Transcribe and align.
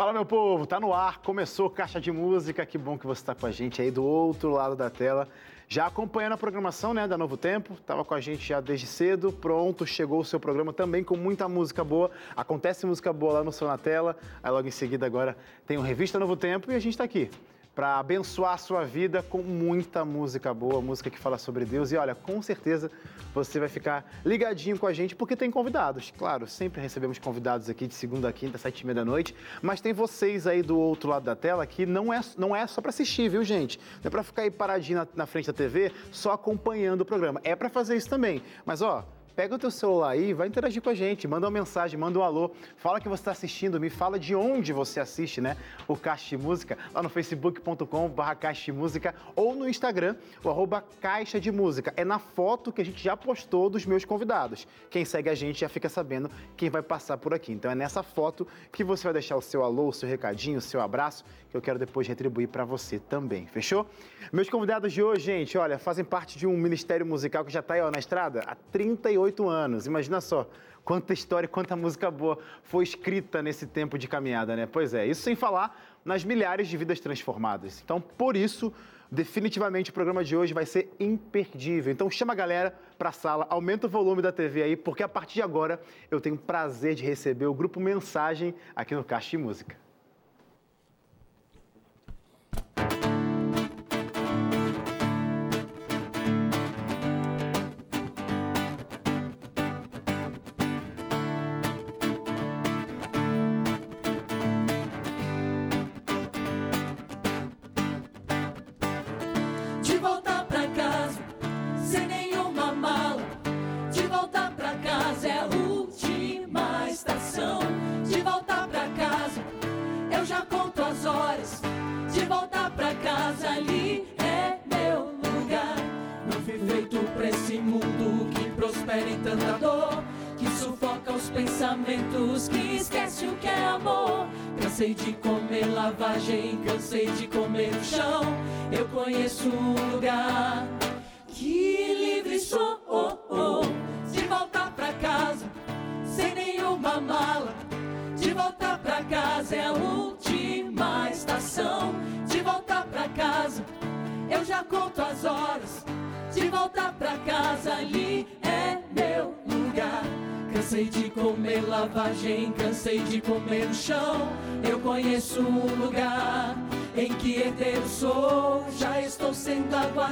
Fala, 0.00 0.14
meu 0.14 0.24
povo, 0.24 0.64
tá 0.64 0.80
no 0.80 0.94
ar, 0.94 1.18
começou 1.18 1.68
Caixa 1.68 2.00
de 2.00 2.10
Música, 2.10 2.64
que 2.64 2.78
bom 2.78 2.96
que 2.96 3.06
você 3.06 3.20
está 3.20 3.34
com 3.34 3.44
a 3.44 3.50
gente 3.50 3.82
aí 3.82 3.90
do 3.90 4.02
outro 4.02 4.50
lado 4.50 4.74
da 4.74 4.88
tela. 4.88 5.28
Já 5.68 5.84
acompanhando 5.84 6.32
a 6.32 6.38
programação 6.38 6.94
né, 6.94 7.06
da 7.06 7.18
Novo 7.18 7.36
Tempo, 7.36 7.74
estava 7.74 8.02
com 8.02 8.14
a 8.14 8.18
gente 8.18 8.48
já 8.48 8.62
desde 8.62 8.86
cedo, 8.86 9.30
pronto, 9.30 9.86
chegou 9.86 10.20
o 10.20 10.24
seu 10.24 10.40
programa 10.40 10.72
também 10.72 11.04
com 11.04 11.18
muita 11.18 11.46
música 11.50 11.84
boa. 11.84 12.10
Acontece 12.34 12.86
música 12.86 13.12
boa 13.12 13.34
lá 13.34 13.44
no 13.44 13.52
Som 13.52 13.66
na 13.66 13.76
Tela, 13.76 14.16
aí 14.42 14.50
logo 14.50 14.66
em 14.66 14.70
seguida 14.70 15.04
agora 15.04 15.36
tem 15.66 15.76
o 15.76 15.82
Revista 15.82 16.18
Novo 16.18 16.34
Tempo 16.34 16.72
e 16.72 16.74
a 16.74 16.78
gente 16.78 16.94
está 16.94 17.04
aqui 17.04 17.30
para 17.74 17.98
abençoar 17.98 18.54
a 18.54 18.58
sua 18.58 18.84
vida 18.84 19.22
com 19.22 19.38
muita 19.38 20.04
música 20.04 20.52
boa, 20.52 20.80
música 20.80 21.08
que 21.08 21.18
fala 21.18 21.38
sobre 21.38 21.64
Deus. 21.64 21.92
E 21.92 21.96
olha, 21.96 22.14
com 22.14 22.42
certeza 22.42 22.90
você 23.32 23.60
vai 23.60 23.68
ficar 23.68 24.04
ligadinho 24.24 24.78
com 24.78 24.86
a 24.86 24.92
gente, 24.92 25.14
porque 25.14 25.36
tem 25.36 25.50
convidados. 25.50 26.12
Claro, 26.18 26.46
sempre 26.46 26.80
recebemos 26.80 27.18
convidados 27.18 27.70
aqui 27.70 27.86
de 27.86 27.94
segunda 27.94 28.28
a 28.28 28.32
quinta, 28.32 28.58
sete 28.58 28.80
e 28.80 28.86
meia 28.86 28.96
da 28.96 29.04
noite, 29.04 29.34
mas 29.62 29.80
tem 29.80 29.92
vocês 29.92 30.46
aí 30.46 30.62
do 30.62 30.78
outro 30.78 31.08
lado 31.08 31.24
da 31.24 31.36
tela 31.36 31.64
que 31.66 31.86
não 31.86 32.12
é, 32.12 32.20
não 32.36 32.54
é 32.54 32.66
só 32.66 32.80
para 32.80 32.90
assistir, 32.90 33.28
viu, 33.28 33.44
gente? 33.44 33.78
Não 34.02 34.08
é 34.08 34.10
para 34.10 34.22
ficar 34.22 34.42
aí 34.42 34.50
paradinho 34.50 34.98
na, 34.98 35.08
na 35.14 35.26
frente 35.26 35.46
da 35.46 35.52
TV 35.52 35.92
só 36.10 36.32
acompanhando 36.32 37.02
o 37.02 37.04
programa. 37.04 37.40
É 37.44 37.54
para 37.54 37.68
fazer 37.68 37.96
isso 37.96 38.08
também. 38.08 38.42
Mas, 38.66 38.82
ó, 38.82 39.06
pega 39.34 39.54
o 39.54 39.58
teu 39.58 39.70
celular 39.70 40.10
aí, 40.10 40.32
vai 40.32 40.48
interagir 40.48 40.82
com 40.82 40.90
a 40.90 40.94
gente, 40.94 41.26
manda 41.26 41.46
uma 41.46 41.50
mensagem, 41.50 41.98
manda 41.98 42.18
um 42.18 42.22
alô, 42.22 42.50
fala 42.76 43.00
que 43.00 43.08
você 43.08 43.20
está 43.20 43.30
assistindo, 43.30 43.80
me 43.80 43.90
fala 43.90 44.18
de 44.18 44.34
onde 44.34 44.72
você 44.72 45.00
assiste, 45.00 45.40
né? 45.40 45.56
O 45.86 45.96
Caixa 45.96 46.36
de 46.36 46.42
Música, 46.42 46.76
lá 46.92 47.02
no 47.02 47.08
facebook.com.br 47.08 48.34
Caixa 48.38 48.64
de 48.66 48.72
Música 48.72 49.14
ou 49.34 49.54
no 49.54 49.68
Instagram, 49.68 50.16
o 50.42 50.50
arroba 50.50 50.84
Caixa 51.00 51.40
de 51.40 51.50
Música. 51.50 51.92
É 51.96 52.04
na 52.04 52.18
foto 52.18 52.72
que 52.72 52.80
a 52.80 52.84
gente 52.84 53.02
já 53.02 53.16
postou 53.16 53.70
dos 53.70 53.86
meus 53.86 54.04
convidados. 54.04 54.66
Quem 54.90 55.04
segue 55.04 55.28
a 55.28 55.34
gente 55.34 55.60
já 55.60 55.68
fica 55.68 55.88
sabendo 55.88 56.30
quem 56.56 56.68
vai 56.70 56.82
passar 56.82 57.16
por 57.18 57.32
aqui. 57.32 57.52
Então 57.52 57.70
é 57.70 57.74
nessa 57.74 58.02
foto 58.02 58.46
que 58.72 58.84
você 58.84 59.04
vai 59.04 59.12
deixar 59.12 59.36
o 59.36 59.42
seu 59.42 59.62
alô, 59.62 59.88
o 59.88 59.92
seu 59.92 60.08
recadinho, 60.08 60.58
o 60.58 60.62
seu 60.62 60.80
abraço, 60.80 61.24
que 61.50 61.56
eu 61.56 61.60
quero 61.60 61.78
depois 61.78 62.06
retribuir 62.06 62.48
para 62.48 62.64
você 62.64 62.98
também, 62.98 63.46
fechou? 63.46 63.86
Meus 64.32 64.48
convidados 64.48 64.92
de 64.92 65.02
hoje, 65.02 65.24
gente, 65.24 65.58
olha, 65.58 65.78
fazem 65.78 66.04
parte 66.04 66.38
de 66.38 66.46
um 66.46 66.56
ministério 66.56 67.04
musical 67.04 67.44
que 67.44 67.52
já 67.52 67.60
está 67.60 67.74
aí 67.74 67.80
ó, 67.80 67.90
na 67.90 67.98
estrada 67.98 68.42
há 68.46 68.54
38 68.54 69.19
18 69.20 69.48
anos. 69.48 69.86
Imagina 69.86 70.20
só 70.20 70.48
quanta 70.84 71.12
história, 71.12 71.48
quanta 71.48 71.76
música 71.76 72.10
boa 72.10 72.38
foi 72.62 72.84
escrita 72.84 73.42
nesse 73.42 73.66
tempo 73.66 73.98
de 73.98 74.08
caminhada, 74.08 74.56
né? 74.56 74.66
Pois 74.66 74.94
é, 74.94 75.06
isso 75.06 75.22
sem 75.22 75.34
falar 75.34 75.78
nas 76.04 76.24
milhares 76.24 76.68
de 76.68 76.76
vidas 76.76 77.00
transformadas. 77.00 77.80
Então, 77.84 78.00
por 78.00 78.36
isso, 78.36 78.72
definitivamente 79.10 79.90
o 79.90 79.92
programa 79.92 80.24
de 80.24 80.36
hoje 80.36 80.54
vai 80.54 80.64
ser 80.64 80.90
imperdível. 80.98 81.92
Então, 81.92 82.10
chama 82.10 82.32
a 82.32 82.36
galera 82.36 82.74
para 82.98 83.10
a 83.10 83.12
sala, 83.12 83.46
aumenta 83.50 83.86
o 83.86 83.90
volume 83.90 84.22
da 84.22 84.32
TV 84.32 84.62
aí, 84.62 84.76
porque 84.76 85.02
a 85.02 85.08
partir 85.08 85.34
de 85.34 85.42
agora 85.42 85.80
eu 86.10 86.20
tenho 86.20 86.34
o 86.34 86.38
prazer 86.38 86.94
de 86.94 87.04
receber 87.04 87.46
o 87.46 87.54
grupo 87.54 87.78
Mensagem 87.78 88.54
aqui 88.74 88.94
no 88.94 89.04
Caixa 89.04 89.30
de 89.30 89.38
Música. 89.38 89.89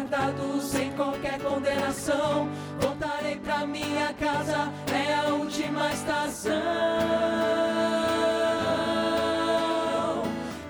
Aguardado 0.08 0.60
sem 0.60 0.90
qualquer 0.92 1.38
condenação. 1.38 2.48
Voltarei 2.80 3.36
pra 3.36 3.66
minha 3.66 4.14
casa, 4.14 4.72
é 4.92 5.14
a 5.14 5.34
última 5.34 5.90
estação. 5.92 6.52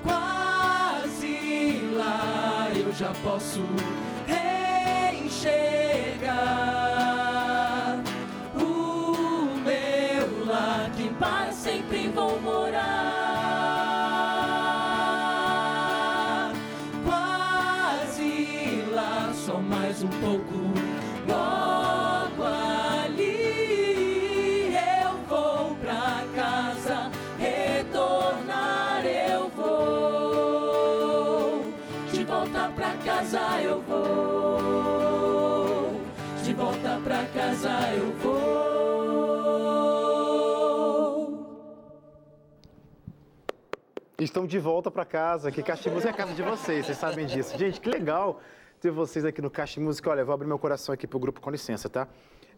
Quase 0.03 1.81
lá 1.95 2.69
eu 2.75 2.93
já 2.93 3.13
posso 3.23 3.63
enxergar 5.25 6.88
Estão 44.29 44.47
de 44.47 44.59
volta 44.59 44.91
para 44.91 45.07
casa, 45.07 45.51
que 45.51 45.63
Caximuz 45.63 46.05
é 46.05 46.11
a 46.11 46.13
casa 46.13 46.35
de 46.35 46.43
vocês, 46.43 46.85
vocês 46.85 46.99
sabem 46.99 47.25
disso. 47.25 47.57
Gente, 47.57 47.81
que 47.81 47.89
legal 47.89 48.43
ter 48.79 48.91
vocês 48.91 49.25
aqui 49.25 49.41
no 49.41 49.49
Caixa 49.49 49.81
Música. 49.81 50.11
Olha, 50.11 50.23
vou 50.23 50.35
abrir 50.35 50.47
meu 50.47 50.59
coração 50.59 50.93
aqui 50.93 51.07
pro 51.07 51.19
grupo, 51.19 51.41
com 51.41 51.51
licença, 51.51 51.89
tá? 51.89 52.07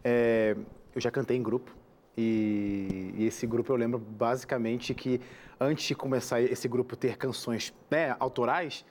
É, 0.03 0.57
eu 0.93 0.99
já 0.99 1.09
cantei 1.09 1.37
em 1.37 1.41
grupo. 1.41 1.73
E, 2.17 3.13
e, 3.15 3.25
esse 3.25 3.47
grupo 3.47 3.71
eu 3.71 3.77
lembro 3.77 3.97
basicamente 3.97 4.93
que 4.93 5.21
antes 5.61 5.85
de 5.85 5.95
começar 5.95 6.41
esse 6.41 6.67
grupo 6.67 6.97
ter 6.97 7.15
canções 7.15 7.73
né, 7.89 8.17
autorais, 8.19 8.83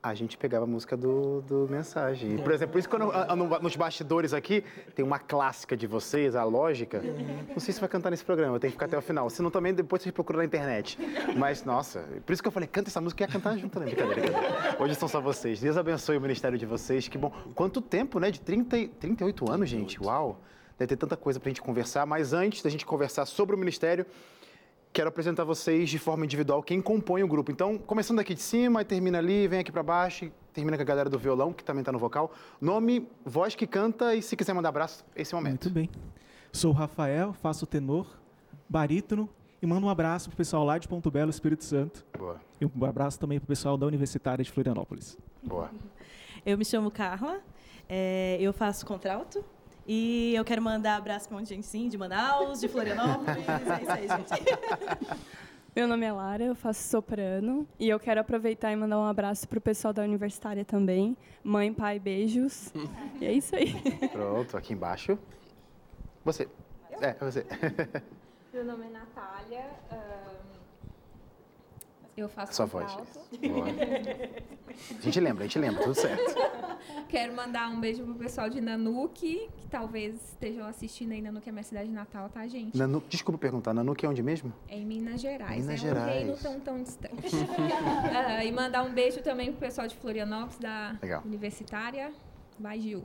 a 0.00 0.14
gente 0.14 0.38
pegava 0.38 0.64
a 0.64 0.66
música 0.66 0.96
do, 0.96 1.42
do 1.42 1.66
Mensagem. 1.68 2.38
Por 2.38 2.52
exemplo, 2.52 2.72
por 2.72 2.78
isso 2.78 2.88
que 2.88 2.96
quando 2.96 3.12
eu, 3.12 3.60
nos 3.60 3.74
bastidores 3.74 4.32
aqui, 4.32 4.62
tem 4.94 5.04
uma 5.04 5.18
clássica 5.18 5.76
de 5.76 5.86
vocês, 5.86 6.36
a 6.36 6.44
Lógica. 6.44 7.02
Não 7.48 7.58
sei 7.58 7.74
se 7.74 7.80
vai 7.80 7.88
cantar 7.88 8.10
nesse 8.10 8.24
programa, 8.24 8.60
tem 8.60 8.70
que 8.70 8.76
ficar 8.76 8.86
até 8.86 8.96
o 8.96 9.02
final. 9.02 9.28
Se 9.28 9.42
não, 9.42 9.50
também 9.50 9.74
depois 9.74 10.02
vocês 10.02 10.12
procuram 10.12 10.38
na 10.38 10.44
internet. 10.44 10.98
Mas, 11.36 11.64
nossa, 11.64 12.04
por 12.24 12.32
isso 12.32 12.40
que 12.40 12.48
eu 12.48 12.52
falei, 12.52 12.68
canta 12.68 12.88
essa 12.88 13.00
música 13.00 13.24
e 13.24 13.26
ia 13.26 13.32
cantar 13.32 13.58
junto, 13.58 13.80
né? 13.80 13.86
Brincadeira, 13.86 14.20
brincadeira. 14.20 14.76
Hoje 14.78 14.94
são 14.94 15.08
só 15.08 15.20
vocês. 15.20 15.60
Deus 15.60 15.76
abençoe 15.76 16.16
o 16.16 16.20
ministério 16.20 16.56
de 16.56 16.66
vocês. 16.66 17.08
Que 17.08 17.18
bom. 17.18 17.32
Quanto 17.54 17.80
tempo, 17.80 18.20
né? 18.20 18.30
De 18.30 18.40
30, 18.40 18.88
38 19.00 19.50
anos, 19.50 19.68
gente. 19.68 20.00
Uau! 20.00 20.40
Deve 20.78 20.90
ter 20.90 20.96
tanta 20.96 21.16
coisa 21.16 21.40
pra 21.40 21.50
gente 21.50 21.60
conversar. 21.60 22.06
Mas 22.06 22.32
antes 22.32 22.62
da 22.62 22.70
gente 22.70 22.86
conversar 22.86 23.26
sobre 23.26 23.56
o 23.56 23.58
ministério, 23.58 24.06
quero 24.98 25.10
apresentar 25.10 25.44
vocês 25.44 25.88
de 25.88 25.96
forma 25.96 26.24
individual 26.24 26.60
quem 26.60 26.82
compõe 26.82 27.22
o 27.22 27.28
grupo. 27.28 27.52
Então, 27.52 27.78
começando 27.78 28.18
aqui 28.18 28.34
de 28.34 28.42
cima 28.42 28.82
e 28.82 28.84
termina 28.84 29.18
ali, 29.18 29.46
vem 29.46 29.60
aqui 29.60 29.70
para 29.70 29.80
baixo, 29.80 30.24
e 30.24 30.32
termina 30.52 30.76
com 30.76 30.82
a 30.82 30.84
galera 30.84 31.08
do 31.08 31.16
violão, 31.16 31.52
que 31.52 31.62
também 31.62 31.82
está 31.82 31.92
no 31.92 32.00
vocal. 32.00 32.32
Nome, 32.60 33.08
voz 33.24 33.54
que 33.54 33.64
canta 33.64 34.16
e 34.16 34.20
se 34.20 34.34
quiser 34.34 34.54
mandar 34.54 34.70
abraço, 34.70 35.04
esse 35.14 35.32
é 35.32 35.38
o 35.38 35.40
momento. 35.40 35.66
Muito 35.66 35.72
bem. 35.72 35.88
Sou 36.50 36.72
o 36.72 36.74
Rafael, 36.74 37.32
faço 37.32 37.64
tenor, 37.64 38.08
barítono 38.68 39.28
e 39.62 39.66
mando 39.68 39.86
um 39.86 39.88
abraço 39.88 40.30
pro 40.30 40.36
pessoal 40.36 40.64
lá 40.64 40.76
de 40.78 40.88
Ponto 40.88 41.12
Belo, 41.12 41.30
Espírito 41.30 41.62
Santo. 41.62 42.04
Boa. 42.18 42.40
E 42.60 42.66
um 42.66 42.84
abraço 42.84 43.20
também 43.20 43.38
pro 43.38 43.46
pessoal 43.46 43.76
da 43.76 43.86
Universitária 43.86 44.44
de 44.44 44.50
Florianópolis. 44.50 45.16
Boa. 45.40 45.70
Eu 46.44 46.58
me 46.58 46.64
chamo 46.64 46.90
Carla, 46.90 47.38
é, 47.88 48.36
eu 48.40 48.52
faço 48.52 48.84
contralto 48.84 49.44
e 49.88 50.34
eu 50.34 50.44
quero 50.44 50.60
mandar 50.60 50.96
abraço 50.96 51.26
para 51.26 51.34
um 51.34 51.38
monte 51.38 51.48
de 51.48 51.54
gente, 51.54 51.66
sim, 51.66 51.88
de 51.88 51.96
Manaus, 51.96 52.60
de 52.60 52.68
Florianópolis. 52.68 53.48
é 53.48 53.82
isso 53.82 53.92
aí, 53.92 54.06
gente. 54.06 55.18
Meu 55.74 55.88
nome 55.88 56.04
é 56.04 56.12
Lara, 56.12 56.44
eu 56.44 56.54
faço 56.54 56.88
soprano 56.88 57.66
e 57.78 57.88
eu 57.88 57.98
quero 57.98 58.20
aproveitar 58.20 58.70
e 58.70 58.76
mandar 58.76 58.98
um 58.98 59.04
abraço 59.04 59.48
pro 59.48 59.60
pessoal 59.60 59.94
da 59.94 60.02
universitária 60.02 60.64
também. 60.64 61.16
Mãe, 61.42 61.72
pai, 61.72 61.98
beijos. 61.98 62.70
e 63.18 63.24
é 63.24 63.32
isso 63.32 63.56
aí. 63.56 63.72
Pronto, 64.12 64.56
aqui 64.58 64.74
embaixo. 64.74 65.18
Você. 66.22 66.48
É, 67.00 67.14
você. 67.14 67.46
Meu 68.52 68.64
nome 68.64 68.86
é 68.86 68.90
Natália. 68.90 69.64
Eu 72.20 72.28
faço 72.28 72.54
Sua 72.54 72.66
voz. 72.66 72.96
A 74.98 75.00
gente 75.00 75.20
lembra, 75.20 75.44
a 75.44 75.46
gente 75.46 75.58
lembra, 75.58 75.82
tudo 75.82 75.94
certo. 75.94 76.34
Quero 77.08 77.34
mandar 77.34 77.68
um 77.70 77.80
beijo 77.80 78.04
pro 78.04 78.14
pessoal 78.14 78.48
de 78.48 78.60
Nanuque, 78.60 79.48
que 79.56 79.68
talvez 79.68 80.14
estejam 80.32 80.66
assistindo 80.66 81.12
aí. 81.12 81.20
Nanuque 81.20 81.48
é 81.48 81.52
minha 81.52 81.62
cidade 81.64 81.90
natal, 81.90 82.28
tá, 82.28 82.46
gente? 82.46 82.76
Nanu, 82.76 83.02
desculpa 83.08 83.38
perguntar, 83.38 83.72
Nanuque 83.74 84.04
é 84.06 84.08
onde 84.08 84.22
mesmo? 84.22 84.52
É 84.68 84.76
em 84.76 84.86
Minas 84.86 85.20
Gerais. 85.20 85.60
Minas 85.64 85.80
é 85.80 85.86
Gerais. 85.86 86.06
um 86.06 86.14
reino 86.14 86.36
tão, 86.36 86.60
tão 86.60 86.82
distante. 86.82 87.14
Ah, 88.14 88.44
e 88.44 88.52
mandar 88.52 88.82
um 88.84 88.92
beijo 88.92 89.22
também 89.22 89.50
pro 89.50 89.60
pessoal 89.60 89.86
de 89.86 89.96
Florianópolis, 89.96 90.58
da 90.58 90.96
Legal. 91.02 91.22
Universitária. 91.24 92.12
Vai, 92.58 92.80
Gil. 92.80 93.04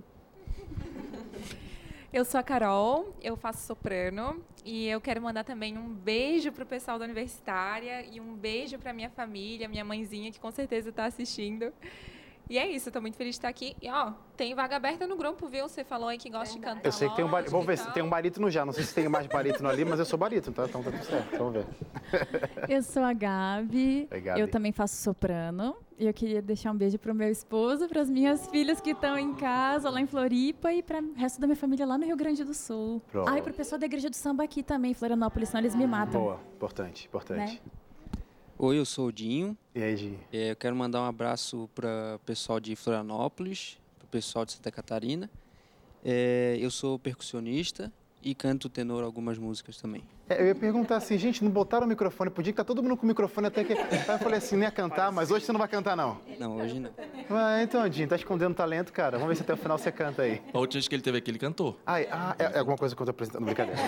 Eu 2.13 2.23
sou 2.23 2.39
a 2.39 2.43
Carol, 2.43 3.11
eu 3.23 3.35
faço 3.35 3.65
soprano 3.65 4.39
e 4.63 4.87
eu 4.87 5.01
quero 5.01 5.19
mandar 5.19 5.43
também 5.43 5.75
um 5.79 5.89
beijo 5.89 6.51
pro 6.51 6.63
pessoal 6.63 6.99
da 6.99 7.05
universitária 7.05 8.05
e 8.05 8.21
um 8.21 8.35
beijo 8.35 8.77
pra 8.77 8.93
minha 8.93 9.09
família, 9.09 9.67
minha 9.67 9.83
mãezinha 9.83 10.31
que 10.31 10.39
com 10.39 10.51
certeza 10.51 10.91
está 10.91 11.05
assistindo. 11.05 11.73
E 12.49 12.57
é 12.57 12.67
isso, 12.67 12.89
eu 12.89 12.93
tô 12.93 13.01
muito 13.01 13.15
feliz 13.15 13.35
de 13.35 13.39
estar 13.39 13.47
aqui. 13.47 13.75
E 13.81 13.89
ó, 13.89 14.11
tem 14.35 14.53
vaga 14.53 14.75
aberta 14.75 15.07
no 15.07 15.15
grupo, 15.15 15.47
viu? 15.47 15.67
Você 15.67 15.83
falou 15.83 16.09
aí 16.09 16.17
que 16.17 16.29
gosta 16.29 16.53
de 16.53 16.61
cantar. 16.61 16.85
Eu 16.85 16.91
sei 16.91 17.09
que 17.09 17.15
tem 17.15 17.25
um 17.25 17.29
barítono. 17.29 17.51
Vamos 17.51 17.67
ver 17.67 17.77
se 17.77 17.91
tem 17.93 18.03
um 18.03 18.09
barítono 18.09 18.51
já. 18.51 18.65
Não 18.65 18.73
sei 18.73 18.83
se 18.83 18.93
tem 18.93 19.07
mais 19.07 19.27
barítono 19.27 19.69
ali, 19.69 19.85
mas 19.85 19.99
eu 19.99 20.05
sou 20.05 20.19
barítono, 20.19 20.55
tá? 20.55 20.65
Então 20.65 20.83
tá 20.83 20.91
tudo 20.91 21.03
certo. 21.03 21.37
Vamos 21.37 21.53
ver. 21.53 21.65
Eu 22.69 22.83
sou 22.83 23.03
a 23.03 23.13
Gabi. 23.13 24.07
Oi, 24.11 24.21
Gabi. 24.21 24.39
Eu 24.39 24.47
também 24.47 24.71
faço 24.71 24.95
soprano. 24.97 25.75
E 25.97 26.05
eu 26.05 26.13
queria 26.13 26.41
deixar 26.41 26.71
um 26.71 26.75
beijo 26.75 26.97
pro 26.97 27.13
meu 27.13 27.29
esposo, 27.29 27.87
para 27.87 28.01
as 28.01 28.09
minhas 28.09 28.47
filhas 28.47 28.81
que 28.81 28.89
estão 28.89 29.17
em 29.17 29.33
casa, 29.35 29.89
lá 29.89 30.01
em 30.01 30.07
Floripa, 30.07 30.73
e 30.73 30.81
para 30.81 30.99
o 30.99 31.13
resto 31.13 31.39
da 31.39 31.45
minha 31.45 31.55
família 31.55 31.85
lá 31.85 31.97
no 31.97 32.05
Rio 32.05 32.17
Grande 32.17 32.43
do 32.43 32.53
Sul. 32.53 33.01
Pronto. 33.11 33.29
Ah, 33.29 33.37
e 33.37 33.41
pro 33.41 33.53
pessoal 33.53 33.79
da 33.79 33.85
igreja 33.85 34.09
do 34.09 34.15
samba 34.15 34.43
aqui 34.43 34.63
também, 34.63 34.91
em 34.91 34.93
Florianópolis, 34.93 35.49
senão 35.49 35.61
eles 35.61 35.75
me 35.75 35.85
matam. 35.85 36.19
Boa, 36.19 36.39
importante, 36.55 37.05
importante. 37.05 37.61
Né? 37.63 37.71
Oi, 38.57 38.77
eu 38.77 38.85
sou 38.85 39.07
o 39.07 39.11
Dinho. 39.11 39.57
E 39.75 39.81
aí, 39.81 39.97
Gi? 39.97 40.17
É, 40.31 40.51
Eu 40.51 40.55
quero 40.55 40.75
mandar 40.75 41.01
um 41.01 41.05
abraço 41.05 41.69
para 41.73 42.13
o 42.15 42.19
pessoal 42.19 42.59
de 42.59 42.75
Florianópolis, 42.75 43.77
para 43.99 44.05
o 44.05 44.07
pessoal 44.09 44.45
de 44.45 44.53
Santa 44.53 44.71
Catarina. 44.71 45.29
É, 46.05 46.57
eu 46.59 46.69
sou 46.69 46.99
percussionista 46.99 47.91
e 48.21 48.33
canto 48.33 48.69
tenor 48.69 49.03
algumas 49.03 49.37
músicas 49.37 49.77
também. 49.77 50.03
É, 50.29 50.41
eu 50.41 50.47
ia 50.47 50.55
perguntar 50.55 50.97
assim, 50.97 51.17
gente, 51.17 51.43
não 51.43 51.51
botaram 51.51 51.85
o 51.85 51.89
microfone? 51.89 52.29
Podia 52.29 52.53
que 52.53 52.57
tá 52.57 52.63
todo 52.63 52.81
mundo 52.81 52.95
com 52.95 53.03
o 53.03 53.07
microfone 53.07 53.47
até 53.47 53.63
que. 53.63 53.73
Aí 53.73 54.07
eu 54.07 54.19
falei 54.19 54.37
assim, 54.37 54.55
não 54.55 54.63
ia 54.63 54.71
cantar, 54.71 55.11
mas 55.11 55.31
hoje 55.31 55.45
você 55.45 55.51
não 55.51 55.59
vai 55.59 55.67
cantar, 55.67 55.95
não. 55.97 56.19
Não, 56.39 56.57
hoje 56.57 56.79
não. 56.79 56.91
Ah, 57.29 57.61
então, 57.61 57.87
Dinho, 57.89 58.07
tá 58.07 58.15
escondendo 58.15 58.53
talento, 58.55 58.93
cara. 58.93 59.17
Vamos 59.17 59.29
ver 59.29 59.35
se 59.35 59.41
até 59.43 59.53
o 59.53 59.57
final 59.57 59.77
você 59.77 59.91
canta 59.91 60.21
aí. 60.21 60.41
A 60.53 60.59
última 60.59 60.73
vez 60.79 60.87
que 60.87 60.95
ele 60.95 61.01
teve 61.03 61.17
aqui, 61.17 61.31
ele 61.31 61.39
cantou. 61.39 61.77
Ah, 61.85 61.99
é, 61.99 62.07
ah, 62.11 62.35
é- 62.39 62.43
é 62.55 62.59
alguma 62.59 62.77
coisa 62.77 62.95
que 62.95 63.01
eu 63.01 63.05
tô 63.05 63.11
apresentando, 63.11 63.43
brincadeira. 63.45 63.79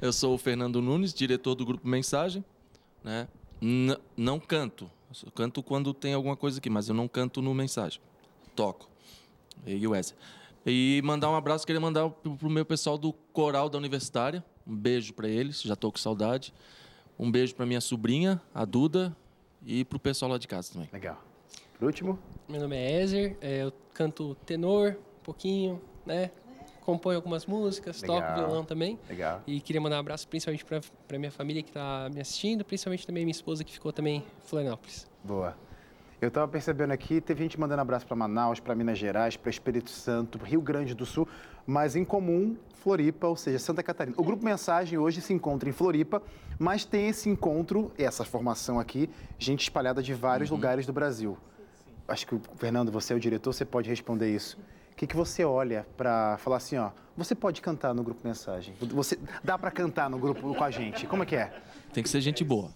Eu 0.00 0.12
sou 0.12 0.34
o 0.34 0.38
Fernando 0.38 0.80
Nunes, 0.82 1.12
diretor 1.14 1.54
do 1.54 1.64
grupo 1.64 1.88
Mensagem. 1.88 2.44
Né? 3.06 3.28
N- 3.62 3.96
não 4.16 4.40
canto. 4.40 4.90
Eu 5.24 5.30
canto 5.30 5.62
quando 5.62 5.94
tem 5.94 6.12
alguma 6.12 6.36
coisa 6.36 6.58
aqui, 6.58 6.68
mas 6.68 6.88
eu 6.88 6.94
não 6.94 7.06
canto 7.06 7.40
no 7.40 7.54
Mensagem. 7.54 8.00
Toco. 8.56 8.88
E 9.64 9.86
o 9.86 9.90
Wesley. 9.92 10.18
E 10.66 11.00
mandar 11.04 11.30
um 11.30 11.36
abraço, 11.36 11.64
queria 11.64 11.80
mandar 11.80 12.10
pro, 12.10 12.36
pro 12.36 12.50
meu 12.50 12.64
pessoal 12.66 12.98
do 12.98 13.12
Coral 13.32 13.68
da 13.68 13.78
Universitária. 13.78 14.44
Um 14.66 14.74
beijo 14.76 15.14
para 15.14 15.28
eles, 15.28 15.62
já 15.62 15.76
tô 15.76 15.92
com 15.92 15.98
saudade. 15.98 16.52
Um 17.16 17.30
beijo 17.30 17.54
para 17.54 17.64
minha 17.64 17.80
sobrinha, 17.80 18.42
a 18.52 18.64
Duda, 18.64 19.16
e 19.64 19.84
pro 19.84 19.98
pessoal 20.00 20.32
lá 20.32 20.38
de 20.38 20.48
casa 20.48 20.72
também. 20.72 20.88
Legal. 20.92 21.22
Por 21.78 21.86
último, 21.86 22.18
Meu 22.48 22.60
nome 22.60 22.74
é 22.76 23.00
Ezer, 23.02 23.36
é, 23.40 23.62
eu 23.62 23.72
canto 23.94 24.34
tenor 24.44 24.98
um 25.20 25.22
pouquinho, 25.22 25.80
né? 26.04 26.30
Componho 26.86 27.16
algumas 27.16 27.46
músicas, 27.46 28.00
toco 28.00 28.20
Legal. 28.20 28.36
violão 28.36 28.64
também. 28.64 28.96
legal. 29.08 29.42
E 29.44 29.60
queria 29.60 29.80
mandar 29.80 29.96
um 29.96 29.98
abraço 29.98 30.28
principalmente 30.28 30.64
para 30.64 31.18
minha 31.18 31.32
família 31.32 31.60
que 31.60 31.70
está 31.70 32.08
me 32.14 32.20
assistindo, 32.20 32.64
principalmente 32.64 33.04
também 33.04 33.24
minha 33.24 33.32
esposa 33.32 33.64
que 33.64 33.72
ficou 33.72 33.92
também 33.92 34.18
em 34.18 34.24
Florianópolis. 34.46 35.10
Boa. 35.24 35.56
Eu 36.20 36.28
estava 36.28 36.46
percebendo 36.46 36.92
aqui, 36.92 37.20
teve 37.20 37.42
gente 37.42 37.58
mandando 37.58 37.82
abraço 37.82 38.06
para 38.06 38.14
Manaus, 38.14 38.60
para 38.60 38.72
Minas 38.76 38.98
Gerais, 38.98 39.36
para 39.36 39.50
Espírito 39.50 39.90
Santo, 39.90 40.38
Rio 40.38 40.60
Grande 40.60 40.94
do 40.94 41.04
Sul, 41.04 41.26
mas 41.66 41.96
em 41.96 42.04
comum, 42.04 42.56
Floripa, 42.76 43.26
ou 43.26 43.34
seja, 43.34 43.58
Santa 43.58 43.82
Catarina. 43.82 44.14
O 44.16 44.22
Grupo 44.22 44.44
Mensagem 44.44 44.96
hoje 44.96 45.20
se 45.20 45.32
encontra 45.32 45.68
em 45.68 45.72
Floripa, 45.72 46.22
mas 46.56 46.84
tem 46.84 47.08
esse 47.08 47.28
encontro, 47.28 47.90
essa 47.98 48.24
formação 48.24 48.78
aqui, 48.78 49.10
gente 49.40 49.62
espalhada 49.62 50.00
de 50.00 50.14
vários 50.14 50.50
lugares 50.50 50.86
do 50.86 50.92
Brasil. 50.92 51.36
Acho 52.06 52.28
que, 52.28 52.40
Fernando, 52.54 52.92
você 52.92 53.12
é 53.12 53.16
o 53.16 53.18
diretor, 53.18 53.52
você 53.52 53.64
pode 53.64 53.90
responder 53.90 54.32
isso. 54.32 54.56
O 54.96 54.98
que, 54.98 55.06
que 55.06 55.14
você 55.14 55.44
olha 55.44 55.86
para 55.94 56.38
falar 56.38 56.56
assim, 56.56 56.78
ó, 56.78 56.90
você 57.14 57.34
pode 57.34 57.60
cantar 57.60 57.92
no 57.92 58.02
Grupo 58.02 58.26
Mensagem? 58.26 58.74
Você 58.80 59.18
dá 59.44 59.58
para 59.58 59.70
cantar 59.70 60.08
no 60.08 60.18
grupo 60.18 60.54
com 60.54 60.64
a 60.64 60.70
gente? 60.70 61.06
Como 61.06 61.22
é 61.22 61.26
que 61.26 61.36
é? 61.36 61.52
Tem 61.92 62.02
que 62.02 62.08
ser 62.08 62.22
gente 62.22 62.42
boa. 62.42 62.70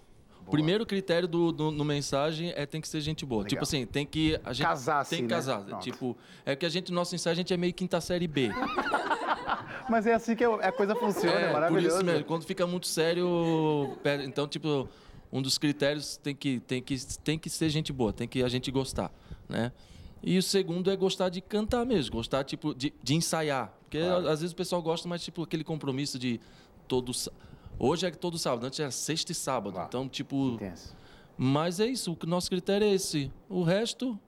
O 0.47 0.51
primeiro 0.51 0.85
critério 0.85 1.27
do, 1.27 1.51
do- 1.51 1.71
no 1.71 1.83
mensagem 1.83 2.53
é 2.55 2.67
tem 2.67 2.79
que 2.81 2.89
ser 2.89 3.01
gente 3.01 3.25
boa. 3.25 3.39
Legal. 3.45 3.49
Tipo 3.49 3.63
assim, 3.63 3.87
tem 3.87 4.05
que 4.05 4.39
a 4.45 4.53
gente 4.53 4.67
Casar, 4.67 4.97
tem 4.97 5.01
assim, 5.01 5.17
que 5.17 5.23
né? 5.23 5.29
casar. 5.29 5.61
Pronto. 5.65 5.83
Tipo, 5.83 6.15
é 6.45 6.55
que 6.55 6.67
a 6.67 6.69
gente 6.69 6.93
nosso 6.93 7.15
ensaio 7.15 7.33
a 7.33 7.37
gente 7.37 7.55
é 7.55 7.57
meio 7.57 7.73
quinta 7.73 7.99
série 8.03 8.27
B. 8.29 8.51
Mas 9.89 10.07
é 10.07 10.13
assim 10.13 10.37
que 10.37 10.45
a 10.45 10.73
coisa 10.73 10.95
funciona, 10.95 11.39
é, 11.41 11.43
É, 11.45 11.47
por 11.47 11.53
maravilhoso. 11.55 11.97
isso 11.97 12.05
mesmo. 12.05 12.25
Quando 12.25 12.45
fica 12.45 12.67
muito 12.67 12.87
sério, 12.87 13.97
então 14.27 14.47
tipo 14.47 14.89
um 15.33 15.41
dos 15.41 15.57
critérios 15.57 16.17
tem 16.19 16.35
que 16.35 16.61
tem 16.61 16.83
que 16.83 16.99
tem 17.25 17.39
que 17.39 17.49
ser 17.49 17.71
gente 17.71 17.93
boa, 17.95 18.13
tem 18.13 18.29
que 18.29 18.43
a 18.43 18.49
gente 18.49 18.71
gostar, 18.71 19.11
né? 19.49 19.73
E 20.23 20.37
o 20.39 20.43
segundo 20.43 20.91
é 20.91 20.97
gostar 20.97 21.29
de 21.29 21.41
cantar 21.41 21.85
mesmo, 21.87 22.13
gostar 22.17 22.45
tipo 22.45 22.75
de, 22.75 22.93
de 23.03 23.15
ensaiar, 23.15 23.73
porque 23.83 23.99
Claro. 24.01 24.29
às 24.29 24.41
vezes 24.41 24.53
o 24.53 24.57
pessoal 24.57 24.83
gosta, 24.83 25.09
mas 25.09 25.23
tipo 25.23 25.43
aquele 25.43 25.65
compromisso 25.65 26.19
de 26.19 26.41
todo 26.87 27.11
Hoje 27.79 28.07
é 28.07 28.11
todo 28.11 28.37
sábado, 28.37 28.67
antes 28.67 28.79
era 28.79 28.91
sexta 28.91 29.33
e 29.33 29.35
sábado. 29.35 29.73
Claro. 29.73 29.89
Então, 29.89 30.07
tipo, 30.09 30.50
Intenso. 30.50 30.95
mas 31.39 31.81
é 31.81 31.87
isso, 31.87 32.15
o 32.23 32.27
nosso 32.27 32.50
critério 32.50 32.87
é 32.87 32.93
esse. 32.93 33.33
O 33.49 33.62
resto, 33.62 34.19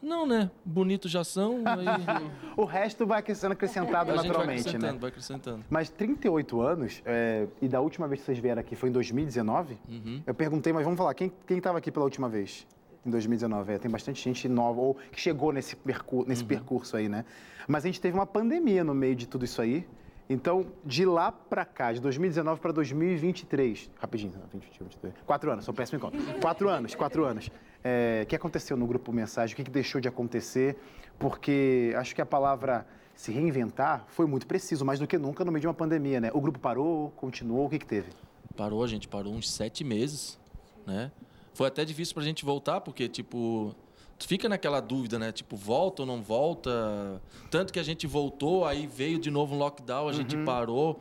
não, 0.00 0.24
né? 0.24 0.48
Bonitos 0.64 1.10
já 1.10 1.24
são. 1.24 1.62
aí 1.66 2.30
O 2.56 2.64
resto 2.64 3.04
vai 3.04 3.20
sendo 3.34 3.52
acrescentado 3.52 4.12
a 4.12 4.14
gente 4.14 4.22
vai 4.22 4.28
naturalmente, 4.28 4.60
acrescentando, 4.60 4.92
né? 4.92 4.98
vai 5.00 5.08
acrescentando. 5.10 5.64
Mas 5.68 5.90
38 5.90 6.60
anos, 6.60 7.02
é, 7.04 7.48
e 7.60 7.66
da 7.66 7.80
última 7.80 8.06
vez 8.06 8.20
que 8.20 8.26
vocês 8.26 8.38
vieram 8.38 8.60
aqui 8.60 8.76
foi 8.76 8.88
em 8.88 8.92
2019, 8.92 9.76
Uhum. 9.88 10.22
eu 10.24 10.34
perguntei, 10.34 10.72
mas 10.72 10.84
vamos 10.84 10.96
falar, 10.98 11.14
quem 11.14 11.32
estava 11.50 11.78
aqui 11.78 11.90
pela 11.90 12.04
última 12.04 12.28
vez? 12.28 12.64
Em 13.04 13.10
2019, 13.10 13.72
é, 13.72 13.78
tem 13.78 13.90
bastante 13.90 14.22
gente 14.22 14.48
nova, 14.48 14.80
ou 14.80 14.94
que 15.10 15.20
chegou 15.20 15.52
nesse, 15.52 15.74
percu 15.74 16.18
Uhum. 16.18 16.24
nesse 16.26 16.44
percurso 16.44 16.96
aí, 16.96 17.08
né? 17.08 17.24
Mas 17.66 17.84
a 17.84 17.88
gente 17.88 18.00
teve 18.00 18.16
uma 18.16 18.26
pandemia 18.26 18.84
no 18.84 18.94
meio 18.94 19.16
de 19.16 19.26
tudo 19.26 19.44
isso 19.44 19.60
aí. 19.60 19.86
Então, 20.30 20.66
de 20.84 21.04
lá 21.04 21.32
pra 21.32 21.64
cá, 21.64 21.92
de 21.92 22.00
2019 22.00 22.60
para 22.60 22.72
2023, 22.72 23.90
rapidinho, 23.98 24.32
20, 24.52 24.62
21, 24.62 24.84
22, 24.86 25.14
quatro 25.26 25.50
anos, 25.50 25.64
sou 25.64 25.74
péssimo 25.74 25.98
em 25.98 26.00
conta. 26.00 26.16
Quatro 26.40 26.68
anos, 26.68 26.94
quatro 26.94 27.24
anos. 27.24 27.50
É, 27.84 28.20
o 28.22 28.26
que 28.26 28.36
aconteceu 28.36 28.76
no 28.76 28.86
Grupo 28.86 29.12
Mensagem? 29.12 29.52
O 29.52 29.56
que, 29.56 29.64
que 29.64 29.70
deixou 29.70 30.00
de 30.00 30.06
acontecer? 30.08 30.76
Porque 31.18 31.92
acho 31.96 32.14
que 32.14 32.22
a 32.22 32.26
palavra 32.26 32.86
se 33.14 33.32
reinventar 33.32 34.04
foi 34.08 34.26
muito 34.26 34.46
preciso, 34.46 34.84
mais 34.84 34.98
do 35.00 35.06
que 35.06 35.18
nunca 35.18 35.44
no 35.44 35.50
meio 35.52 35.60
de 35.60 35.66
uma 35.66 35.74
pandemia, 35.74 36.20
né? 36.20 36.30
O 36.32 36.40
grupo 36.40 36.58
parou, 36.58 37.10
continuou, 37.16 37.66
o 37.66 37.68
que, 37.68 37.78
que 37.80 37.86
teve? 37.86 38.10
Parou, 38.56 38.82
a 38.82 38.86
gente 38.86 39.08
parou 39.08 39.34
uns 39.34 39.50
sete 39.50 39.82
meses, 39.84 40.38
né? 40.86 41.10
Foi 41.54 41.68
até 41.68 41.84
difícil 41.84 42.14
pra 42.14 42.22
gente 42.22 42.44
voltar, 42.44 42.80
porque, 42.80 43.08
tipo, 43.08 43.74
tu 44.18 44.26
fica 44.26 44.48
naquela 44.48 44.80
dúvida, 44.80 45.18
né? 45.18 45.32
Tipo, 45.32 45.56
volta 45.56 46.02
ou 46.02 46.06
não 46.06 46.22
volta? 46.22 47.20
Tanto 47.50 47.72
que 47.72 47.78
a 47.78 47.82
gente 47.82 48.06
voltou, 48.06 48.64
aí 48.64 48.86
veio 48.86 49.18
de 49.18 49.30
novo 49.30 49.54
um 49.54 49.58
lockdown, 49.58 50.08
a 50.08 50.12
gente 50.12 50.36
parou. 50.44 51.00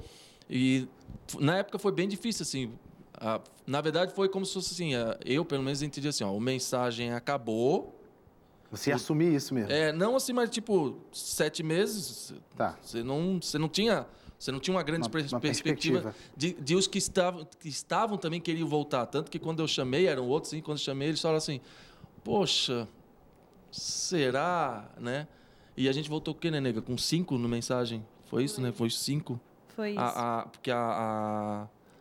E 0.50 0.88
na 1.40 1.58
época 1.58 1.80
foi 1.80 1.92
bem 1.92 2.08
difícil, 2.08 2.44
assim. 2.44 2.72
A- 3.14 3.40
na 3.66 3.80
verdade, 3.82 4.14
foi 4.14 4.28
como 4.28 4.46
se 4.46 4.54
fosse 4.54 4.74
assim, 4.74 4.96
a- 4.96 5.18
eu 5.24 5.46
pelo 5.46 5.64
menos 5.64 5.82
entendi 5.82 6.08
assim, 6.08 6.24
ó, 6.24 6.32
o 6.34 6.40
mensagem 6.42 7.14
acabou. 7.14 7.96
Você 8.72 8.90
ia 8.90 8.96
assumir 8.96 9.34
isso 9.36 9.54
mesmo. 9.54 9.72
É, 9.72 9.92
não 9.92 10.16
assim, 10.16 10.34
mas 10.34 10.50
tipo, 10.50 10.98
sete 11.12 11.62
meses, 11.62 12.34
Tá. 12.56 12.78
você 12.82 13.04
não, 13.04 13.40
você 13.42 13.58
não 13.58 13.68
tinha, 13.70 14.06
você 14.42 14.52
não 14.52 14.60
tinha 14.60 14.76
uma 14.76 14.82
grande 14.82 15.04
Uma- 15.04 15.10
pers- 15.12 15.32
uma 15.32 15.40
perspectiva, 15.40 16.02
perspectiva. 16.02 16.34
De, 16.36 16.54
de 16.54 16.76
os 16.76 16.88
que 16.88 16.98
estavam, 16.98 17.48
que 17.60 17.70
estavam 17.70 18.18
também 18.18 18.42
queriam 18.42 18.68
voltar. 18.68 19.06
Tanto 19.06 19.30
que 19.30 19.38
quando 19.38 19.60
eu 19.62 19.68
chamei, 19.68 20.08
eram 20.08 20.28
outros, 20.28 20.50
sim, 20.50 20.62
quando 20.62 20.78
eu 20.80 20.84
chamei, 20.84 21.10
eles 21.10 21.22
falaram 21.22 21.38
assim, 21.38 21.62
poxa, 22.24 22.88
será, 23.72 24.90
né? 25.00 25.28
E 25.78 25.88
a 25.88 25.92
gente 25.92 26.10
voltou 26.10 26.34
com 26.34 26.40
o 26.40 26.42
quê, 26.42 26.50
né, 26.52 26.60
nega? 26.60 26.82
Com 26.82 26.98
cinco 26.98 27.38
no 27.38 27.48
mensagem? 27.48 28.04
Foi 28.26 28.44
isso, 28.44 28.60
né? 28.62 28.72
Foi 28.72 28.90
cinco. 28.90 29.40
Foi 29.76 29.92
isso. 29.92 30.00
A, 30.00 30.40
a- 30.42 30.46
porque 30.48 30.72
a, 30.72 30.78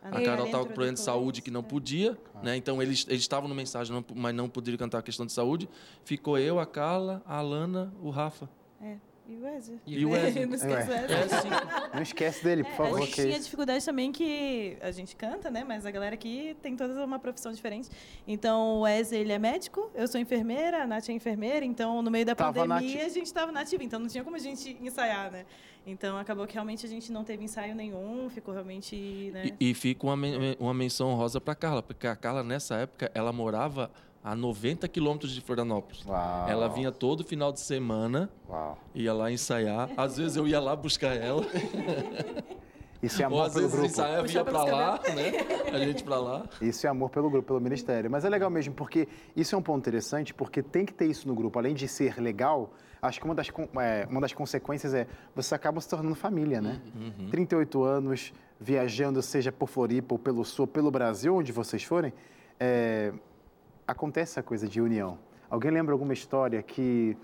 a, 0.02 0.09
a 0.09 0.23
Carol 0.23 0.47
estava 0.47 0.64
com 0.64 0.70
problema 0.73 0.94
de 0.94 1.00
saúde 1.00 1.42
que 1.42 1.50
não 1.50 1.62
colégio, 1.62 2.14
podia, 2.14 2.18
né? 2.42 2.56
Então 2.56 2.80
eles 2.82 3.06
eles 3.09 3.20
estavam 3.20 3.49
no 3.49 3.54
mensagem, 3.54 3.94
não- 3.94 4.04
mas 4.16 4.35
não 4.35 4.49
poderiam 4.49 4.78
cantar 4.78 4.99
a 4.99 5.02
questão 5.02 5.26
de 5.26 5.32
saúde. 5.32 5.68
Ficou 6.04 6.38
eu, 6.38 6.59
a 6.59 6.64
Carla, 6.66 7.23
a 7.26 7.37
Alana, 7.37 7.92
o 8.02 8.09
Rafa. 8.11 8.49
É. 8.80 8.97
E 9.30 9.37
o 9.37 9.42
Wesley. 9.42 9.80
E 9.87 10.04
o 10.04 10.10
Wesley. 10.10 10.46
Não 10.46 10.54
esquece 10.56 10.90
o 10.90 10.92
É. 10.92 11.00
Wesley. 11.00 11.20
É, 11.22 11.28
sim. 11.28 11.49
Não 11.94 12.02
esquece 12.02 12.42
dele, 12.44 12.64
por 12.64 12.72
É, 12.72 12.76
favor. 12.76 12.96
a 12.96 13.00
gente 13.02 13.14
que 13.14 13.22
tinha 13.22 13.38
dificuldade 13.38 13.84
também 13.84 14.10
que 14.10 14.76
a 14.80 14.90
gente 14.90 15.14
canta, 15.14 15.49
né? 15.50 15.62
Mas 15.62 15.87
a 15.87 15.90
galera 15.92 16.14
aqui 16.14 16.56
tem 16.60 16.75
toda 16.76 17.04
uma 17.04 17.18
profissão 17.20 17.52
diferente. 17.52 17.88
Então, 18.26 18.78
o 18.78 18.80
Wesley, 18.80 19.20
ele 19.20 19.32
é 19.32 19.38
médico, 19.38 19.88
eu 19.94 20.08
sou 20.08 20.20
enfermeira, 20.20 20.82
a 20.82 20.87
Nath 20.87 21.08
é 21.08 21.12
enfermeira. 21.12 21.64
Então, 21.64 22.02
no 22.02 22.10
meio 22.10 22.26
da 22.26 22.34
Tava 22.34 22.52
pandemia, 22.52 22.94
nati- 22.96 23.00
a 23.06 23.08
gente 23.08 23.26
estava 23.26 23.52
nativa. 23.52 23.84
Então, 23.84 24.00
não 24.00 24.08
tinha 24.08 24.25
como 24.25 24.34
a 24.34 24.40
gente 24.40 24.76
ensaiar, 24.80 25.30
né? 25.30 25.46
Então, 25.87 26.18
acabou 26.18 26.44
que 26.46 26.54
realmente 26.54 26.84
a 26.84 26.88
gente 26.88 27.12
não 27.12 27.22
teve 27.22 27.44
ensaio 27.44 27.75
nenhum. 27.75 28.28
Ficou 28.30 28.52
realmente, 28.52 29.30
né? 29.32 29.52
E, 29.60 29.70
e 29.70 29.75
fica 29.75 30.04
uma, 30.06 30.16
men- 30.16 30.56
uma 30.58 30.75
menção 30.75 31.08
honrosa 31.08 31.40
para 31.40 31.54
Carla, 31.54 31.82
porque 31.84 32.06
a 32.08 32.16
Carla, 32.16 32.42
nessa 32.42 32.75
época, 32.76 33.10
ela 33.14 33.32
morava 33.32 33.90
a 34.22 34.34
90 34.34 34.86
quilômetros 34.88 35.32
de 35.32 35.40
Florianópolis. 35.40 36.04
Uau. 36.04 36.48
Ela 36.48 36.68
vinha 36.68 36.92
todo 36.92 37.24
final 37.24 37.52
de 37.52 37.60
semana, 37.60 38.30
Uau. 38.48 38.78
ia 38.94 39.12
lá 39.14 39.30
ensaiar. 39.32 39.90
Às 39.96 40.18
vezes 40.18 40.36
eu 40.36 40.46
ia 40.46 40.60
lá 40.60 40.76
buscar 40.76 41.14
ela. 41.16 41.42
Isso 43.02 43.22
é 43.22 43.26
Ou 43.26 43.32
amor 43.32 43.46
às 43.46 43.54
pelo 43.54 43.62
vezes 43.66 43.72
grupo. 43.80 43.86
ensaiava 43.92 44.26
e 44.26 44.30
ia 44.30 44.44
pra 44.44 44.62
lá, 44.64 45.00
né? 45.14 45.32
A 45.72 45.78
gente 45.78 46.04
pra 46.04 46.18
lá. 46.20 46.44
Isso 46.60 46.86
é 46.86 46.90
amor 46.90 47.08
pelo 47.08 47.30
grupo, 47.30 47.46
pelo 47.48 47.60
ministério. 47.60 48.10
Mas 48.10 48.26
é 48.26 48.28
legal 48.28 48.50
mesmo, 48.50 48.74
porque 48.74 49.08
isso 49.34 49.54
é 49.54 49.58
um 49.58 49.62
ponto 49.62 49.78
interessante, 49.78 50.34
porque 50.34 50.62
tem 50.62 50.84
que 50.84 50.92
ter 50.92 51.06
isso 51.06 51.26
no 51.26 51.34
grupo. 51.34 51.58
Além 51.58 51.72
de 51.74 51.88
ser 51.88 52.20
legal, 52.20 52.74
acho 53.00 53.18
que 53.18 53.24
uma 53.24 53.34
das, 53.34 53.48
é, 53.80 54.06
uma 54.10 54.20
das 54.20 54.34
consequências 54.34 54.92
é 54.92 55.06
você 55.34 55.54
acaba 55.54 55.80
se 55.80 55.88
tornando 55.88 56.14
família, 56.14 56.60
né? 56.60 56.78
Uhum. 56.94 57.30
38 57.30 57.82
anos, 57.82 58.34
viajando, 58.60 59.22
seja 59.22 59.50
por 59.50 59.70
Floripa 59.70 60.14
ou 60.14 60.18
pelo 60.18 60.44
Sul, 60.44 60.66
pelo 60.66 60.90
Brasil, 60.90 61.34
onde 61.34 61.52
vocês 61.52 61.82
forem, 61.82 62.12
é, 62.58 63.14
acontece 63.90 64.32
essa 64.32 64.42
coisa 64.42 64.68
de 64.68 64.80
união. 64.80 65.18
Alguém 65.49 65.70
lembra 65.70 65.92
alguma 65.92 66.12
história 66.12 66.62
que 66.62 67.16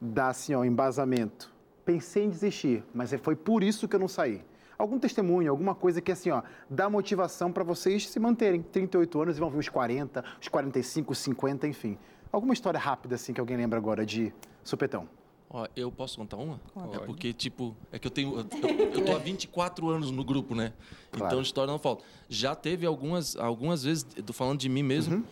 dá 0.00 0.28
assim, 0.28 0.54
ó, 0.54 0.64
embasamento? 0.64 1.52
Pensei 1.84 2.24
em 2.24 2.30
desistir, 2.30 2.84
mas 2.94 3.12
é- 3.12 3.18
foi 3.18 3.34
por 3.34 3.62
isso 3.62 3.88
que 3.88 3.96
eu 3.96 4.00
não 4.00 4.08
saí. 4.08 4.42
Algum 4.78 4.98
testemunho, 4.98 5.50
alguma 5.50 5.74
coisa 5.74 6.00
que 6.00 6.10
assim, 6.12 6.30
ó, 6.30 6.42
dá 6.68 6.88
motivação 6.88 7.52
para 7.52 7.64
vocês 7.64 8.08
se 8.08 8.18
manterem. 8.18 8.62
38 8.62 9.20
anos 9.20 9.36
e 9.36 9.40
vão 9.40 9.50
vir 9.50 9.58
os 9.58 9.68
40, 9.68 10.24
os 10.40 10.48
45, 10.48 11.12
os 11.12 11.18
50, 11.18 11.66
enfim. 11.66 11.98
Alguma 12.32 12.52
história 12.54 12.78
rápida 12.78 13.14
assim 13.16 13.32
que 13.32 13.40
alguém 13.40 13.56
lembra 13.56 13.78
agora 13.78 14.06
de 14.06 14.32
supetão? 14.64 15.08
Ó, 15.52 15.66
eu 15.74 15.90
posso 15.90 16.16
contar 16.16 16.36
uma? 16.36 16.60
Conta. 16.72 16.96
É 16.96 17.00
porque, 17.00 17.32
tipo, 17.32 17.74
é 17.90 17.98
que 17.98 18.06
eu 18.06 18.10
tenho. 18.10 18.38
Eu, 18.38 18.46
eu 18.94 19.04
tô 19.04 19.16
há 19.16 19.18
24 19.18 19.88
anos 19.88 20.10
no 20.12 20.22
grupo, 20.24 20.54
né? 20.54 20.72
Claro. 21.10 21.26
Então 21.26 21.42
história 21.42 21.70
não 21.72 21.78
falta. 21.78 22.04
Já 22.28 22.54
teve 22.54 22.86
algumas, 22.86 23.36
algumas 23.36 23.82
vezes, 23.82 24.04
tô 24.24 24.32
falando 24.32 24.60
de 24.60 24.68
mim 24.68 24.82
mesmo, 24.84 25.16
Uhum. 25.16 25.24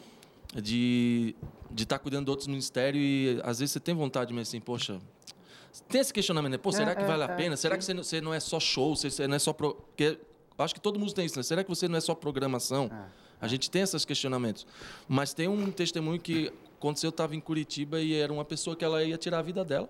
De 0.54 1.34
de 1.70 1.82
estar 1.82 1.98
cuidando 1.98 2.24
de 2.24 2.30
outros 2.30 2.48
ministérios 2.48 3.02
e 3.02 3.40
às 3.44 3.58
vezes 3.58 3.72
você 3.72 3.80
tem 3.80 3.94
vontade, 3.94 4.32
mas 4.32 4.48
assim, 4.48 4.60
poxa. 4.60 4.98
Tem 5.88 6.00
esse 6.00 6.12
questionamento, 6.12 6.52
né? 6.52 6.58
Pô, 6.58 6.72
será 6.72 6.94
que 6.94 7.02
é, 7.02 7.06
vale 7.06 7.22
a 7.22 7.26
é, 7.26 7.36
pena? 7.36 7.56
Será 7.56 7.76
que 7.76 7.84
você 7.84 7.94
não, 7.94 8.02
você 8.02 8.20
não 8.20 8.34
é 8.34 8.40
só 8.40 8.58
show? 8.58 8.96
Você, 8.96 9.28
não 9.28 9.36
é 9.36 9.38
só. 9.38 9.52
Pro... 9.52 9.74
Porque 9.74 10.18
acho 10.58 10.74
que 10.74 10.80
todo 10.80 10.98
mundo 10.98 11.12
tem 11.12 11.26
isso, 11.26 11.38
né? 11.38 11.42
Será 11.42 11.62
que 11.62 11.68
você 11.68 11.86
não 11.86 11.96
é 11.96 12.00
só 12.00 12.14
programação? 12.14 12.90
A 13.40 13.46
gente 13.46 13.70
tem 13.70 13.82
esses 13.82 14.04
questionamentos. 14.04 14.66
Mas 15.06 15.32
tem 15.32 15.46
um 15.46 15.70
testemunho 15.70 16.20
que 16.20 16.52
aconteceu, 16.78 17.08
eu 17.08 17.10
estava 17.10 17.36
em 17.36 17.40
Curitiba 17.40 18.00
e 18.00 18.14
era 18.14 18.32
uma 18.32 18.44
pessoa 18.44 18.74
que 18.74 18.84
ela 18.84 19.04
ia 19.04 19.16
tirar 19.16 19.38
a 19.38 19.42
vida 19.42 19.64
dela. 19.64 19.88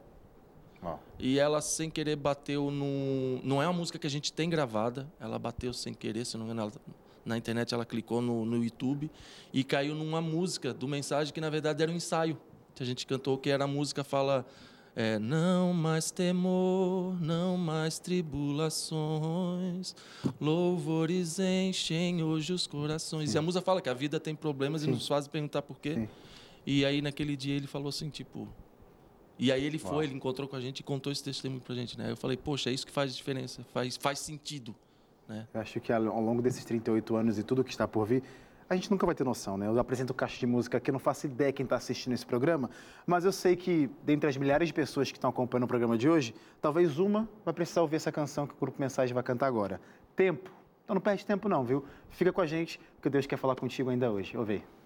E 1.19 1.39
ela, 1.39 1.61
sem 1.61 1.89
querer, 1.89 2.17
bateu 2.17 2.71
no. 2.71 3.41
Não 3.43 3.63
é 3.63 3.67
uma 3.67 3.73
música 3.73 3.99
que 3.99 4.07
a 4.07 4.11
gente 4.11 4.33
tem 4.33 4.51
gravada, 4.51 5.09
ela 5.19 5.39
bateu 5.39 5.73
sem 5.73 5.95
querer, 5.95 6.25
se 6.25 6.37
não 6.37 6.45
me 6.45 6.53
engano. 6.53 6.71
ela- 6.71 6.99
Na 7.29 7.37
internet 7.37 7.75
ela 7.75 7.85
clicou 7.85 8.21
no, 8.23 8.45
no 8.45 8.65
YouTube 8.65 9.11
e 9.53 9.63
caiu 9.63 9.95
numa 9.95 10.21
música 10.21 10.73
do 10.73 10.89
mensagem 10.89 11.33
que, 11.33 11.41
na 11.41 11.51
verdade, 11.51 11.83
era 11.83 11.93
um 11.93 11.95
ensaio. 11.95 12.39
Que 12.75 12.83
a 12.83 12.87
gente 12.87 13.07
cantou, 13.07 13.37
que 13.37 13.51
era 13.51 13.65
a 13.65 13.67
música 13.67 14.03
fala. 14.03 14.47
é, 14.97 15.19
não 15.19 15.73
mais 15.73 16.11
temor, 16.11 17.21
não 17.21 17.57
mais 17.57 17.99
tribulações, 18.01 19.95
louvores 20.41 21.39
enchem 21.39 22.23
hoje 22.23 22.53
os 22.53 22.67
corações. 22.67 23.35
E 23.35 23.39
a 23.39 23.43
música 23.43 23.63
fala 23.63 23.81
que 23.81 23.89
a 23.89 23.95
vida 23.95 24.19
tem 24.19 24.35
problemas 24.35 24.83
e 24.83 24.89
nos 24.89 25.07
faz 25.07 25.29
perguntar 25.29 25.63
por 25.63 25.79
quê. 25.79 26.09
E 26.67 26.85
aí, 26.85 27.01
naquele 27.01 27.37
dia, 27.37 27.55
ele 27.55 27.67
falou 27.67 27.89
assim, 27.89 28.11
tipo, 28.11 28.49
e 29.39 29.53
aí 29.53 29.63
ele 29.65 29.79
foi, 29.79 29.91
Uau. 29.91 30.03
ele 30.03 30.15
encontrou 30.15 30.49
com 30.49 30.57
a 30.57 30.61
gente 30.61 30.81
e 30.81 30.83
contou 30.83 31.13
esse 31.13 31.23
testemunho 31.23 31.61
pra 31.61 31.75
gente, 31.75 31.97
né? 31.97 32.11
Eu 32.11 32.17
falei, 32.17 32.37
poxa, 32.37 32.71
é 32.71 32.73
isso 32.73 32.85
que 32.87 32.93
faz 32.93 33.15
diferença, 33.15 33.65
faz, 33.73 33.97
faz 33.97 34.19
sentido, 34.19 34.75
né? 35.29 35.47
Eu 35.53 35.61
acho 35.61 35.79
que 35.81 35.93
ao 35.93 36.03
longo 36.03 36.41
desses 36.41 36.65
38 36.65 37.15
anos 37.17 37.39
e 37.39 37.43
tudo 37.43 37.63
que 37.63 37.71
está 37.71 37.87
por 37.87 38.07
vir, 38.07 38.23
a 38.69 38.75
gente 38.75 38.91
nunca 38.91 39.07
vai 39.07 39.15
ter 39.15 39.25
noção, 39.25 39.57
né? 39.57 39.67
Eu 39.67 39.79
apresento 39.79 40.13
caixa 40.13 40.39
de 40.39 40.47
música 40.47 40.77
aqui, 40.79 40.91
eu 40.91 40.93
não 40.93 40.99
faço 40.99 41.27
ideia 41.27 41.53
quem 41.53 41.65
está 41.65 41.77
assistindo 41.77 42.13
esse 42.13 42.27
programa, 42.27 42.69
mas 43.07 43.25
eu 43.25 43.33
sei 43.33 43.57
que, 43.57 43.91
dentre 44.03 44.29
as 44.29 44.37
milhares 44.37 44.69
de 44.69 44.75
pessoas 44.75 45.11
que 45.11 45.17
estão 45.17 45.31
acompanhando 45.31 45.65
o 45.65 45.69
programa 45.69 45.97
de 45.97 46.09
hoje, 46.09 46.35
talvez 46.61 46.99
uma 46.99 47.29
vai 47.45 47.55
precisar 47.55 47.81
ouvir 47.81 47.97
essa 47.97 48.13
canção 48.13 48.47
que 48.47 48.53
o 48.53 48.57
Grupo 48.61 48.81
Mensagem 48.81 49.15
vai 49.15 49.23
cantar 49.23 49.47
agora. 49.47 49.81
Tempo. 50.15 50.51
Então 50.85 50.95
não 50.95 51.01
perde 51.01 51.25
tempo 51.25 51.49
não, 51.49 51.65
viu? 51.65 51.85
Fica 52.11 52.33
com 52.33 52.41
a 52.41 52.47
gente, 52.47 52.79
porque 52.97 53.09
Deus 53.09 53.27
quer 53.27 53.37
falar 53.37 53.55
contigo 53.57 53.91
ainda 53.91 54.11
hoje. 54.11 54.37
Ouve 54.37 54.55
aí. 54.55 54.78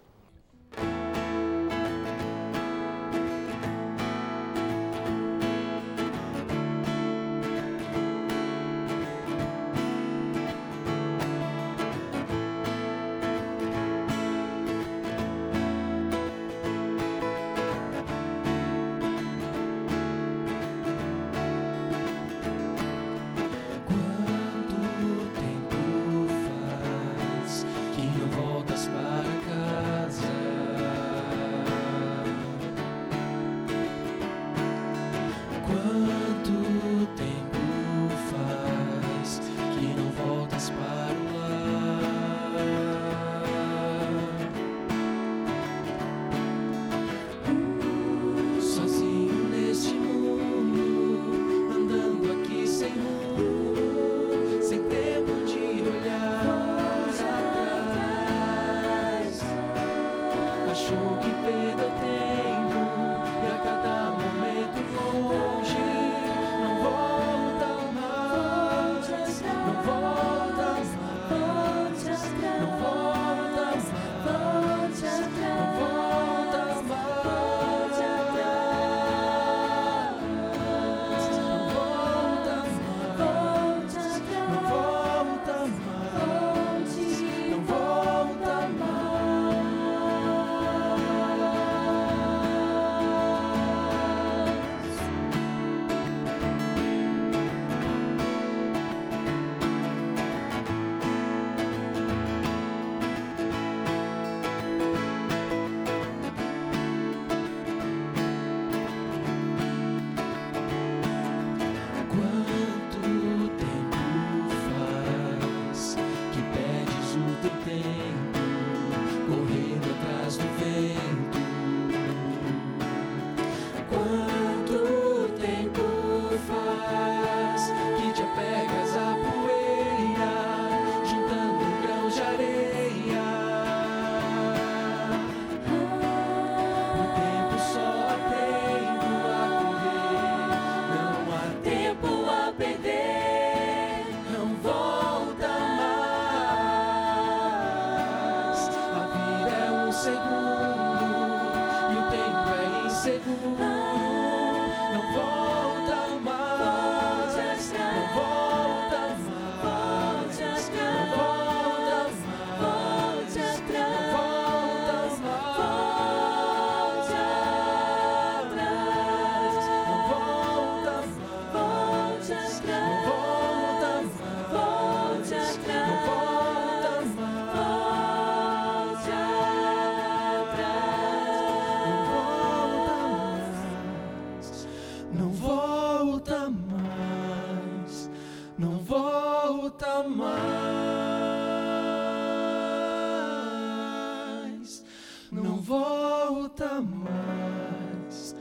Volta 195.83 196.81
mais, 196.81 198.35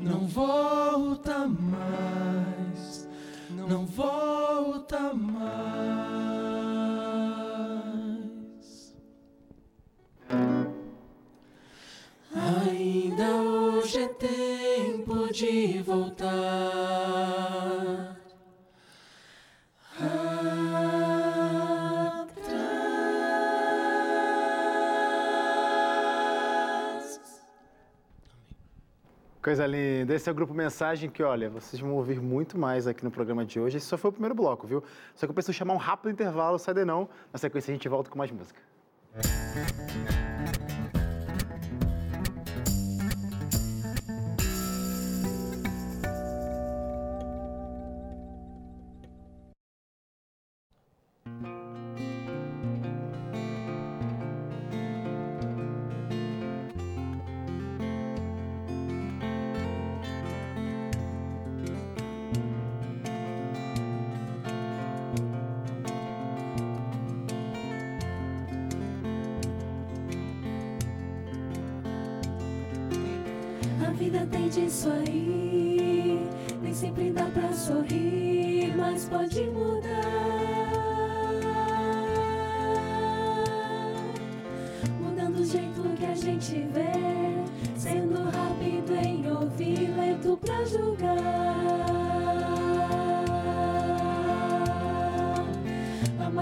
não 0.00 0.26
volta 0.26 1.46
mais, 1.46 3.08
não 3.50 3.84
volta 3.86 5.12
mais. 5.12 6.55
Linda. 29.66 30.14
Esse 30.14 30.28
é 30.28 30.32
o 30.32 30.34
grupo 30.34 30.54
Mensagem 30.54 31.10
que, 31.10 31.22
olha, 31.22 31.50
vocês 31.50 31.80
vão 31.80 31.92
ouvir 31.92 32.20
muito 32.20 32.58
mais 32.58 32.86
aqui 32.86 33.04
no 33.04 33.10
programa 33.10 33.44
de 33.44 33.58
hoje. 33.58 33.76
Esse 33.76 33.86
só 33.86 33.96
foi 33.96 34.10
o 34.10 34.12
primeiro 34.12 34.34
bloco, 34.34 34.66
viu? 34.66 34.82
Só 35.14 35.26
que 35.26 35.30
eu 35.30 35.34
preciso 35.34 35.56
chamar 35.56 35.74
um 35.74 35.78
rápido 35.78 36.10
intervalo, 36.10 36.58
sai 36.58 36.74
daí 36.74 36.84
não. 36.84 37.08
Na 37.32 37.38
sequência 37.38 37.70
a 37.70 37.74
gente 37.74 37.88
volta 37.88 38.10
com 38.10 38.18
mais 38.18 38.30
música. 38.30 38.60
A 39.14 39.65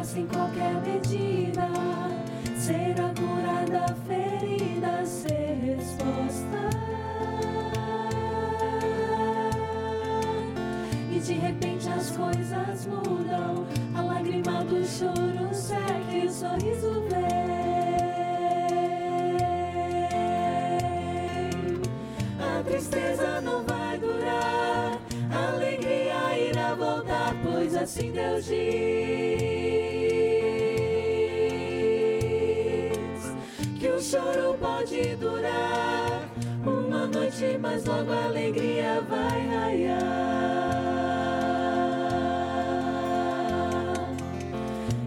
sem 0.05 0.27
qualquer 0.27 0.75
medida. 0.83 1.69
Ser 2.59 2.95
a 3.01 3.09
cura 3.15 3.65
da 3.71 3.95
ferida, 4.07 5.05
ser 5.05 5.59
resposta. 5.65 6.71
E 11.11 11.19
de 11.19 11.33
repente 11.35 11.89
as 11.89 12.11
coisas 12.11 12.87
mudam. 12.87 13.67
A 13.95 14.03
lágrima 14.03 14.65
do 14.65 14.85
choro 14.85 15.53
segue, 15.53 16.27
o 16.27 16.31
sorriso 16.31 17.03
vem. 17.09 17.55
A 22.39 22.63
tristeza 22.63 23.41
não 23.41 23.63
vai 23.65 23.99
durar, 23.99 24.99
a 25.31 25.49
alegria 25.55 26.39
irá 26.39 26.75
voltar, 26.75 27.35
pois 27.43 27.75
assim 27.75 28.13
Deus 28.13 28.45
diz. 28.45 29.34
Mas 37.61 37.85
logo 37.85 38.13
a 38.13 38.25
alegria 38.25 39.01
vai 39.09 39.47
raiar. 39.47 40.01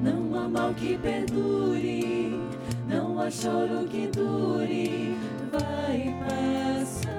Não 0.02 0.39
há 0.39 0.47
mal 0.47 0.73
que 0.73 0.97
perdure, 0.97 2.39
não 2.88 3.19
há 3.19 3.30
choro 3.30 3.86
que 3.89 4.08
dure, 4.08 5.17
vai 5.52 6.15
passar. 6.28 7.17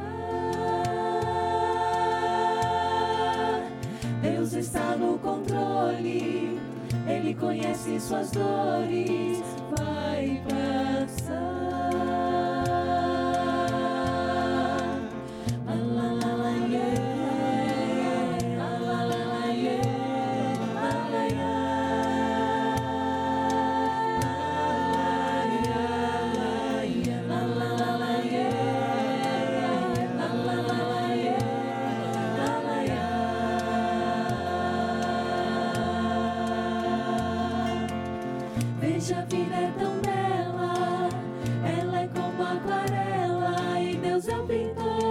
Deus 4.23 4.53
está 4.53 4.97
no 4.97 5.19
controle, 5.19 6.59
Ele 7.07 7.35
conhece 7.35 8.01
suas 8.01 8.31
dores, 8.31 9.43
vai 9.77 10.43
passar. 10.49 10.88
Veja, 39.09 39.21
a 39.21 39.25
vida 39.25 39.55
é 39.55 39.73
tão 39.79 40.01
bela, 40.03 41.09
ela 41.65 42.01
é 42.01 42.09
como 42.09 42.43
aquarela 42.43 43.81
e 43.81 43.97
Deus 43.97 44.29
é 44.29 44.37
o 44.37 44.47
pintor. 44.47 45.08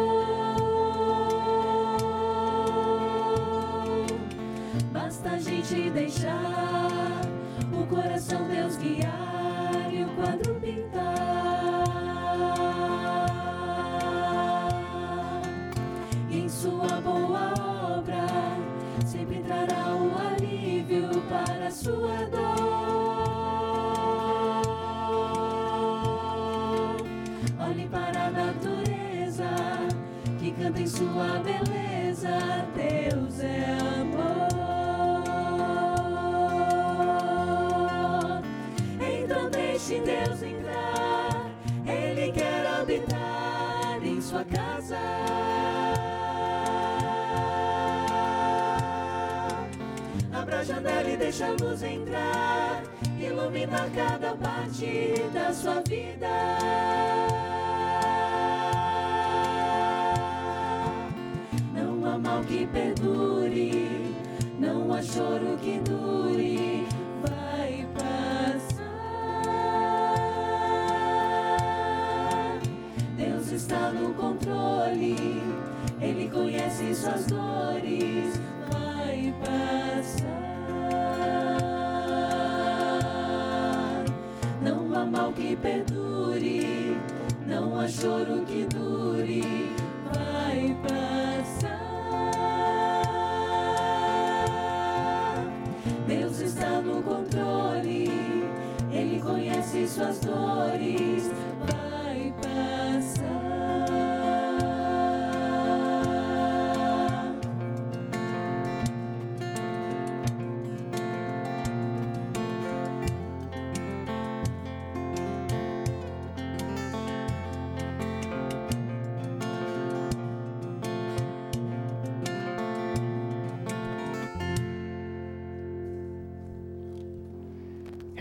Suas 99.88 100.22
dores 100.22 101.32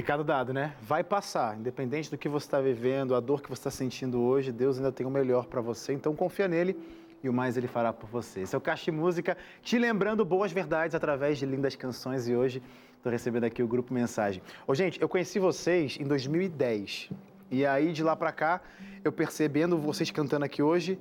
Recado 0.06 0.22
dado, 0.22 0.52
né? 0.52 0.72
Vai 0.82 1.02
passar, 1.02 1.58
independente 1.58 2.08
do 2.08 2.16
que 2.16 2.28
você 2.28 2.46
está 2.46 2.60
vivendo, 2.60 3.12
a 3.12 3.18
dor 3.18 3.42
que 3.42 3.48
você 3.48 3.58
está 3.58 3.72
sentindo 3.72 4.20
hoje, 4.20 4.52
Deus 4.52 4.76
ainda 4.76 4.92
tem 4.92 5.04
o 5.04 5.10
melhor 5.10 5.46
para 5.46 5.60
você. 5.60 5.92
Então 5.92 6.14
confia 6.14 6.46
nele 6.46 6.78
e 7.24 7.28
o 7.28 7.32
mais 7.32 7.56
ele 7.56 7.66
fará 7.66 7.92
por 7.92 8.08
você. 8.08 8.42
Esse 8.42 8.54
é 8.54 8.58
o 8.58 8.60
Caixa 8.60 8.92
Música, 8.92 9.36
te 9.62 9.76
lembrando 9.76 10.24
boas 10.24 10.52
verdades 10.52 10.94
através 10.94 11.38
de 11.38 11.44
lindas 11.44 11.74
canções 11.74 12.28
e 12.28 12.36
hoje 12.36 12.62
estou 12.96 13.10
recebendo 13.10 13.42
aqui 13.42 13.64
o 13.64 13.66
grupo 13.66 13.92
Mensagem. 13.92 14.40
Ô, 14.64 14.76
gente, 14.76 15.02
eu 15.02 15.08
conheci 15.08 15.40
vocês 15.40 15.98
em 15.98 16.04
2010 16.04 17.10
e 17.50 17.66
aí 17.66 17.92
de 17.92 18.04
lá 18.04 18.14
para 18.14 18.30
cá, 18.30 18.60
eu 19.02 19.10
percebendo 19.10 19.76
vocês 19.76 20.08
cantando 20.12 20.44
aqui 20.44 20.62
hoje, 20.62 21.00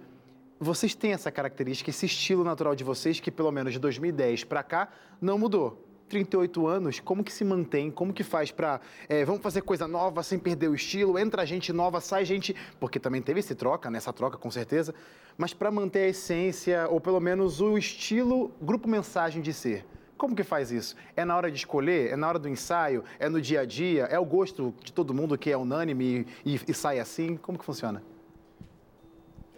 vocês 0.59 0.95
têm 0.95 1.13
essa 1.13 1.31
característica, 1.31 1.91
esse 1.91 2.07
estilo 2.07 2.43
natural 2.43 2.73
de 2.73 2.83
vocês 2.83 3.19
que 3.19 3.29
pelo 3.29 3.51
menos 3.51 3.71
de 3.71 3.77
2010 3.77 4.45
para 4.45 4.63
cá 4.63 4.89
não 5.21 5.37
mudou. 5.37 5.85
38 6.15 6.65
anos, 6.65 6.99
como 7.01 7.23
que 7.23 7.33
se 7.33 7.43
mantém? 7.43 7.91
Como 7.91 8.13
que 8.13 8.23
faz 8.23 8.49
para 8.49 8.79
vamos 9.25 9.41
fazer 9.41 9.61
coisa 9.61 9.85
nova 9.85 10.23
sem 10.23 10.39
perder 10.39 10.69
o 10.69 10.75
estilo? 10.75 11.19
Entra 11.19 11.45
gente 11.45 11.73
nova, 11.73 11.99
sai 11.99 12.23
gente, 12.23 12.55
porque 12.79 12.99
também 12.99 13.21
teve 13.21 13.41
esse 13.41 13.53
troca, 13.53 13.89
nessa 13.89 14.13
troca 14.13 14.37
com 14.37 14.49
certeza, 14.49 14.95
mas 15.37 15.53
para 15.53 15.69
manter 15.69 15.99
a 15.99 16.07
essência 16.07 16.87
ou 16.89 17.01
pelo 17.01 17.19
menos 17.19 17.59
o 17.59 17.77
estilo 17.77 18.49
grupo 18.61 18.87
mensagem 18.87 19.41
de 19.41 19.51
ser. 19.51 19.85
Como 20.17 20.33
que 20.33 20.43
faz 20.43 20.71
isso? 20.71 20.95
É 21.17 21.25
na 21.25 21.35
hora 21.35 21.51
de 21.51 21.57
escolher? 21.57 22.13
É 22.13 22.15
na 22.15 22.29
hora 22.29 22.39
do 22.39 22.47
ensaio? 22.47 23.03
É 23.19 23.27
no 23.27 23.41
dia 23.41 23.59
a 23.61 23.65
dia? 23.65 24.05
É 24.05 24.17
o 24.17 24.23
gosto 24.23 24.73
de 24.81 24.93
todo 24.93 25.13
mundo 25.13 25.37
que 25.37 25.51
é 25.51 25.57
unânime 25.57 26.25
e, 26.45 26.57
e 26.65 26.73
sai 26.73 26.99
assim? 26.99 27.35
Como 27.35 27.59
que 27.59 27.65
funciona? 27.65 28.01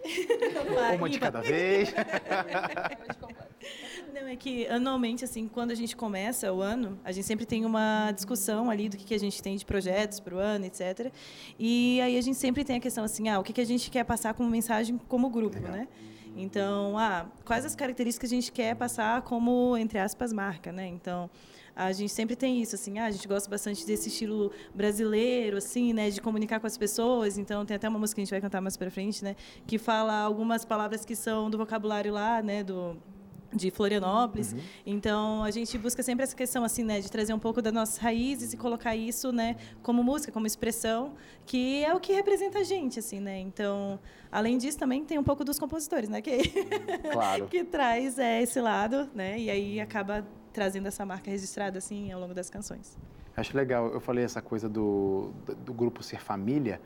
Uma 0.96 1.08
de 1.08 1.20
cada 1.20 1.40
vez. 1.40 1.94
Não, 4.14 4.26
é 4.26 4.36
que 4.36 4.66
anualmente, 4.66 5.24
assim, 5.24 5.48
quando 5.48 5.70
a 5.70 5.74
gente 5.74 5.96
começa 5.96 6.52
o 6.52 6.60
ano, 6.60 6.98
a 7.04 7.12
gente 7.12 7.26
sempre 7.26 7.44
tem 7.44 7.64
uma 7.64 8.10
discussão 8.12 8.70
ali 8.70 8.88
do 8.88 8.96
que, 8.96 9.04
que 9.04 9.14
a 9.14 9.18
gente 9.18 9.42
tem 9.42 9.56
de 9.56 9.64
projetos 9.64 10.20
para 10.20 10.34
o 10.34 10.38
ano, 10.38 10.64
etc. 10.64 11.12
E 11.58 12.00
aí 12.00 12.16
a 12.16 12.20
gente 12.20 12.36
sempre 12.36 12.64
tem 12.64 12.76
a 12.76 12.80
questão 12.80 13.04
assim, 13.04 13.28
ah, 13.28 13.38
o 13.38 13.44
que, 13.44 13.52
que 13.52 13.60
a 13.60 13.66
gente 13.66 13.90
quer 13.90 14.04
passar 14.04 14.34
como 14.34 14.48
mensagem 14.48 14.98
como 15.08 15.28
grupo, 15.28 15.56
Legal. 15.56 15.72
né? 15.72 15.88
Então, 16.36 16.96
ah, 16.96 17.26
quais 17.44 17.64
as 17.64 17.74
características 17.74 18.30
que 18.30 18.34
a 18.34 18.40
gente 18.40 18.52
quer 18.52 18.76
passar 18.76 19.22
como, 19.22 19.76
entre 19.76 19.98
aspas, 19.98 20.32
marca, 20.32 20.70
né? 20.70 20.86
Então, 20.86 21.28
a 21.74 21.92
gente 21.92 22.12
sempre 22.12 22.34
tem 22.34 22.60
isso, 22.60 22.74
assim, 22.74 22.98
ah, 22.98 23.06
a 23.06 23.10
gente 23.10 23.26
gosta 23.26 23.48
bastante 23.48 23.86
desse 23.86 24.08
estilo 24.08 24.50
brasileiro, 24.74 25.58
assim, 25.58 25.92
né, 25.92 26.10
de 26.10 26.20
comunicar 26.20 26.58
com 26.60 26.66
as 26.66 26.76
pessoas. 26.76 27.38
Então, 27.38 27.64
tem 27.64 27.76
até 27.76 27.88
uma 27.88 27.98
música 27.98 28.16
que 28.16 28.22
a 28.22 28.24
gente 28.24 28.30
vai 28.32 28.40
cantar 28.40 28.60
mais 28.60 28.76
para 28.76 28.90
frente, 28.90 29.22
né, 29.22 29.36
que 29.66 29.78
fala 29.78 30.12
algumas 30.20 30.64
palavras 30.64 31.04
que 31.04 31.14
são 31.14 31.48
do 31.48 31.56
vocabulário 31.56 32.12
lá, 32.12 32.42
né, 32.42 32.64
do 32.64 32.96
de 33.52 33.70
Florianópolis. 33.70 34.52
Uhum. 34.52 34.60
Então, 34.84 35.42
a 35.42 35.50
gente 35.50 35.76
busca 35.78 36.02
sempre 36.02 36.22
essa 36.22 36.36
questão 36.36 36.64
assim, 36.64 36.84
né, 36.84 37.00
de 37.00 37.10
trazer 37.10 37.32
um 37.32 37.38
pouco 37.38 37.62
das 37.62 37.72
nossas 37.72 37.98
raízes 37.98 38.52
e 38.52 38.56
colocar 38.56 38.94
isso, 38.94 39.32
né, 39.32 39.56
como 39.82 40.02
música, 40.02 40.30
como 40.30 40.46
expressão, 40.46 41.14
que 41.46 41.84
é 41.84 41.94
o 41.94 42.00
que 42.00 42.12
representa 42.12 42.58
a 42.58 42.62
gente, 42.62 42.98
assim, 42.98 43.20
né? 43.20 43.38
Então, 43.38 43.98
além 44.30 44.58
disso, 44.58 44.78
também 44.78 45.04
tem 45.04 45.18
um 45.18 45.24
pouco 45.24 45.44
dos 45.44 45.58
compositores, 45.58 46.08
né, 46.08 46.20
que 46.20 46.38
claro. 47.10 47.46
que 47.46 47.64
traz 47.64 48.18
é, 48.18 48.42
esse 48.42 48.60
lado, 48.60 49.08
né? 49.14 49.38
E 49.38 49.50
aí 49.50 49.80
acaba 49.80 50.26
trazendo 50.52 50.88
essa 50.88 51.06
marca 51.06 51.30
registrada 51.30 51.78
assim 51.78 52.10
ao 52.12 52.20
longo 52.20 52.34
das 52.34 52.50
canções. 52.50 52.98
Acho 53.36 53.56
legal. 53.56 53.86
Eu 53.92 54.00
falei 54.00 54.24
essa 54.24 54.42
coisa 54.42 54.68
do, 54.68 55.30
do, 55.64 55.72
grupo 55.72 56.02
ser 56.02 56.20
família. 56.20 56.80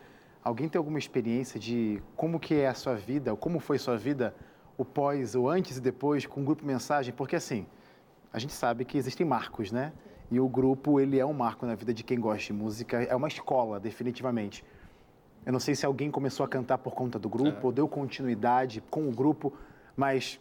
Alguém 0.44 0.68
tem 0.68 0.78
alguma 0.78 0.98
experiência 0.98 1.58
de 1.58 2.02
como 2.14 2.38
que 2.38 2.54
é 2.54 2.68
a 2.68 2.74
sua 2.74 2.94
vida, 2.94 3.30
ou 3.30 3.36
como 3.36 3.58
foi 3.58 3.78
sua 3.78 3.96
vida 3.96 4.34
o 4.76 4.84
pós, 4.84 5.34
o 5.34 5.48
antes 5.48 5.76
e 5.76 5.80
depois 5.80 6.26
com 6.26 6.40
o 6.40 6.44
grupo 6.44 6.64
Mensagem, 6.64 7.12
porque 7.12 7.36
assim, 7.36 7.66
a 8.32 8.38
gente 8.38 8.52
sabe 8.52 8.84
que 8.84 8.96
existem 8.96 9.26
marcos, 9.26 9.70
né? 9.70 9.92
E 10.30 10.40
o 10.40 10.48
grupo, 10.48 10.98
ele 10.98 11.18
é 11.18 11.26
um 11.26 11.34
marco 11.34 11.66
na 11.66 11.74
vida 11.74 11.92
de 11.92 12.02
quem 12.02 12.18
gosta 12.18 12.46
de 12.46 12.52
música, 12.54 13.02
é 13.02 13.14
uma 13.14 13.28
escola, 13.28 13.78
definitivamente. 13.78 14.64
Eu 15.44 15.52
não 15.52 15.60
sei 15.60 15.74
se 15.74 15.84
alguém 15.84 16.10
começou 16.10 16.44
a 16.44 16.48
cantar 16.48 16.78
por 16.78 16.94
conta 16.94 17.18
do 17.18 17.28
grupo, 17.28 17.58
é. 17.58 17.64
ou 17.64 17.72
deu 17.72 17.86
continuidade 17.86 18.82
com 18.88 19.08
o 19.08 19.12
grupo, 19.12 19.52
mas 19.94 20.40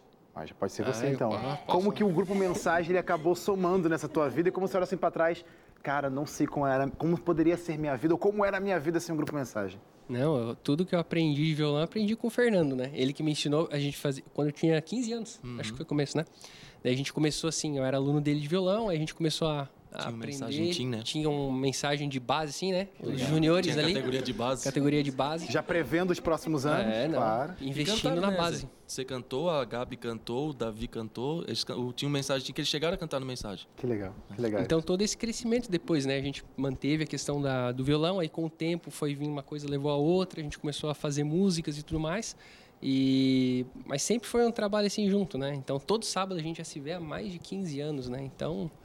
pode 0.58 0.72
ser 0.72 0.84
você, 0.84 1.08
então. 1.10 1.30
Ah, 1.34 1.58
como 1.66 1.92
que 1.92 2.02
o 2.02 2.08
grupo 2.08 2.34
Mensagem 2.34 2.92
ele 2.92 2.98
acabou 2.98 3.34
somando 3.34 3.88
nessa 3.88 4.08
tua 4.08 4.30
vida 4.30 4.48
e 4.48 4.52
como 4.52 4.66
você 4.66 4.76
olha 4.76 4.84
assim 4.84 4.96
para 4.96 5.10
trás, 5.10 5.44
cara, 5.82 6.08
não 6.08 6.24
sei 6.24 6.46
como 6.46 6.66
era, 6.66 6.88
como 6.90 7.20
poderia 7.20 7.56
ser 7.58 7.76
minha 7.76 7.96
vida 7.96 8.14
ou 8.14 8.18
como 8.18 8.44
era 8.44 8.56
a 8.56 8.60
minha 8.60 8.80
vida 8.80 8.98
sem 8.98 9.12
o 9.14 9.16
grupo 9.16 9.34
Mensagem. 9.34 9.78
Não, 10.08 10.36
eu, 10.36 10.56
tudo 10.56 10.84
que 10.84 10.94
eu 10.94 10.98
aprendi 10.98 11.44
de 11.44 11.54
violão, 11.54 11.82
aprendi 11.82 12.14
com 12.16 12.26
o 12.26 12.30
Fernando, 12.30 12.76
né? 12.76 12.90
Ele 12.92 13.12
que 13.12 13.22
me 13.22 13.32
ensinou, 13.32 13.68
a 13.70 13.78
gente 13.78 13.96
fazia 13.96 14.22
quando 14.34 14.48
eu 14.48 14.52
tinha 14.52 14.80
15 14.80 15.12
anos, 15.12 15.40
uhum. 15.42 15.60
acho 15.60 15.70
que 15.70 15.76
foi 15.76 15.84
o 15.84 15.88
começo, 15.88 16.16
né? 16.16 16.24
Daí 16.82 16.92
a 16.92 16.96
gente 16.96 17.12
começou 17.12 17.48
assim, 17.48 17.78
eu 17.78 17.84
era 17.84 17.96
aluno 17.96 18.20
dele 18.20 18.40
de 18.40 18.48
violão, 18.48 18.88
aí 18.88 18.96
a 18.96 19.00
gente 19.00 19.14
começou 19.14 19.48
a 19.48 19.68
tinha 19.98 20.08
aprender. 20.08 20.26
Mensagem, 20.26 20.70
tinha, 20.70 20.90
né? 20.90 21.02
tinha 21.02 21.30
uma 21.30 21.58
mensagem 21.58 22.08
de 22.08 22.20
base, 22.20 22.50
assim, 22.50 22.72
né? 22.72 22.88
Os 23.00 23.08
Legal. 23.08 23.28
juniores 23.28 23.66
tinha 23.66 23.84
ali. 23.84 23.94
Categoria 23.94 24.22
de 24.22 24.32
base. 24.32 24.64
Categoria 24.64 25.02
de 25.02 25.10
base. 25.10 25.52
Já 25.52 25.62
prevendo 25.62 26.10
os 26.10 26.20
próximos 26.20 26.66
anos, 26.66 26.92
é, 26.92 27.08
não. 27.08 27.18
claro. 27.18 27.54
Investindo 27.60 28.20
na 28.20 28.30
né? 28.30 28.36
base. 28.36 28.68
Você 28.86 29.04
cantou, 29.06 29.48
a 29.48 29.64
Gabi 29.64 29.96
cantou, 29.96 30.50
o 30.50 30.52
Davi 30.52 30.86
cantou. 30.86 31.42
Eles, 31.44 31.64
tinha 31.96 32.08
uma 32.08 32.18
mensagem 32.18 32.52
que 32.52 32.60
eles 32.60 32.68
chegaram 32.68 32.94
a 32.94 32.98
cantar 32.98 33.18
no 33.20 33.24
mensagem. 33.24 33.66
Que 33.74 33.86
legal, 33.86 34.14
que 34.34 34.40
legal. 34.40 34.60
Então 34.60 34.82
todo 34.82 35.00
esse 35.00 35.16
crescimento 35.16 35.70
depois, 35.70 36.04
né? 36.04 36.16
A 36.18 36.20
gente 36.20 36.44
manteve 36.56 37.04
a 37.04 37.06
questão 37.06 37.40
da, 37.40 37.72
do 37.72 37.82
violão, 37.82 38.20
aí 38.20 38.28
com 38.28 38.44
o 38.44 38.50
tempo 38.50 38.90
foi 38.90 39.14
vindo 39.14 39.30
uma 39.30 39.42
coisa 39.42 39.66
levou 39.68 39.90
a 39.90 39.96
outra, 39.96 40.40
a 40.40 40.42
gente 40.42 40.58
começou 40.58 40.90
a 40.90 40.94
fazer 40.94 41.24
músicas 41.24 41.78
e 41.78 41.82
tudo 41.82 41.98
mais. 41.98 42.36
E 42.82 43.64
mas 43.86 44.02
sempre 44.02 44.28
foi 44.28 44.44
um 44.44 44.50
trabalho 44.50 44.88
assim 44.88 45.08
junto, 45.08 45.38
né? 45.38 45.54
Então 45.54 45.78
todo 45.78 46.04
sábado 46.04 46.38
a 46.38 46.42
gente 46.42 46.58
já 46.58 46.64
se 46.64 46.78
vê 46.78 46.92
há 46.92 47.00
mais 47.00 47.32
de 47.32 47.38
15 47.38 47.80
anos, 47.80 48.08
né? 48.10 48.20
Então 48.22 48.70
é, 48.70 48.81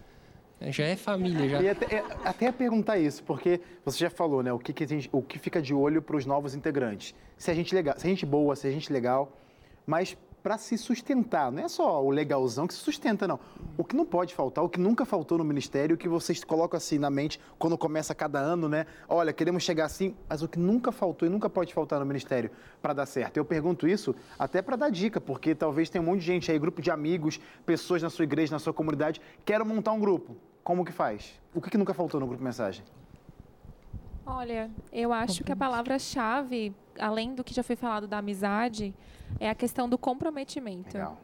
já 0.61 0.85
é 0.85 0.95
família, 0.95 1.47
já. 1.49 1.61
E 1.61 1.69
até, 1.69 1.95
é, 1.95 2.03
até 2.23 2.51
perguntar 2.51 2.97
isso, 2.97 3.23
porque 3.23 3.61
você 3.85 3.99
já 3.99 4.09
falou, 4.09 4.41
né? 4.41 4.51
O 4.51 4.59
que, 4.59 4.73
que, 4.73 4.87
gente, 4.87 5.09
o 5.11 5.21
que 5.21 5.37
fica 5.37 5.61
de 5.61 5.73
olho 5.73 6.01
para 6.01 6.15
os 6.15 6.25
novos 6.25 6.55
integrantes. 6.55 7.13
Se 7.37 7.51
a 7.51 7.53
gente 7.53 7.73
legal, 7.75 7.95
se 7.97 8.07
a 8.07 8.09
gente 8.09 8.25
boa, 8.25 8.55
se 8.55 8.67
a 8.67 8.71
gente 8.71 8.91
legal, 8.91 9.31
mas 9.85 10.17
para 10.47 10.57
se 10.57 10.77
sustentar, 10.77 11.51
não 11.51 11.63
é 11.63 11.67
só 11.67 12.01
o 12.01 12.09
legalzão 12.09 12.65
que 12.67 12.73
se 12.73 12.79
sustenta, 12.79 13.27
não. 13.27 13.37
O 13.77 13.83
que 13.83 13.95
não 13.95 14.05
pode 14.05 14.33
faltar, 14.33 14.63
o 14.63 14.69
que 14.69 14.79
nunca 14.79 15.05
faltou 15.05 15.37
no 15.37 15.43
ministério, 15.43 15.95
o 15.95 15.97
que 15.97 16.07
vocês 16.07 16.41
colocam 16.41 16.77
assim 16.77 16.97
na 16.97 17.09
mente 17.09 17.37
quando 17.59 17.77
começa 17.77 18.15
cada 18.15 18.39
ano, 18.39 18.69
né? 18.69 18.85
Olha, 19.09 19.33
queremos 19.33 19.63
chegar 19.63 19.83
assim, 19.83 20.15
mas 20.29 20.41
o 20.41 20.47
que 20.47 20.57
nunca 20.57 20.89
faltou 20.89 21.27
e 21.27 21.29
nunca 21.29 21.49
pode 21.49 21.73
faltar 21.73 21.99
no 21.99 22.05
ministério 22.05 22.49
para 22.81 22.93
dar 22.93 23.05
certo. 23.05 23.35
Eu 23.35 23.43
pergunto 23.43 23.87
isso 23.87 24.15
até 24.39 24.61
para 24.61 24.77
dar 24.77 24.89
dica, 24.89 25.19
porque 25.19 25.53
talvez 25.53 25.89
tenha 25.89 26.01
um 26.01 26.05
monte 26.05 26.21
de 26.21 26.27
gente 26.27 26.49
aí, 26.49 26.57
grupo 26.57 26.81
de 26.81 26.91
amigos, 26.91 27.41
pessoas 27.65 28.01
na 28.01 28.09
sua 28.09 28.23
igreja, 28.23 28.53
na 28.53 28.59
sua 28.59 28.73
comunidade, 28.73 29.19
querem 29.43 29.67
montar 29.67 29.91
um 29.91 29.99
grupo. 29.99 30.33
Como 30.67 30.83
que 30.83 30.91
faz? 30.91 31.39
O 31.55 31.61
que, 31.61 31.69
que 31.69 31.77
nunca 31.77 31.93
faltou 31.93 32.19
no 32.19 32.27
grupo 32.27 32.43
mensagem? 32.43 32.83
Olha, 34.25 34.69
eu 34.91 35.13
acho 35.13 35.41
que 35.41 35.49
a 35.49 35.55
palavra-chave, 35.55 36.75
além 36.99 37.33
do 37.33 37.41
que 37.41 37.53
já 37.53 37.63
foi 37.63 37.77
falado 37.77 38.05
da 38.05 38.17
amizade, 38.17 38.93
é 39.39 39.49
a 39.49 39.55
questão 39.55 39.87
do 39.87 39.97
comprometimento. 39.97 40.93
Legal. 40.93 41.17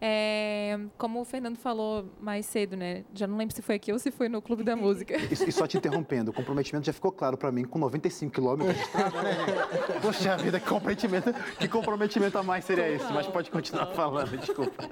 É, 0.00 0.80
como 0.98 1.20
o 1.20 1.24
Fernando 1.24 1.56
falou 1.58 2.10
mais 2.20 2.44
cedo, 2.46 2.76
né? 2.76 3.04
Já 3.14 3.28
não 3.28 3.36
lembro 3.36 3.54
se 3.54 3.62
foi 3.62 3.76
aqui 3.76 3.92
ou 3.92 4.00
se 4.00 4.10
foi 4.10 4.28
no 4.28 4.42
Clube 4.42 4.64
da 4.64 4.74
Música. 4.74 5.16
E, 5.16 5.32
e 5.32 5.52
só 5.52 5.68
te 5.68 5.76
interrompendo, 5.76 6.32
o 6.32 6.34
comprometimento 6.34 6.86
já 6.86 6.92
ficou 6.92 7.12
claro 7.12 7.36
para 7.36 7.52
mim 7.52 7.62
com 7.62 7.78
95 7.78 8.32
quilômetros 8.32 8.76
de 8.76 8.82
estrada, 8.82 9.22
né? 9.22 9.36
Poxa 10.02 10.36
vida, 10.38 10.58
que 10.58 10.68
comprometimento, 10.68 11.32
que 11.56 11.68
comprometimento 11.68 12.36
a 12.36 12.42
mais 12.42 12.64
seria 12.64 12.88
esse? 12.88 13.12
Mas 13.12 13.28
pode 13.28 13.48
continuar 13.48 13.86
falando, 13.94 14.36
desculpa. 14.36 14.90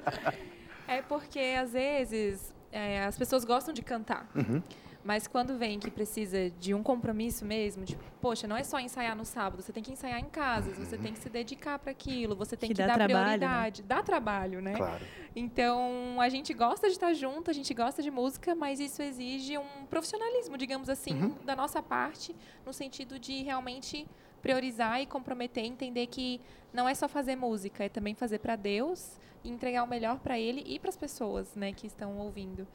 É 0.87 1.01
porque, 1.01 1.57
às 1.59 1.73
vezes, 1.73 2.53
é, 2.73 3.05
as 3.05 3.17
pessoas 3.17 3.45
gostam 3.45 3.73
de 3.73 3.81
cantar. 3.81 4.29
Uhum. 4.35 4.61
Mas 5.03 5.27
quando 5.27 5.57
vem 5.57 5.79
que 5.79 5.91
precisa 5.91 6.49
de 6.49 6.73
um 6.73 6.81
compromisso 6.81 7.43
mesmo, 7.43 7.83
de, 7.83 7.97
poxa, 8.21 8.47
não 8.47 8.55
é 8.55 8.63
só 8.63 8.79
ensaiar 8.79 9.15
no 9.15 9.25
sábado, 9.25 9.61
você 9.61 9.73
tem 9.73 9.83
que 9.83 9.91
ensaiar 9.91 10.17
em 10.17 10.29
casa, 10.29 10.73
você 10.73 10.97
tem 10.97 11.11
que 11.11 11.19
se 11.19 11.29
dedicar 11.29 11.77
para 11.77 11.91
aquilo, 11.91 12.35
você 12.35 12.55
tem 12.55 12.69
que, 12.69 12.75
que 12.75 12.81
dar 12.81 12.93
trabalho, 12.93 13.13
né? 13.13 13.23
prioridade, 13.37 13.81
né? 13.81 13.87
dá 13.89 14.01
trabalho, 14.01 14.61
né? 14.61 14.73
Claro. 14.75 15.05
Então, 15.35 16.21
a 16.21 16.29
gente 16.29 16.53
gosta 16.53 16.87
de 16.87 16.93
estar 16.93 17.13
junto, 17.13 17.51
a 17.51 17.53
gente 17.53 17.73
gosta 17.73 18.01
de 18.01 18.09
música, 18.09 18.55
mas 18.55 18.79
isso 18.79 19.01
exige 19.01 19.57
um 19.57 19.85
profissionalismo, 19.89 20.57
digamos 20.57 20.87
assim, 20.87 21.21
uhum. 21.21 21.35
da 21.43 21.55
nossa 21.55 21.83
parte, 21.83 22.33
no 22.65 22.71
sentido 22.71 23.19
de 23.19 23.43
realmente 23.43 24.07
priorizar 24.43 25.01
e 25.01 25.05
comprometer, 25.07 25.63
entender 25.63 26.05
que 26.07 26.39
não 26.73 26.87
é 26.87 26.93
só 26.93 27.07
fazer 27.07 27.35
música, 27.37 27.85
é 27.85 27.89
também 27.89 28.13
fazer 28.13 28.39
para 28.39 28.55
Deus 28.57 29.17
e 29.43 29.49
entregar 29.49 29.83
o 29.83 29.87
melhor 29.87 30.19
para 30.19 30.37
ele 30.37 30.61
e 30.67 30.77
para 30.77 30.89
as 30.89 30.97
pessoas, 30.97 31.55
né, 31.55 31.71
que 31.71 31.87
estão 31.87 32.17
ouvindo. 32.17 32.67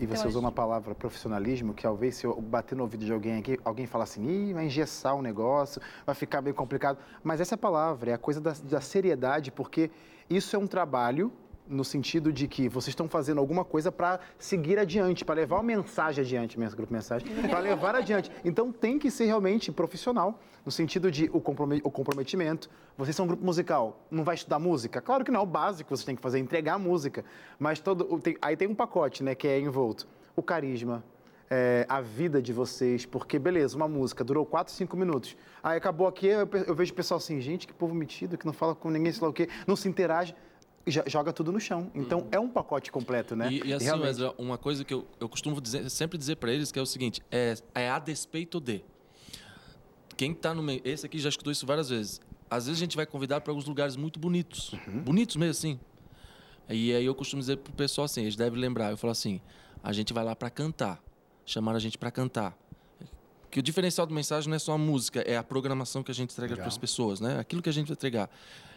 E 0.00 0.06
você 0.06 0.20
Então, 0.20 0.28
usou 0.30 0.40
uma 0.42 0.48
gente- 0.48 0.56
palavra 0.56 0.94
profissionalismo, 0.96 1.72
que 1.74 1.82
talvez 1.82 2.16
se 2.16 2.26
eu 2.26 2.40
bater 2.40 2.74
no 2.74 2.82
ouvido 2.82 3.04
de 3.04 3.12
alguém 3.12 3.38
aqui, 3.38 3.58
alguém 3.64 3.86
fala 3.86 4.02
assim, 4.04 4.26
Ih, 4.26 4.52
vai 4.52 4.66
engessar 4.66 5.14
o 5.14 5.22
negócio, 5.22 5.80
vai 6.04 6.14
ficar 6.14 6.42
meio 6.42 6.54
complicado. 6.56 6.98
Mas 7.22 7.40
essa 7.40 7.54
é 7.54 7.56
a 7.56 7.58
palavra, 7.58 8.10
é 8.10 8.14
a 8.14 8.18
coisa 8.18 8.40
da, 8.40 8.52
da 8.64 8.80
seriedade, 8.80 9.52
porque 9.52 9.90
isso 10.28 10.56
é 10.56 10.58
um 10.58 10.66
trabalho 10.66 11.32
no 11.68 11.84
sentido 11.84 12.32
de 12.32 12.46
que 12.48 12.68
vocês 12.68 12.88
estão 12.88 13.08
fazendo 13.08 13.38
alguma 13.38 13.64
coisa 13.64 13.90
para 13.90 14.20
seguir 14.38 14.78
adiante, 14.78 15.24
para 15.24 15.36
levar 15.36 15.56
uma 15.56 15.62
mensagem 15.62 16.22
adiante, 16.22 16.58
mesmo 16.58 16.76
grupo 16.76 16.92
mensagem, 16.92 17.26
para 17.48 17.60
levar 17.60 17.94
adiante. 17.94 18.30
Então 18.44 18.70
tem 18.72 18.98
que 18.98 19.10
ser 19.10 19.26
realmente 19.26 19.70
profissional, 19.72 20.38
no 20.66 20.72
sentido 20.72 21.10
de 21.10 21.30
o, 21.32 21.40
comprome- 21.40 21.80
o 21.84 21.90
comprometimento. 21.90 22.68
Vocês 22.98 23.14
são 23.16 23.24
um 23.24 23.28
grupo 23.28 23.44
musical, 23.44 24.04
não 24.10 24.24
vai 24.24 24.34
estudar 24.34 24.58
música? 24.58 25.00
Claro 25.00 25.24
que 25.24 25.30
não, 25.30 25.42
o 25.42 25.46
básico 25.46 25.88
vocês 25.96 26.04
têm 26.04 26.16
que 26.16 26.22
fazer, 26.22 26.38
entregar 26.38 26.74
a 26.74 26.78
música. 26.78 27.24
Mas 27.58 27.80
todo, 27.80 28.18
tem- 28.20 28.36
aí 28.42 28.56
tem 28.56 28.68
um 28.68 28.74
pacote, 28.74 29.22
né, 29.22 29.34
que 29.34 29.46
é 29.48 29.58
envolto. 29.58 30.06
O 30.36 30.42
carisma, 30.42 31.02
é, 31.50 31.86
a 31.88 32.00
vida 32.00 32.40
de 32.42 32.52
vocês, 32.52 33.06
porque, 33.06 33.38
beleza, 33.38 33.76
uma 33.76 33.88
música 33.88 34.24
durou 34.24 34.44
4, 34.44 34.72
5 34.72 34.96
minutos. 34.96 35.36
Aí 35.62 35.76
acabou 35.78 36.06
aqui, 36.06 36.26
eu, 36.26 36.48
eu 36.66 36.74
vejo 36.74 36.92
o 36.92 36.96
pessoal 36.96 37.18
assim, 37.18 37.40
gente, 37.40 37.66
que 37.66 37.72
povo 37.72 37.94
metido, 37.94 38.36
que 38.36 38.44
não 38.46 38.52
fala 38.52 38.74
com 38.74 38.90
ninguém, 38.90 39.12
sei 39.12 39.22
lá 39.22 39.28
o 39.28 39.32
quê, 39.32 39.48
não 39.66 39.76
se 39.76 39.88
interage, 39.88 40.34
joga 40.86 41.32
tudo 41.32 41.52
no 41.52 41.60
chão. 41.60 41.90
Então 41.94 42.26
é 42.30 42.38
um 42.38 42.48
pacote 42.48 42.90
completo, 42.90 43.36
né? 43.36 43.50
E, 43.52 43.68
e 43.68 43.72
assim, 43.72 43.84
Realmente. 43.84 44.06
Wesley, 44.06 44.34
uma 44.38 44.58
coisa 44.58 44.84
que 44.84 44.92
eu, 44.92 45.06
eu 45.20 45.28
costumo 45.28 45.60
dizer, 45.60 45.88
sempre 45.90 46.18
dizer 46.18 46.36
para 46.36 46.52
eles 46.52 46.72
que 46.72 46.78
é 46.78 46.82
o 46.82 46.86
seguinte: 46.86 47.22
é, 47.30 47.54
é 47.74 47.90
a 47.90 47.98
despeito 47.98 48.60
de. 48.60 48.82
Quem 50.16 50.34
tá 50.34 50.54
no 50.54 50.62
meio. 50.62 50.80
Esse 50.84 51.06
aqui 51.06 51.18
já 51.18 51.28
escutou 51.28 51.52
isso 51.52 51.66
várias 51.66 51.88
vezes. 51.88 52.20
Às 52.50 52.66
vezes 52.66 52.80
a 52.80 52.84
gente 52.84 52.96
vai 52.96 53.06
convidar 53.06 53.40
para 53.40 53.50
alguns 53.50 53.64
lugares 53.64 53.96
muito 53.96 54.18
bonitos. 54.18 54.74
Bonitos 55.04 55.36
mesmo, 55.36 55.50
assim. 55.50 55.80
E 56.68 56.94
aí 56.94 57.04
eu 57.04 57.14
costumo 57.14 57.40
dizer 57.40 57.58
pro 57.58 57.72
pessoal 57.72 58.04
assim: 58.04 58.22
eles 58.22 58.36
devem 58.36 58.60
lembrar. 58.60 58.90
Eu 58.90 58.96
falo 58.96 59.12
assim: 59.12 59.40
a 59.82 59.92
gente 59.92 60.12
vai 60.12 60.24
lá 60.24 60.34
para 60.34 60.50
cantar. 60.50 61.02
Chamaram 61.46 61.76
a 61.76 61.80
gente 61.80 61.96
para 61.96 62.10
cantar. 62.10 62.56
Que 63.50 63.60
o 63.60 63.62
diferencial 63.62 64.06
do 64.06 64.14
mensagem 64.14 64.48
não 64.48 64.56
é 64.56 64.58
só 64.58 64.72
a 64.72 64.78
música, 64.78 65.20
é 65.20 65.36
a 65.36 65.42
programação 65.42 66.02
que 66.02 66.10
a 66.10 66.14
gente 66.14 66.32
entrega 66.32 66.56
para 66.56 66.66
as 66.66 66.78
pessoas, 66.78 67.20
né? 67.20 67.38
Aquilo 67.38 67.60
que 67.60 67.68
a 67.68 67.72
gente 67.72 67.88
vai 67.88 67.92
entregar. 67.92 68.30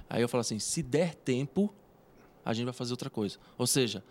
Aí 0.09 0.21
eu 0.21 0.27
falo 0.27 0.41
assim: 0.41 0.59
se 0.59 0.83
der 0.83 1.15
tempo, 1.15 1.73
a 2.45 2.53
gente 2.53 2.65
vai 2.65 2.73
fazer 2.73 2.93
outra 2.93 3.09
coisa. 3.09 3.37
Ou 3.57 3.65
seja, 3.67 4.03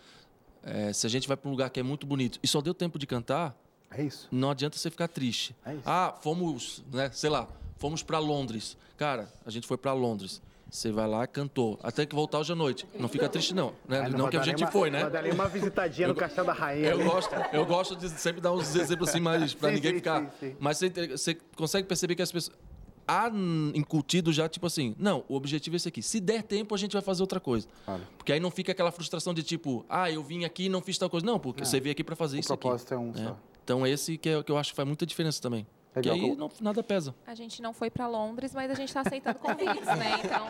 é, 0.62 0.92
se 0.92 1.07
a 1.07 1.11
gente 1.11 1.29
vai 1.29 1.37
para 1.37 1.49
um 1.49 1.53
lugar 1.53 1.70
que 1.70 1.79
é 1.79 1.83
muito 1.83 2.07
bonito 2.07 2.38
e 2.42 2.49
só 2.49 2.61
deu 2.61 2.75
tempo 2.75 2.99
de 2.99 3.07
cantar, 3.07 3.57
é 3.90 4.03
isso. 4.03 4.29
não 4.33 4.51
adianta 4.51 4.77
você 4.77 4.90
ficar 4.90 5.07
triste. 5.09 5.55
Ah, 5.87 6.14
fomos, 6.20 6.83
né, 6.92 7.11
sei 7.12 7.31
lá, 7.31 7.49
fomos 7.79 8.03
para 8.03 8.18
Londres. 8.18 8.77
Cara, 8.97 9.33
a 9.47 9.51
gente 9.51 9.66
foi 9.66 9.77
para 9.77 9.92
Londres. 9.92 10.42
Você 10.70 10.90
vai 10.90 11.07
lá, 11.07 11.25
cantou. 11.25 11.79
Até 11.85 12.05
que 12.05 12.16
voltar 12.16 12.40
hoje 12.40 12.53
à 12.53 12.57
noite. 12.57 12.85
Não 12.99 13.09
fica 13.09 13.29
triste, 13.29 13.55
não. 13.55 13.73
Né? 13.87 14.09
Não, 14.09 14.23
vai 14.23 14.31
que 14.31 14.37
a 14.38 14.42
gente 14.42 14.64
uma- 14.64 14.73
foi, 14.73 14.90
né? 14.90 15.03
vai 15.09 15.11
dar 15.23 15.33
uma 15.33 15.47
visitadinha 15.47 16.09
no 16.09 16.16
Castelo 16.16 16.49
da 16.49 16.53
Rainha. 16.53 16.88
Eu 16.88 16.99
né? 16.99 17.05
gosto, 17.05 17.33
eu 17.53 17.64
gosto 17.64 17.94
de 17.94 18.09
sempre 18.09 18.40
dar 18.40 18.51
uns 18.51 18.75
exemplos 18.75 19.09
assim, 19.09 19.20
mas 19.20 19.55
para 19.55 19.70
ninguém 19.70 19.92
sim, 19.92 19.97
ficar. 19.99 20.23
sim, 20.23 20.29
sim. 20.40 20.57
Mas 20.59 20.79
você, 20.79 20.90
você 20.90 21.35
consegue 21.55 21.87
perceber 21.87 22.16
que 22.16 22.23
as 22.23 22.33
pessoas. 22.33 22.57
Há 23.07 23.31
incutido 23.75 24.33
já, 24.33 24.49
tipo 24.49 24.67
assim, 24.67 24.95
não, 24.99 25.25
o 25.29 25.35
objetivo 25.35 25.75
é 25.75 25.79
esse 25.79 25.88
aqui. 25.88 26.03
Se 26.03 26.21
der 26.21 26.43
tempo, 26.43 26.75
a 26.75 26.79
gente 26.79 26.93
vai 26.93 27.03
fazer 27.03 27.23
outra 27.23 27.38
coisa. 27.38 27.69
Porque 28.17 28.33
aí 28.33 28.40
não 28.40 28.51
fica 28.51 28.73
aquela 28.73 28.90
frustração 28.90 29.35
de 29.35 29.43
tipo, 29.43 29.85
ah, 29.88 30.11
eu 30.11 30.23
vim 30.23 30.45
aqui 30.45 30.64
e 30.64 30.69
não 30.69 30.81
fiz 30.81 30.97
tal 30.97 31.11
coisa. 31.11 31.25
Não, 31.27 31.38
porque 31.38 31.61
Não. 31.62 31.67
você 31.67 31.81
veio 31.81 31.93
aqui 31.93 32.03
para 32.03 32.17
fazer 32.17 32.37
O 32.37 32.40
isso 32.40 32.53
aqui. 32.53 32.62
propósito 32.62 32.95
é 32.95 32.99
um 32.99 33.12
né? 33.12 33.25
só. 33.29 33.37
Então 33.62 33.87
esse 33.87 34.17
que, 34.19 34.29
é, 34.29 34.43
que 34.43 34.51
eu 34.53 34.57
acho 34.59 34.71
que 34.71 34.77
faz 34.77 34.87
muita 34.87 35.05
diferença 35.07 35.40
também. 35.40 35.67
Porque 35.94 36.11
Legal. 36.11 36.30
aí 36.30 36.37
não, 36.37 36.50
nada 36.61 36.83
pesa. 36.83 37.14
A 37.24 37.37
gente 37.37 37.62
não 37.62 37.72
foi 37.72 37.88
para 37.88 38.09
Londres, 38.09 38.52
mas 38.52 38.68
a 38.68 38.74
gente 38.74 38.88
está 38.88 39.02
aceitando 39.02 39.38
convites, 39.38 39.87
né? 39.87 40.20
Então, 40.24 40.44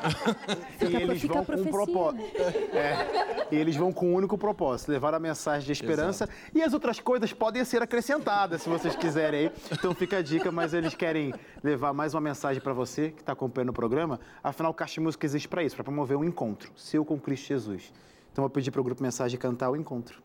E 0.91 0.97
eles 0.97 1.23
vão 1.23 1.45
com 1.45 1.53
um 1.53 1.67
propósito. 1.67 2.25
É, 2.73 3.47
e 3.53 3.57
eles 3.57 3.77
vão 3.77 3.93
com 3.93 4.07
um 4.07 4.15
único 4.15 4.39
propósito, 4.39 4.91
levar 4.91 5.13
a 5.13 5.19
mensagem 5.19 5.67
de 5.67 5.73
esperança. 5.73 6.27
E 6.55 6.63
as 6.63 6.73
outras 6.73 6.99
coisas 6.99 7.31
podem 7.35 7.63
ser 7.63 7.83
acrescentadas, 7.83 8.63
se 8.63 8.71
vocês 8.71 8.97
quiserem 8.97 9.41
aí. 9.41 9.53
Então 9.71 9.95
fica 9.95 10.17
a 10.17 10.23
dica, 10.23 10.51
mas 10.51 10.73
eles 10.73 10.95
querem 10.95 11.35
levar 11.63 11.93
mais 11.93 12.15
uma 12.15 12.23
mensagem 12.23 12.63
para 12.63 12.73
você 12.73 13.11
que 13.11 13.21
está 13.21 13.35
acompanhando 13.35 13.69
o 13.69 13.75
programa. 13.75 14.19
Afinal, 14.43 14.73
o 14.73 14.75
Caixa 14.75 14.95
de 14.95 15.01
Música 15.01 15.27
existe 15.27 15.47
para 15.47 15.63
isso, 15.63 15.77
para 15.77 15.85
promover 15.85 16.17
um 16.17 16.25
encontro, 16.25 16.73
seu 16.75 17.05
com 17.05 17.21
Cristo 17.21 17.49
Jesus. 17.49 17.93
Então 18.33 18.43
eu 18.43 18.49
vou 18.49 18.51
pedir 18.51 18.71
para 18.71 18.81
o 18.81 18.85
Grupo 18.85 19.03
Mensagem 19.03 19.39
cantar 19.39 19.69
o 19.69 19.77
encontro. 19.77 20.23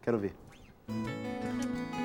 Quero 0.00 0.18
ver. 0.18 0.34
Braços 0.88 2.01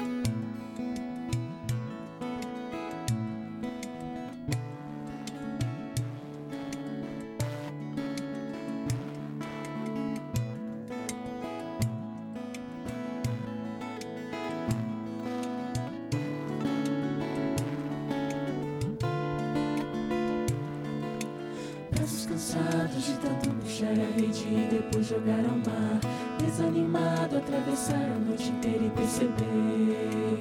depois 24.88 25.08
jogar 25.08 25.39
ao 25.39 25.58
mar. 25.58 26.00
Desanimado, 26.39 27.38
atravessar 27.38 27.95
a 27.95 28.19
noite 28.19 28.50
inteira 28.50 28.86
e 28.86 28.89
perceber 28.91 30.39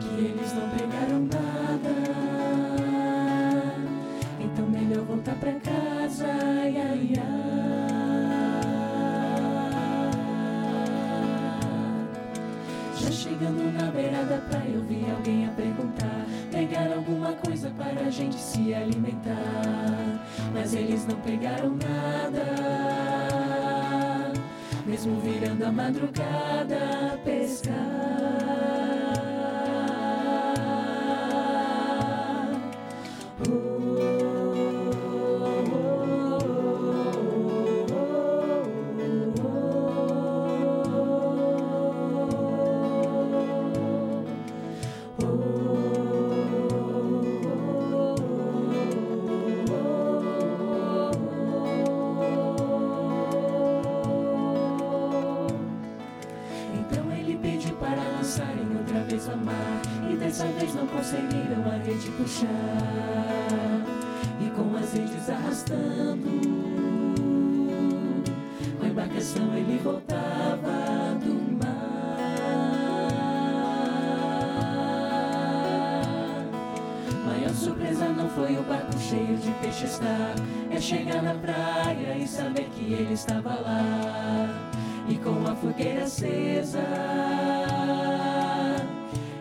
que 0.00 0.24
eles 0.24 0.52
não 0.54 0.68
pegaram 0.70 1.20
nada. 1.20 1.92
Então 4.40 4.66
melhor 4.68 5.04
voltar 5.04 5.34
pra 5.36 5.52
casa. 5.52 6.26
Ai, 6.26 6.76
ai, 6.76 7.12
ai. 7.18 7.92
Já 12.96 13.10
chegando 13.10 13.72
na 13.72 13.90
beira 13.90 14.24
da 14.24 14.38
praia, 14.38 14.70
eu 14.74 14.82
vi 14.82 15.04
alguém 15.10 15.46
a 15.46 15.50
perguntar: 15.50 16.26
pegar 16.50 16.92
alguma 16.94 17.32
coisa 17.32 17.70
para 17.70 18.06
a 18.06 18.10
gente 18.10 18.36
se 18.36 18.72
alimentar. 18.74 20.02
Mas 20.54 20.74
eles 20.74 21.06
não 21.06 21.16
pegaram 21.16 21.70
nada, 21.70 23.41
mesmo 24.92 25.18
virando 25.20 25.64
a 25.64 25.72
madrugada 25.72 27.18
pescar. 27.24 28.71
Conseguiram 61.12 61.70
a 61.70 61.76
rede 61.84 62.10
puxar 62.12 62.48
E 64.40 64.48
com 64.50 64.76
as 64.76 64.94
redes 64.94 65.28
arrastando. 65.28 66.30
Com 68.78 68.84
a 68.84 68.88
embarcação 68.88 69.54
ele 69.54 69.78
voltava 69.78 71.18
do 71.20 71.34
mar. 71.58 71.92
Maior 77.26 77.54
surpresa 77.54 78.08
não 78.08 78.28
foi 78.30 78.56
o 78.56 78.62
barco 78.62 78.98
cheio 78.98 79.36
de 79.36 79.50
peixe 79.60 79.84
estar 79.84 80.34
É 80.70 80.80
chegar 80.80 81.22
na 81.22 81.34
praia 81.34 82.16
e 82.16 82.26
saber 82.26 82.70
que 82.74 82.94
ele 82.94 83.12
estava 83.12 83.50
lá. 83.50 84.48
E 85.08 85.16
com 85.16 85.46
a 85.46 85.54
fogueira 85.54 86.04
acesa 86.04 86.80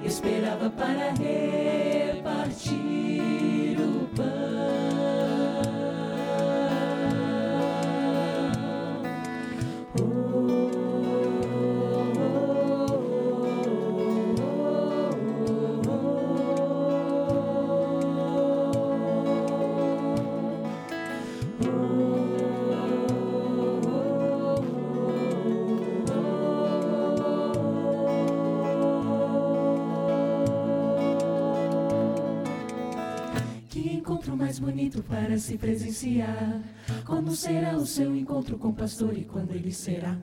esperava 0.04 0.70
para 0.70 1.12
repartir 1.12 1.51
para 35.04 35.38
se 35.38 35.58
presenciar. 35.58 36.62
Como 37.06 37.32
será 37.32 37.76
o 37.76 37.86
seu 37.86 38.16
encontro 38.16 38.58
com 38.58 38.70
o 38.70 38.74
pastor 38.74 39.18
e 39.18 39.24
quando 39.24 39.52
ele 39.52 39.72
será? 39.72 40.18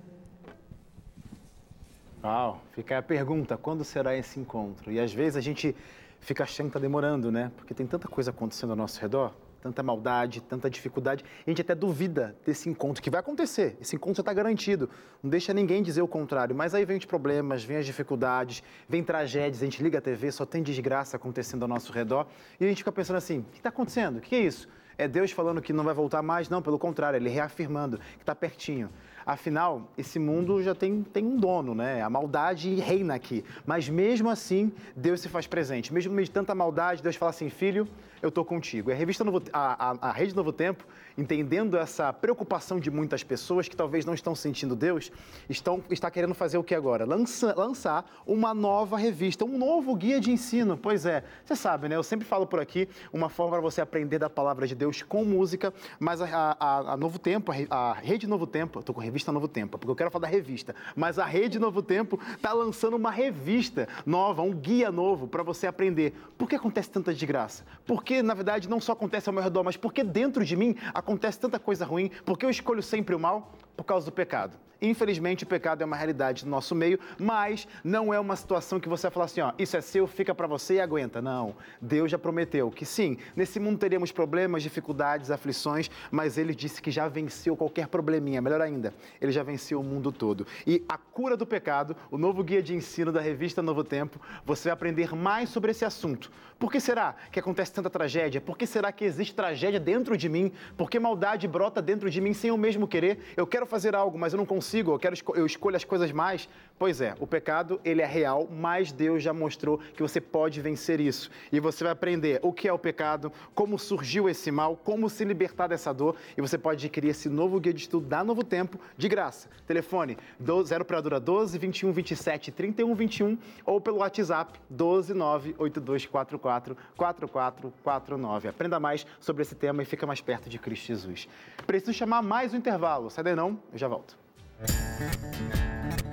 Uau, 2.22 2.60
fica 2.72 2.98
a 2.98 3.02
pergunta, 3.02 3.56
quando 3.56 3.84
será 3.84 4.16
esse 4.16 4.40
encontro? 4.40 4.90
E 4.90 4.98
às 4.98 5.12
vezes 5.12 5.36
a 5.36 5.40
gente 5.40 5.74
fica 6.20 6.42
achando 6.42 6.66
que 6.66 6.70
está 6.70 6.80
demorando, 6.80 7.30
né? 7.30 7.52
Porque 7.56 7.72
tem 7.72 7.86
tanta 7.86 8.08
coisa 8.08 8.30
acontecendo 8.30 8.70
ao 8.70 8.76
nosso 8.76 9.00
redor, 9.00 9.32
tanta 9.60 9.82
maldade, 9.82 10.40
tanta 10.40 10.70
dificuldade, 10.70 11.24
a 11.46 11.50
gente 11.50 11.60
até 11.60 11.74
duvida 11.74 12.36
desse 12.44 12.68
encontro, 12.68 13.02
que 13.02 13.10
vai 13.10 13.20
acontecer, 13.20 13.76
esse 13.80 13.96
encontro 13.96 14.16
já 14.16 14.22
está 14.22 14.32
garantido, 14.32 14.88
não 15.22 15.30
deixa 15.30 15.52
ninguém 15.52 15.82
dizer 15.82 16.02
o 16.02 16.08
contrário, 16.08 16.54
mas 16.54 16.74
aí 16.74 16.84
vem 16.84 16.96
os 16.96 17.04
problemas, 17.04 17.64
vem 17.64 17.76
as 17.76 17.86
dificuldades, 17.86 18.62
vem 18.88 19.02
tragédias, 19.02 19.62
a 19.62 19.64
gente 19.64 19.82
liga 19.82 19.98
a 19.98 20.00
TV, 20.00 20.30
só 20.30 20.46
tem 20.46 20.62
desgraça 20.62 21.16
acontecendo 21.16 21.62
ao 21.62 21.68
nosso 21.68 21.92
redor, 21.92 22.26
e 22.60 22.64
a 22.64 22.68
gente 22.68 22.78
fica 22.78 22.92
pensando 22.92 23.16
assim, 23.16 23.40
o 23.40 23.44
que 23.44 23.58
está 23.58 23.68
acontecendo? 23.68 24.18
O 24.18 24.20
que 24.20 24.34
é 24.34 24.40
isso? 24.40 24.68
É 25.00 25.06
Deus 25.06 25.30
falando 25.30 25.62
que 25.62 25.72
não 25.72 25.84
vai 25.84 25.94
voltar 25.94 26.22
mais? 26.22 26.48
Não, 26.48 26.60
pelo 26.60 26.76
contrário, 26.76 27.16
Ele 27.16 27.28
reafirmando 27.28 27.98
que 27.98 28.22
está 28.22 28.34
pertinho. 28.34 28.90
Afinal, 29.24 29.92
esse 29.96 30.18
mundo 30.18 30.60
já 30.60 30.74
tem, 30.74 31.04
tem 31.04 31.24
um 31.24 31.36
dono, 31.36 31.72
né? 31.72 32.02
A 32.02 32.10
maldade 32.10 32.74
reina 32.74 33.14
aqui. 33.14 33.44
Mas 33.64 33.88
mesmo 33.88 34.28
assim, 34.28 34.72
Deus 34.96 35.20
se 35.20 35.28
faz 35.28 35.46
presente. 35.46 35.94
Mesmo 35.94 36.10
no 36.10 36.16
meio 36.16 36.24
de 36.24 36.32
tanta 36.32 36.52
maldade, 36.52 37.00
Deus 37.00 37.14
fala 37.14 37.30
assim: 37.30 37.48
filho, 37.48 37.86
eu 38.22 38.28
estou 38.28 38.44
contigo. 38.44 38.90
E 38.90 38.92
a 38.92 38.96
revista 38.96 39.24
Novo, 39.24 39.42
a, 39.52 39.90
a, 39.90 40.08
a 40.08 40.12
Rede 40.12 40.34
Novo 40.34 40.52
Tempo, 40.52 40.84
entendendo 41.16 41.76
essa 41.76 42.12
preocupação 42.12 42.78
de 42.78 42.90
muitas 42.90 43.24
pessoas 43.24 43.68
que 43.68 43.76
talvez 43.76 44.04
não 44.04 44.14
estão 44.14 44.34
sentindo 44.34 44.76
Deus, 44.76 45.10
estão, 45.48 45.82
está 45.90 46.10
querendo 46.10 46.34
fazer 46.34 46.58
o 46.58 46.64
que 46.64 46.74
agora? 46.74 47.04
Lança, 47.04 47.54
lançar 47.56 48.08
uma 48.26 48.54
nova 48.54 48.96
revista, 48.96 49.44
um 49.44 49.58
novo 49.58 49.94
guia 49.96 50.20
de 50.20 50.30
ensino. 50.30 50.76
Pois 50.76 51.04
é, 51.06 51.24
você 51.44 51.56
sabe, 51.56 51.88
né? 51.88 51.96
Eu 51.96 52.02
sempre 52.02 52.26
falo 52.26 52.46
por 52.46 52.60
aqui 52.60 52.88
uma 53.12 53.28
forma 53.28 53.52
para 53.52 53.60
você 53.60 53.80
aprender 53.80 54.18
da 54.18 54.30
palavra 54.30 54.66
de 54.66 54.74
Deus 54.74 55.02
com 55.02 55.24
música, 55.24 55.72
mas 55.98 56.20
a, 56.20 56.56
a, 56.58 56.92
a 56.92 56.96
Novo 56.96 57.18
Tempo, 57.18 57.52
a, 57.70 57.92
Rede 57.94 58.26
Novo 58.26 58.46
Tempo, 58.46 58.78
estou 58.80 58.94
com 58.94 59.00
revista 59.00 59.32
Novo 59.32 59.48
Tempo, 59.48 59.78
porque 59.78 59.90
eu 59.90 59.96
quero 59.96 60.10
falar 60.10 60.26
da 60.26 60.32
revista, 60.32 60.74
mas 60.94 61.18
a 61.18 61.24
Rede 61.24 61.58
Novo 61.58 61.82
Tempo 61.82 62.18
está 62.34 62.52
lançando 62.52 62.96
uma 62.96 63.10
revista 63.10 63.88
nova, 64.06 64.42
um 64.42 64.52
guia 64.52 64.92
novo 64.92 65.26
para 65.26 65.42
você 65.42 65.66
aprender. 65.66 66.14
Por 66.36 66.48
que 66.48 66.54
acontece 66.54 66.90
tanta 66.90 67.12
desgraça? 67.12 67.64
Porque, 68.08 68.22
na 68.22 68.32
verdade, 68.32 68.70
não 68.70 68.80
só 68.80 68.92
acontece 68.92 69.28
ao 69.28 69.34
meu 69.34 69.42
redor, 69.42 69.62
mas 69.62 69.76
porque 69.76 70.02
dentro 70.02 70.42
de 70.42 70.56
mim 70.56 70.74
acontece 70.94 71.38
tanta 71.38 71.58
coisa 71.58 71.84
ruim? 71.84 72.10
Porque 72.24 72.46
eu 72.46 72.48
escolho 72.48 72.82
sempre 72.82 73.14
o 73.14 73.20
mal? 73.20 73.52
Por 73.76 73.84
causa 73.84 74.06
do 74.06 74.12
pecado. 74.12 74.56
Infelizmente, 74.80 75.44
o 75.44 75.46
pecado 75.46 75.82
é 75.82 75.84
uma 75.84 75.96
realidade 75.96 76.44
no 76.44 76.50
nosso 76.50 76.74
meio, 76.74 77.00
mas 77.18 77.66
não 77.82 78.14
é 78.14 78.20
uma 78.20 78.36
situação 78.36 78.78
que 78.78 78.88
você 78.88 79.02
vai 79.02 79.10
falar 79.10 79.24
assim, 79.24 79.40
ó, 79.40 79.52
isso 79.58 79.76
é 79.76 79.80
seu, 79.80 80.06
fica 80.06 80.34
para 80.34 80.46
você 80.46 80.74
e 80.74 80.80
aguenta. 80.80 81.20
Não. 81.20 81.56
Deus 81.80 82.10
já 82.10 82.18
prometeu 82.18 82.70
que 82.70 82.86
sim, 82.86 83.18
nesse 83.34 83.58
mundo 83.58 83.78
teríamos 83.78 84.12
problemas, 84.12 84.62
dificuldades, 84.62 85.30
aflições, 85.30 85.90
mas 86.10 86.38
ele 86.38 86.54
disse 86.54 86.80
que 86.80 86.90
já 86.90 87.08
venceu 87.08 87.56
qualquer 87.56 87.88
probleminha. 87.88 88.40
Melhor 88.40 88.60
ainda, 88.60 88.94
ele 89.20 89.32
já 89.32 89.42
venceu 89.42 89.80
o 89.80 89.84
mundo 89.84 90.12
todo. 90.12 90.46
E 90.66 90.84
a 90.88 90.96
cura 90.96 91.36
do 91.36 91.46
pecado, 91.46 91.96
o 92.10 92.16
novo 92.16 92.44
guia 92.44 92.62
de 92.62 92.74
ensino 92.74 93.10
da 93.10 93.20
revista 93.20 93.60
Novo 93.60 93.82
Tempo, 93.82 94.20
você 94.44 94.68
vai 94.68 94.74
aprender 94.74 95.14
mais 95.14 95.48
sobre 95.48 95.72
esse 95.72 95.84
assunto. 95.84 96.30
Por 96.58 96.72
que 96.72 96.80
será 96.80 97.14
que 97.30 97.38
acontece 97.38 97.72
tanta 97.72 97.88
tragédia? 97.88 98.40
Por 98.40 98.58
que 98.58 98.66
será 98.66 98.90
que 98.90 99.04
existe 99.04 99.34
tragédia 99.34 99.78
dentro 99.78 100.16
de 100.16 100.28
mim? 100.28 100.52
Por 100.76 100.90
que 100.90 100.98
maldade 100.98 101.46
brota 101.46 101.80
dentro 101.80 102.10
de 102.10 102.20
mim 102.20 102.32
sem 102.32 102.48
eu 102.48 102.56
mesmo 102.56 102.86
querer? 102.88 103.20
Eu 103.36 103.46
quero 103.46 103.64
fazer 103.64 103.94
algo, 103.94 104.18
mas 104.18 104.32
eu 104.32 104.36
não 104.36 104.46
consigo, 104.46 104.67
eu, 104.76 104.98
quero, 104.98 105.16
eu 105.34 105.46
escolho 105.46 105.76
as 105.76 105.84
coisas 105.84 106.12
mais. 106.12 106.48
Pois 106.78 107.00
é, 107.00 107.12
o 107.18 107.26
pecado, 107.26 107.80
ele 107.84 108.02
é 108.02 108.06
real, 108.06 108.48
mas 108.48 108.92
Deus 108.92 109.20
já 109.20 109.32
mostrou 109.32 109.78
que 109.78 110.00
você 110.00 110.20
pode 110.20 110.60
vencer 110.60 111.00
isso. 111.00 111.28
E 111.50 111.58
você 111.58 111.82
vai 111.82 111.92
aprender 111.92 112.38
o 112.40 112.52
que 112.52 112.68
é 112.68 112.72
o 112.72 112.78
pecado, 112.78 113.32
como 113.52 113.76
surgiu 113.76 114.28
esse 114.28 114.52
mal, 114.52 114.76
como 114.76 115.10
se 115.10 115.24
libertar 115.24 115.66
dessa 115.66 115.92
dor, 115.92 116.14
e 116.36 116.40
você 116.40 116.56
pode 116.56 116.86
adquirir 116.86 117.08
esse 117.08 117.28
novo 117.28 117.58
guia 117.58 117.74
de 117.74 117.80
estudo 117.80 118.06
da 118.06 118.22
Novo 118.22 118.44
Tempo 118.44 118.78
de 118.96 119.08
graça. 119.08 119.48
Telefone 119.66 120.16
0 120.40 120.82
operadora 120.82 121.18
12 121.18 121.58
21 121.58 121.92
27 121.92 122.52
31 122.52 122.94
21 122.94 123.38
ou 123.64 123.80
pelo 123.80 123.98
WhatsApp 123.98 124.60
12 124.70 125.14
9 125.14 125.56
8244 125.58 126.76
4449. 126.96 128.48
Aprenda 128.48 128.78
mais 128.78 129.04
sobre 129.18 129.42
esse 129.42 129.56
tema 129.56 129.82
e 129.82 129.84
fica 129.84 130.06
mais 130.06 130.20
perto 130.20 130.48
de 130.48 130.58
Cristo 130.60 130.86
Jesus. 130.86 131.28
Preciso 131.66 131.92
chamar 131.92 132.22
mais 132.22 132.54
um 132.54 132.56
intervalo. 132.56 133.10
Sai 133.10 133.24
daí 133.24 133.34
não, 133.34 133.58
eu 133.72 133.78
já 133.78 133.88
volto. 133.88 134.27
Thank 134.60 136.02
you. 136.02 136.07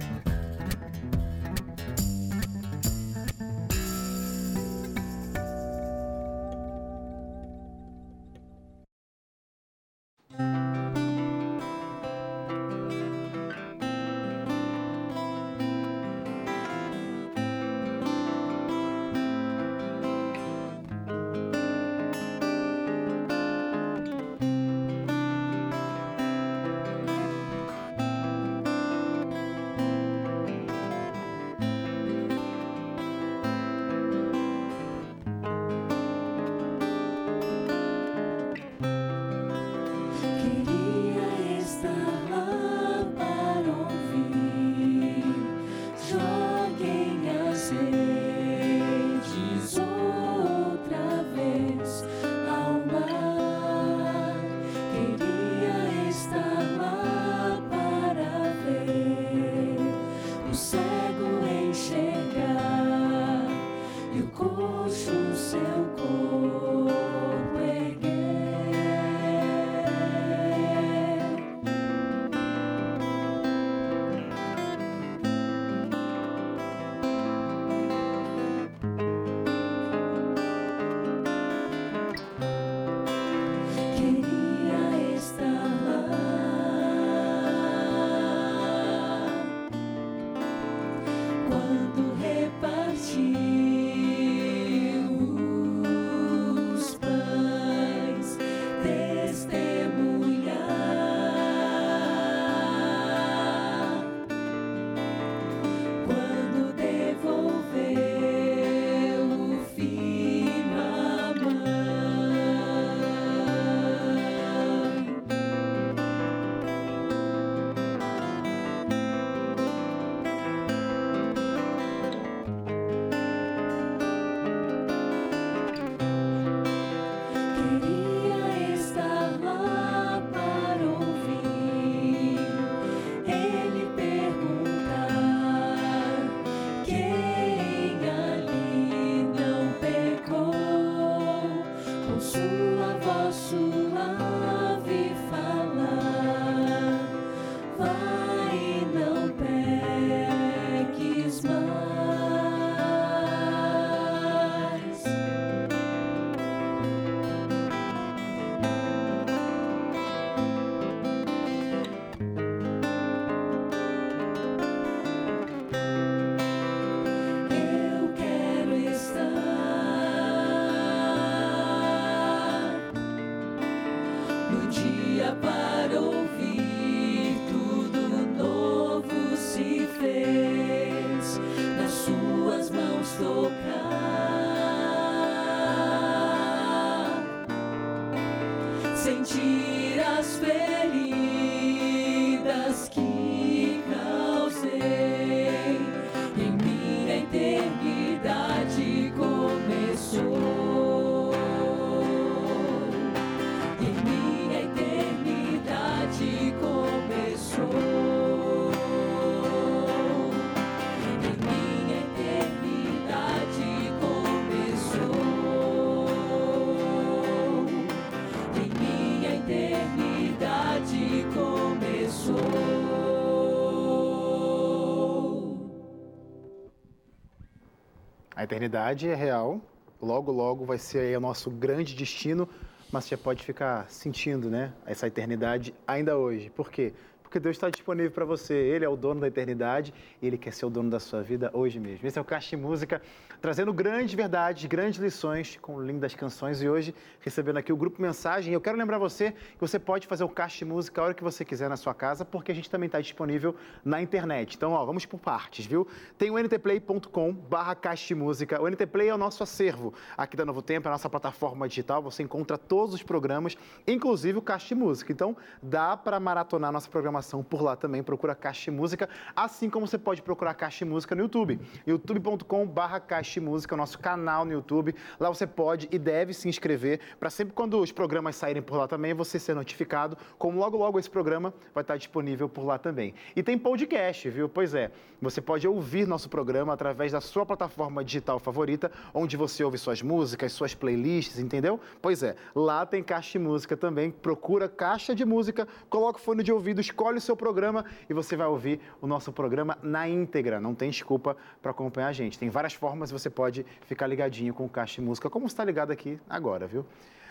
Eternidade 228.45 229.09
é 229.09 229.15
real, 229.15 229.59
logo, 230.01 230.31
logo 230.31 230.65
vai 230.65 230.77
ser 230.77 231.17
o 231.17 231.19
nosso 231.19 231.51
grande 231.51 231.95
destino, 231.95 232.47
mas 232.91 233.05
você 233.05 233.17
pode 233.17 233.43
ficar 233.43 233.89
sentindo, 233.89 234.49
né, 234.49 234.73
essa 234.85 235.07
eternidade 235.07 235.73
ainda 235.85 236.17
hoje. 236.17 236.49
Por 236.49 236.71
quê? 236.71 236.93
Porque 237.35 237.43
Deus 237.43 237.57
está 237.57 237.69
disponível 237.69 238.11
para 238.11 238.23
você. 238.23 238.53
Ele 238.53 238.85
é 238.85 238.87
o 238.87 238.95
dono 238.95 239.19
da 239.19 239.27
eternidade 239.27 239.93
e 240.21 240.27
Ele 240.27 240.37
quer 240.37 240.53
ser 240.53 240.65
o 240.67 240.69
dono 240.69 240.89
da 240.89 241.01
sua 241.01 241.21
vida 241.21 241.51
hoje 241.51 241.81
mesmo. 241.81 242.07
Esse 242.07 242.17
é 242.17 242.21
o 242.21 242.23
Caixa 242.23 242.55
Música, 242.55 243.01
trazendo 243.41 243.73
grandes 243.73 244.13
verdades, 244.13 244.63
grandes 244.67 245.01
lições 245.01 245.59
com 245.61 245.81
lindas 245.81 246.15
canções. 246.15 246.61
E 246.61 246.69
hoje, 246.69 246.95
recebendo 247.19 247.57
aqui 247.57 247.73
o 247.73 247.75
Grupo 247.75 248.01
Mensagem. 248.01 248.53
Eu 248.53 248.61
quero 248.61 248.77
lembrar 248.77 248.99
você 248.99 249.33
que 249.33 249.59
você 249.59 249.77
pode 249.77 250.07
fazer 250.07 250.23
o 250.23 250.29
Caixa 250.29 250.65
Música 250.65 251.01
a 251.01 251.03
hora 251.03 251.13
que 251.13 251.21
você 251.21 251.43
quiser 251.43 251.67
na 251.67 251.75
sua 251.75 251.93
casa, 251.93 252.23
porque 252.23 252.53
a 252.53 252.55
gente 252.55 252.69
também 252.69 252.87
está 252.87 253.01
disponível 253.01 253.53
na 253.83 254.01
internet. 254.01 254.55
Então, 254.55 254.71
ó, 254.71 254.85
vamos 254.85 255.05
por 255.05 255.19
partes, 255.19 255.65
viu? 255.65 255.85
Tem 256.17 256.31
o 256.31 256.39
ntplay.com 256.41 257.33
barra 257.33 257.75
Caixa 257.75 258.07
de 258.07 258.15
Música. 258.15 258.61
O 258.61 258.69
NT 258.69 258.85
Play 258.85 259.09
é 259.09 259.13
o 259.13 259.17
nosso 259.17 259.43
acervo 259.43 259.93
aqui 260.17 260.37
da 260.37 260.45
Novo 260.45 260.61
Tempo, 260.61 260.87
é 260.87 260.89
a 260.89 260.93
nossa 260.93 261.09
plataforma 261.09 261.67
digital. 261.67 262.01
Você 262.01 262.23
encontra 262.23 262.57
todos 262.57 262.95
os 262.95 263.03
programas, 263.03 263.57
inclusive 263.85 264.37
o 264.37 264.41
Caixa 264.41 264.69
de 264.69 264.75
Música. 264.75 265.11
Então, 265.11 265.35
dá 265.61 265.97
para 265.97 266.17
maratonar 266.17 266.71
nossa 266.71 266.89
programação 266.89 267.24
por 267.43 267.61
lá 267.61 267.75
também. 267.75 268.03
Procura 268.03 268.35
Caixa 268.35 268.71
de 268.71 268.77
Música, 268.77 269.09
assim 269.35 269.69
como 269.69 269.87
você 269.87 269.97
pode 269.97 270.21
procurar 270.21 270.53
Caixa 270.53 270.85
de 270.85 270.91
Música 270.91 271.15
no 271.15 271.21
YouTube. 271.21 271.59
youtube.com 271.85 272.65
barra 272.67 272.99
Caixa 272.99 273.39
de 273.39 273.41
Música, 273.41 273.75
o 273.75 273.77
nosso 273.77 273.99
canal 273.99 274.45
no 274.45 274.51
YouTube. 274.51 274.93
Lá 275.19 275.29
você 275.29 275.47
pode 275.47 275.87
e 275.91 275.97
deve 275.97 276.33
se 276.33 276.47
inscrever 276.47 276.99
para 277.19 277.29
sempre 277.29 277.53
quando 277.53 277.79
os 277.79 277.91
programas 277.91 278.35
saírem 278.35 278.61
por 278.61 278.77
lá 278.77 278.87
também, 278.87 279.13
você 279.13 279.39
ser 279.39 279.55
notificado, 279.55 280.17
como 280.37 280.59
logo 280.59 280.77
logo 280.77 280.99
esse 280.99 281.09
programa 281.09 281.53
vai 281.73 281.81
estar 281.81 281.97
disponível 281.97 282.49
por 282.49 282.63
lá 282.65 282.77
também. 282.77 283.13
E 283.35 283.41
tem 283.41 283.57
podcast, 283.57 284.29
viu? 284.29 284.49
Pois 284.49 284.73
é, 284.73 284.91
você 285.21 285.41
pode 285.41 285.67
ouvir 285.67 286.07
nosso 286.07 286.29
programa 286.29 286.73
através 286.73 287.11
da 287.11 287.21
sua 287.21 287.45
plataforma 287.45 288.03
digital 288.03 288.39
favorita, 288.39 288.91
onde 289.13 289.37
você 289.37 289.63
ouve 289.63 289.77
suas 289.77 290.01
músicas, 290.01 290.51
suas 290.51 290.75
playlists, 290.75 291.39
entendeu? 291.39 291.79
Pois 292.01 292.23
é, 292.23 292.35
lá 292.53 292.85
tem 292.85 293.03
Caixa 293.03 293.33
de 293.33 293.39
Música 293.39 293.77
também. 293.77 294.11
Procura 294.11 294.67
Caixa 294.67 295.15
de 295.15 295.25
Música, 295.25 295.67
coloca 295.89 296.19
o 296.19 296.21
fone 296.21 296.43
de 296.43 296.51
ouvido, 296.51 296.81
escolhe 297.05 297.17
o 297.19 297.21
seu 297.21 297.37
programa 297.37 297.85
e 298.09 298.13
você 298.15 298.35
vai 298.35 298.47
ouvir 298.47 298.79
o 298.99 299.05
nosso 299.05 299.31
programa 299.31 299.77
na 299.83 300.09
íntegra. 300.09 300.59
Não 300.59 300.73
tem 300.73 300.89
desculpa 300.89 301.37
para 301.61 301.69
acompanhar 301.69 302.07
a 302.07 302.11
gente. 302.11 302.39
Tem 302.39 302.49
várias 302.49 302.73
formas 302.73 303.11
você 303.11 303.29
pode 303.29 303.63
ficar 303.85 304.07
ligadinho 304.07 304.55
com 304.55 304.65
o 304.65 304.69
Caixa 304.69 304.95
de 304.95 305.01
Música, 305.01 305.29
como 305.29 305.45
está 305.45 305.63
ligado 305.63 305.91
aqui 305.91 306.19
agora, 306.27 306.65
viu? 306.65 306.83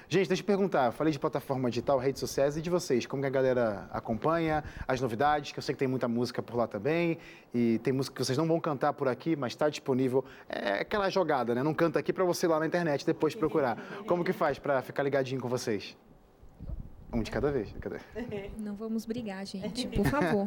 Gente, 0.09 0.29
deixa 0.29 0.43
eu 0.43 0.47
perguntar, 0.47 0.93
falei 0.93 1.13
de 1.13 1.19
plataforma 1.19 1.69
digital, 1.71 1.99
redes 1.99 2.21
sociais, 2.21 2.57
e 2.57 2.63
de 2.63 2.71
vocês? 2.71 3.05
Como 3.05 3.23
que 3.23 3.27
a 3.27 3.31
galera 3.31 3.89
acompanha 3.91 4.63
as 4.87 5.01
novidades? 5.01 5.51
Que 5.51 5.59
eu 5.59 5.63
sei 5.63 5.75
que 5.75 5.79
tem 5.79 5.89
muita 5.89 6.07
música 6.07 6.43
por 6.43 6.57
lá 6.57 6.69
também, 6.69 7.19
e 7.53 7.81
tem 7.83 7.93
música 7.93 8.15
que 8.15 8.25
vocês 8.25 8.37
não 8.37 8.47
vão 8.47 8.61
cantar 8.61 8.93
por 8.93 9.09
aqui, 9.09 9.35
mas 9.35 9.55
está 9.55 9.69
disponível. 9.69 10.23
É 10.49 10.83
aquela 10.83 11.09
jogada, 11.09 11.55
né? 11.55 11.63
Não 11.63 11.75
canta 11.75 11.99
aqui 11.99 12.13
para 12.13 12.23
você 12.23 12.47
lá 12.47 12.61
na 12.61 12.67
internet 12.67 13.05
depois 13.05 13.35
procurar. 13.35 13.79
Como 14.07 14.23
que 14.23 14.33
faz 14.33 14.59
para 14.59 14.83
ficar 14.83 15.03
ligadinho 15.03 15.41
com 15.41 15.49
vocês? 15.49 15.97
Um 17.15 17.23
de 17.23 17.31
cada 17.31 17.51
vez. 17.51 17.73
Cadê? 17.81 17.99
Não 18.59 18.75
vamos 18.75 19.07
brigar, 19.07 19.47
gente, 19.47 19.87
por 19.97 20.07
favor. 20.07 20.45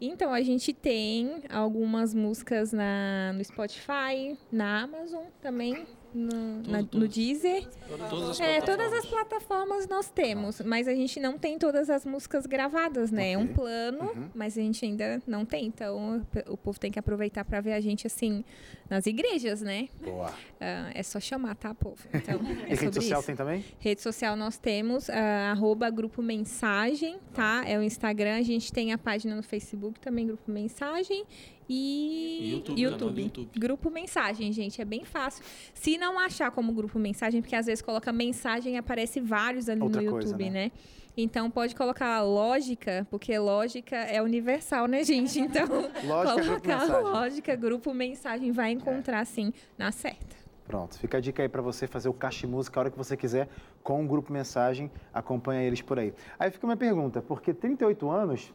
Então, 0.00 0.32
a 0.32 0.40
gente 0.42 0.72
tem 0.72 1.42
algumas 1.50 2.14
músicas 2.14 2.72
na, 2.72 3.32
no 3.34 3.44
Spotify, 3.44 4.38
na 4.50 4.82
Amazon 4.82 5.24
também, 5.42 5.86
no, 6.14 6.62
na- 6.62 6.82
no 6.92 7.08
Deezer. 7.08 7.66
Todas 8.10 8.30
as 8.30 8.40
É, 8.40 8.60
todas 8.60 8.76
plataformas. 8.88 8.92
as 8.98 9.06
plataformas 9.06 9.88
nós 9.88 10.10
temos, 10.10 10.60
mas 10.62 10.88
a 10.88 10.94
gente 10.94 11.20
não 11.20 11.38
tem 11.38 11.58
todas 11.58 11.88
as 11.90 12.04
músicas 12.06 12.46
gravadas, 12.46 13.10
né? 13.10 13.32
É 13.32 13.38
um 13.38 13.46
plano, 13.46 14.04
Uhum. 14.14 14.28
mas 14.34 14.56
a 14.56 14.60
gente 14.60 14.84
ainda 14.84 15.22
não 15.26 15.44
tem. 15.44 15.66
Então, 15.66 16.24
o- 16.48 16.56
povo 16.56 16.78
tem 16.78 16.90
que 16.90 16.98
aproveitar 16.98 17.44
para 17.44 17.60
ver 17.60 17.72
a 17.74 17.80
gente, 17.80 18.06
assim, 18.06 18.44
nas 18.88 19.06
igrejas, 19.06 19.60
né? 19.62 19.88
Boa. 20.02 20.32
Ah, 20.60 20.90
é 20.94 21.02
só 21.02 21.20
chamar, 21.20 21.54
tá, 21.56 21.74
povo? 21.74 21.96
Então, 22.14 22.40
E 22.42 22.50
é 22.50 22.66
rede 22.68 22.76
sobre 22.78 22.92
social 22.94 23.20
isso. 23.20 23.26
tem 23.26 23.36
também? 23.36 23.64
Rede 23.78 24.00
social 24.02 24.36
nós 24.36 24.58
temos, 24.58 25.08
ah, 25.10 25.50
arroba 25.52 25.90
Grupo 25.90 26.22
Mensagem, 26.22 27.18
tá? 27.34 27.62
É 27.66 27.78
o 27.78 27.82
Instagram, 27.82 28.36
a 28.38 28.42
gente 28.42 28.72
tem 28.72 28.92
a 28.92 28.98
página 28.98 29.34
no 29.36 29.42
Facebook 29.42 30.00
também, 30.00 30.26
Grupo 30.26 30.50
Mensagem. 30.50 31.24
E 31.68 32.50
YouTube, 32.52 32.74
do 33.12 33.20
YouTube. 33.20 33.58
Grupo 33.58 33.90
Mensagem, 33.90 34.52
gente, 34.52 34.80
é 34.80 34.84
bem 34.84 35.04
fácil. 35.04 35.44
Se 35.74 35.98
não 35.98 36.18
achar 36.18 36.50
como 36.50 36.72
Grupo 36.72 36.98
Mensagem, 36.98 37.40
porque 37.42 37.56
às 37.56 37.66
vezes 37.66 37.82
coloca 37.82 38.12
mensagem 38.12 38.74
e 38.74 38.76
aparece 38.76 39.20
vários 39.20 39.68
ali 39.68 39.82
Outra 39.82 40.00
no 40.02 40.10
coisa, 40.10 40.28
YouTube, 40.28 40.50
né? 40.50 40.66
né? 40.66 40.72
Então 41.16 41.50
pode 41.50 41.74
colocar 41.74 42.22
lógica, 42.22 43.06
porque 43.10 43.36
lógica 43.38 43.96
é 43.96 44.20
universal, 44.20 44.86
né, 44.86 45.02
gente? 45.02 45.40
Então, 45.40 45.66
Lógica, 46.04 46.34
Grupo 46.34 46.46
colocar 46.46 46.78
Mensagem. 46.80 47.02
lógica, 47.02 47.56
grupo 47.56 47.94
mensagem, 47.94 48.52
vai 48.52 48.70
encontrar 48.72 49.24
sim 49.24 49.52
na 49.78 49.90
certa. 49.90 50.36
Pronto, 50.66 50.98
fica 50.98 51.16
a 51.16 51.20
dica 51.20 51.42
aí 51.42 51.48
para 51.48 51.62
você 51.62 51.86
fazer 51.86 52.08
o 52.08 52.12
Caixa 52.12 52.40
de 52.40 52.48
Música 52.48 52.78
a 52.78 52.80
hora 52.80 52.90
que 52.90 52.98
você 52.98 53.16
quiser 53.16 53.48
com 53.82 54.04
o 54.04 54.06
Grupo 54.06 54.32
Mensagem, 54.32 54.90
acompanha 55.14 55.62
eles 55.62 55.80
por 55.80 55.98
aí. 55.98 56.12
Aí 56.38 56.50
fica 56.50 56.66
uma 56.66 56.76
pergunta, 56.76 57.22
porque 57.22 57.54
38 57.54 58.10
anos 58.10 58.52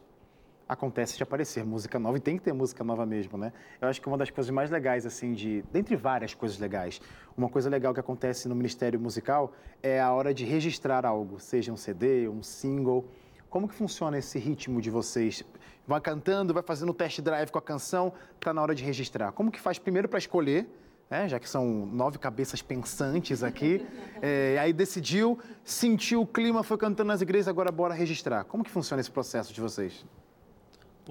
acontece 0.72 1.18
de 1.18 1.24
aparecer 1.24 1.66
música 1.66 2.00
nova 2.00 2.18
e 2.18 2.22
tem 2.22 2.38
que 2.38 2.44
ter 2.44 2.54
música 2.54 2.82
nova 2.82 3.06
mesmo, 3.06 3.38
né? 3.38 3.52
Eu 3.82 3.90
acho 3.90 4.02
que 4.02 4.08
uma 4.08 4.18
das 4.18 4.30
coisas 4.30 4.50
mais 4.50 4.72
legais, 4.72 5.06
assim, 5.06 5.34
de. 5.34 5.64
Dentre 5.70 5.98
várias 5.98 6.34
coisas 6.34 6.58
legais, 6.58 7.02
uma 7.36 7.50
coisa 7.50 7.70
legal 7.70 7.94
que 7.94 8.00
acontece 8.00 8.48
no 8.48 8.56
Ministério 8.56 8.98
Musical 8.98 9.52
é 9.84 10.00
a 10.00 10.14
hora 10.14 10.34
de 10.34 10.46
registrar 10.46 11.06
algo, 11.06 11.42
seja 11.42 11.74
um 11.74 11.78
CD, 11.78 12.30
um 12.30 12.42
single. 12.42 13.06
Como 13.50 13.68
que 13.68 13.76
funciona 13.76 14.18
esse 14.18 14.40
ritmo 14.40 14.82
de 14.82 14.90
vocês? 14.90 15.44
Vai 15.86 16.00
cantando, 16.00 16.54
vai 16.54 16.64
fazendo 16.64 16.92
o 16.92 16.94
test 16.94 17.20
drive 17.20 17.52
com 17.52 17.58
a 17.58 17.62
canção, 17.62 18.14
tá 18.40 18.54
na 18.54 18.62
hora 18.62 18.74
de 18.74 18.82
registrar. 18.86 19.34
Como 19.34 19.52
que 19.52 19.60
faz 19.60 19.78
primeiro 19.78 20.08
para 20.08 20.20
escolher? 20.20 20.70
né, 21.10 21.28
já 21.28 21.38
que 21.38 21.50
são 21.50 21.86
nove 21.88 22.18
cabeças 22.18 22.62
pensantes 22.62 23.44
aqui, 23.44 23.86
é, 24.22 24.56
aí 24.64 24.72
decidiu, 24.72 25.38
sentiu 25.62 26.22
o 26.22 26.26
clima, 26.26 26.64
foi 26.64 26.78
cantando 26.78 27.10
nas 27.10 27.20
igrejas, 27.20 27.50
agora 27.50 27.70
bora 27.70 27.94
registrar. 27.94 28.46
Como 28.46 28.64
que 28.64 28.72
funciona 28.72 29.02
esse 29.02 29.12
processo 29.12 29.54
de 29.54 29.60
vocês? 29.60 30.06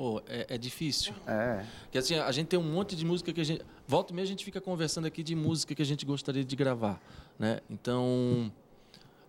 Pô, 0.00 0.22
é, 0.26 0.54
é 0.54 0.56
difícil. 0.56 1.12
É. 1.26 1.62
Porque 1.82 1.98
assim, 1.98 2.14
a 2.14 2.32
gente 2.32 2.46
tem 2.46 2.58
um 2.58 2.62
monte 2.62 2.96
de 2.96 3.04
música 3.04 3.34
que 3.34 3.40
a 3.42 3.44
gente. 3.44 3.62
Volta 3.86 4.14
e 4.14 4.16
meia 4.16 4.24
a 4.24 4.26
gente 4.26 4.42
fica 4.46 4.58
conversando 4.58 5.04
aqui 5.04 5.22
de 5.22 5.36
música 5.36 5.74
que 5.74 5.82
a 5.82 5.84
gente 5.84 6.06
gostaria 6.06 6.42
de 6.42 6.56
gravar. 6.56 6.98
Né? 7.38 7.60
Então, 7.68 8.50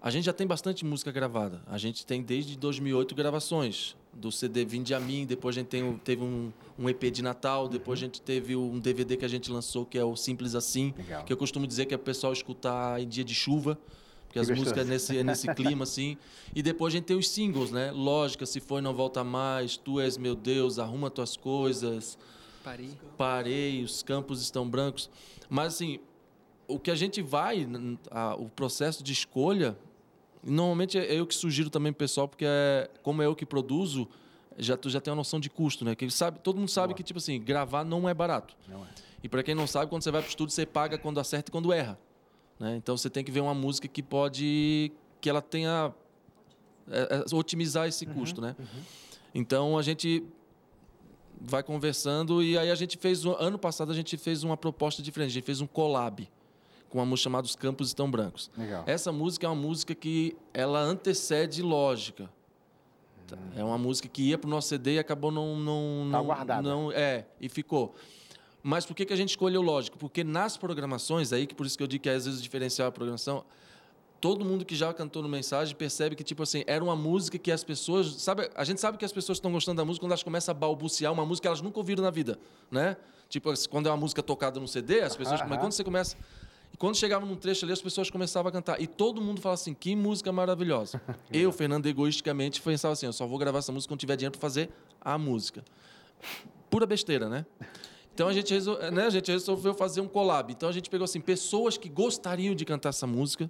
a 0.02 0.10
gente 0.10 0.24
já 0.24 0.32
tem 0.32 0.48
bastante 0.48 0.86
música 0.86 1.12
gravada. 1.12 1.62
A 1.68 1.78
gente 1.78 2.06
tem 2.06 2.24
desde 2.24 2.58
2008 2.58 3.14
gravações. 3.14 3.98
Do 4.14 4.32
CD 4.32 4.64
Vinde 4.64 4.94
a 4.94 5.00
Mim, 5.00 5.26
depois 5.26 5.58
a 5.58 5.60
gente 5.60 5.68
tem, 5.68 5.98
teve 5.98 6.24
um, 6.24 6.54
um 6.80 6.90
EP 6.90 7.04
de 7.12 7.22
Natal, 7.22 7.68
depois 7.68 8.00
a 8.00 8.04
gente 8.04 8.22
teve 8.22 8.56
um 8.56 8.80
DVD 8.80 9.18
que 9.18 9.26
a 9.26 9.28
gente 9.28 9.52
lançou 9.52 9.86
que 9.86 9.98
é 9.98 10.04
o 10.06 10.16
Simples 10.16 10.56
Assim, 10.56 10.94
Legal. 10.98 11.26
que 11.26 11.34
eu 11.34 11.38
costumo 11.38 11.68
dizer 11.68 11.86
que 11.86 11.94
é 11.94 11.98
o 11.98 12.00
pessoal 12.00 12.32
escutar 12.32 13.02
em 13.02 13.08
dia 13.10 13.26
de 13.26 13.36
chuva. 13.36 13.78
Porque 14.32 14.40
as 14.40 14.48
Que 14.48 14.54
músicas 14.54 14.90
é 14.90 14.94
gostoso. 14.94 15.14
nesse, 15.14 15.18
é 15.18 15.24
nesse 15.24 15.54
clima, 15.54 15.84
assim. 15.84 16.18
E 16.56 16.64
depois 16.64 16.94
a 16.94 16.98
gente 16.98 17.06
tem 17.06 17.18
os 17.18 17.28
singles, 17.30 17.70
né? 17.70 17.92
Lógica, 17.92 18.46
Se 18.46 18.62
Foi 18.62 18.80
Não 18.82 18.94
Volta 18.94 19.26
Mais, 19.26 19.76
Tu 19.76 20.00
És 20.00 20.18
Meu 20.18 20.36
Deus, 20.36 20.80
Arruma 20.80 21.10
Tuas 21.10 21.36
Coisas, 21.36 22.18
Parei. 22.64 22.90
Parei, 23.18 23.84
Os 23.84 24.02
Campos 24.02 24.42
Estão 24.42 24.66
Brancos. 24.70 25.10
Mas, 25.50 25.74
assim, 25.74 26.00
o 26.66 26.80
que 26.80 26.90
a 26.90 26.96
gente 26.96 27.22
vai, 27.22 27.68
a- 28.10 28.36
o 28.36 28.48
processo 28.48 29.04
de 29.04 29.12
escolha, 29.12 29.78
normalmente 30.42 30.98
é 30.98 31.14
eu 31.14 31.28
que 31.28 31.36
sugiro 31.36 31.70
também 31.70 31.92
pro 31.92 32.00
pessoal, 32.00 32.26
porque 32.28 32.46
é, 32.48 32.90
como 33.04 33.22
é 33.22 33.26
eu 33.26 33.36
que 33.36 33.46
produzo, 33.46 34.08
já, 34.58 34.78
tu 34.78 34.90
já 34.90 35.02
tem 35.02 35.12
uma 35.12 35.18
noção 35.18 35.42
de 35.42 35.50
custo, 35.50 35.84
né? 35.84 35.94
Que 35.94 36.10
sabe, 36.10 36.40
todo 36.40 36.58
mundo 36.58 36.70
sabe 36.70 36.94
que, 36.94 37.04
tipo 37.04 37.20
assim, 37.20 37.38
gravar 37.42 37.84
não 37.84 38.08
é 38.08 38.14
barato. 38.14 38.56
Não 38.68 38.82
é. 38.86 38.88
E 39.22 39.28
para 39.28 39.44
quem 39.44 39.54
não 39.56 39.68
sabe, 39.68 39.90
quando 39.90 40.04
você 40.04 40.10
vai 40.12 40.22
para 40.22 40.28
o 40.28 40.30
estúdio, 40.30 40.54
você 40.56 40.66
paga 40.66 40.98
quando 40.98 41.20
acerta 41.20 41.50
e 41.50 41.52
quando 41.52 41.74
erra. 41.74 42.00
Né? 42.62 42.76
Então 42.76 42.96
você 42.96 43.10
tem 43.10 43.24
que 43.24 43.32
ver 43.32 43.40
uma 43.42 43.56
música 43.56 43.88
que 43.88 44.04
pode. 44.04 44.92
que 45.20 45.28
ela 45.28 45.42
tenha. 45.42 45.92
é, 46.90 47.24
é, 47.32 47.36
otimizar 47.36 47.88
esse 47.88 48.06
custo, 48.06 48.40
né? 48.40 48.56
Então 49.34 49.78
a 49.78 49.82
gente 49.82 50.24
vai 51.40 51.64
conversando 51.64 52.44
e 52.44 52.56
aí 52.58 52.70
a 52.70 52.76
gente 52.76 52.98
fez. 53.00 53.26
Ano 53.26 53.58
passado 53.58 53.92
a 53.92 53.96
gente 53.96 54.16
fez 54.16 54.44
uma 54.44 54.56
proposta 54.56 55.02
diferente, 55.02 55.32
a 55.32 55.34
gente 55.34 55.44
fez 55.46 55.60
um 55.60 55.66
collab 55.66 56.30
com 56.88 57.00
uma 57.00 57.06
música 57.06 57.24
chamada 57.24 57.46
Os 57.48 57.56
Campos 57.56 57.88
Estão 57.88 58.12
Brancos. 58.12 58.52
Legal. 58.56 58.84
Essa 58.86 59.12
música 59.12 59.48
é 59.48 59.50
uma 59.50 59.56
música 59.60 59.96
que 59.96 60.38
ela 60.54 60.82
antecede 60.82 61.64
lógica. 61.64 62.30
inédita. 63.32 63.60
É 63.60 63.64
uma 63.64 63.78
música 63.78 64.08
que 64.08 64.22
ia 64.22 64.38
pro 64.38 64.48
nosso 64.50 64.68
CD 64.68 64.96
e 64.96 65.00
acabou 65.00 65.32
não 65.32 65.56
não 65.56 66.10
Tá 66.12 66.22
guardada. 66.22 66.62
não 66.62 66.92
é 66.92 67.26
e 67.40 67.50
ficou. 67.50 67.96
Mas 68.64 68.86
por 68.86 68.96
que, 68.96 69.06
que 69.06 69.14
a 69.14 69.16
gente 69.16 69.30
escolheu 69.30 69.62
lógico? 69.62 69.98
Porque 69.98 70.24
nas 70.24 70.58
programações 70.58 71.34
aí 71.34 71.48
que 71.48 71.56
por 71.56 71.66
isso 71.66 71.78
que 71.78 71.84
eu 71.84 71.88
digo 71.88 72.04
que 72.04 72.10
às 72.10 72.26
vezes 72.26 72.80
é 72.80 72.84
a 72.84 72.92
programação. 72.92 73.44
Todo 74.20 74.46
mundo 74.46 74.64
que 74.64 74.76
já 74.76 74.94
cantou 74.94 75.24
no 75.24 75.30
mensagem 75.30 75.76
percebe 75.76 76.16
que 76.16 76.24
tipo 76.24 76.44
assim 76.44 76.64
era 76.68 76.84
uma 76.84 76.96
música 76.96 77.40
que 77.40 77.52
as 77.52 77.64
pessoas 77.64 78.22
sabe 78.22 78.50
a 78.54 78.64
gente 78.64 78.80
sabe 78.80 78.98
que 78.98 79.06
as 79.06 79.12
pessoas 79.12 79.38
estão 79.40 79.52
gostando 79.52 79.78
da 79.78 79.86
música 79.86 80.04
quando 80.04 80.12
elas 80.12 80.22
começam 80.22 80.52
a 80.52 80.56
balbuciar 80.56 81.12
uma 81.12 81.26
música 81.26 81.44
que 81.44 81.48
elas 81.48 81.62
nunca 81.62 81.80
ouviram 81.80 82.04
na 82.04 82.12
vida, 82.12 82.38
né? 82.70 82.98
Tipo 83.30 83.52
quando 83.68 83.88
é 83.88 83.90
uma 83.90 83.98
música 83.98 84.22
tocada 84.22 84.60
no 84.60 84.68
CD 84.68 85.02
as 85.02 85.16
pessoas 85.16 85.42
mas 85.42 85.52
Aham. 85.52 85.60
quando 85.60 85.72
você 85.72 85.84
começa 85.84 86.16
e 86.74 86.78
quando 86.78 86.96
chegava 86.96 87.26
num 87.26 87.36
trecho 87.36 87.66
ali, 87.66 87.74
as 87.74 87.82
pessoas 87.82 88.10
começavam 88.10 88.50
a 88.50 88.52
cantar. 88.52 88.82
E 88.82 88.88
todo 88.88 89.22
mundo 89.22 89.42
falava 89.42 89.60
assim, 89.60 89.74
que 89.74 89.96
música 89.96 90.32
maravilhosa. 90.32 91.02
eu, 91.32 91.52
Fernando, 91.52 91.86
egoisticamente, 91.86 92.62
pensava 92.62 92.94
assim, 92.94 93.06
eu 93.06 93.14
só 93.14 93.28
vou 93.28 93.38
gravar 93.38 93.60
essa 93.60 93.72
música 93.72 93.92
quando 93.92 94.00
tiver 94.00 94.16
dinheiro 94.16 94.32
para 94.32 94.42
fazer 94.42 94.70
a 95.00 95.18
música. 95.18 95.64
Pura 96.70 96.86
besteira, 96.86 97.28
né? 97.28 97.46
Então 98.22 98.30
a 98.30 98.34
gente, 98.34 98.54
resol... 98.54 98.78
né, 98.92 99.08
a 99.08 99.10
gente 99.10 99.32
resolveu 99.32 99.74
fazer 99.74 100.00
um 100.00 100.08
collab. 100.08 100.52
Então 100.54 100.70
a 100.70 100.72
gente 100.72 100.92
pegou 100.92 101.06
assim, 101.06 101.20
pessoas 101.20 101.76
que 101.76 101.90
gostariam 101.90 102.54
de 102.54 102.64
cantar 102.64 102.90
essa 102.90 103.08
música, 103.08 103.50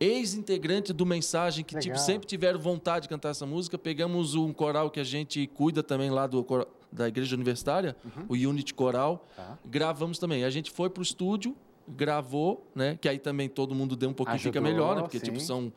ex-integrante 0.00 0.90
do 0.90 1.04
Mensagem, 1.04 1.62
que 1.62 1.78
tipo, 1.78 1.98
sempre 1.98 2.26
tiveram 2.26 2.58
vontade 2.58 3.02
de 3.02 3.08
cantar 3.10 3.28
essa 3.28 3.44
música. 3.44 3.76
Pegamos 3.76 4.34
um 4.34 4.54
coral 4.54 4.90
que 4.90 4.98
a 4.98 5.04
gente 5.04 5.46
cuida 5.48 5.82
também 5.82 6.08
lá 6.08 6.26
do, 6.26 6.42
cor- 6.42 6.66
da 6.90 7.08
Igreja 7.08 7.36
Universitária, 7.36 7.94
o 8.26 8.32
Unity 8.32 8.72
Coral. 8.72 9.28
Tá. 9.36 9.58
Gravamos 9.66 10.18
também. 10.18 10.44
A 10.44 10.50
gente 10.50 10.70
foi 10.70 10.88
para 10.88 11.00
o 11.00 11.02
estúdio, 11.02 11.54
gravou, 11.86 12.66
né? 12.74 12.96
Que 12.98 13.06
aí 13.06 13.18
também 13.18 13.50
todo 13.50 13.74
mundo 13.74 13.96
deu 13.96 14.08
um 14.08 14.14
pouquinho, 14.14 14.38
fica 14.38 14.60
Ajudou, 14.60 14.72
melhor, 14.72 14.96
né? 14.96 15.02
Porque 15.02 15.18
sim. 15.18 15.26
tipo, 15.26 15.40
são 15.40 15.70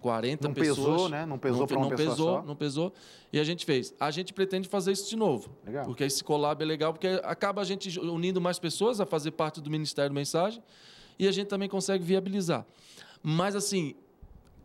40 0.00 0.48
Não 0.48 0.54
pessoas. 0.54 0.76
pesou, 0.76 1.08
né? 1.08 1.26
Não 1.26 1.38
pesou 1.38 1.60
não, 1.60 1.66
pra 1.66 1.76
uma 1.76 1.88
não 1.88 1.96
pessoa 1.96 2.10
pesou, 2.14 2.34
só. 2.34 2.42
não 2.42 2.56
pesou. 2.56 2.92
E 3.32 3.38
a 3.38 3.44
gente 3.44 3.64
fez. 3.64 3.94
A 3.98 4.10
gente 4.10 4.32
pretende 4.32 4.68
fazer 4.68 4.92
isso 4.92 5.08
de 5.08 5.16
novo. 5.16 5.50
Legal. 5.64 5.84
Porque 5.84 6.04
esse 6.04 6.22
collab 6.22 6.62
é 6.62 6.66
legal, 6.66 6.92
porque 6.92 7.08
acaba 7.24 7.60
a 7.60 7.64
gente 7.64 7.98
unindo 7.98 8.40
mais 8.40 8.58
pessoas 8.58 9.00
a 9.00 9.06
fazer 9.06 9.32
parte 9.32 9.60
do 9.60 9.70
Ministério 9.70 10.14
Mensagem 10.14 10.62
e 11.18 11.26
a 11.26 11.32
gente 11.32 11.48
também 11.48 11.68
consegue 11.68 12.04
viabilizar. 12.04 12.64
Mas, 13.22 13.56
assim, 13.56 13.94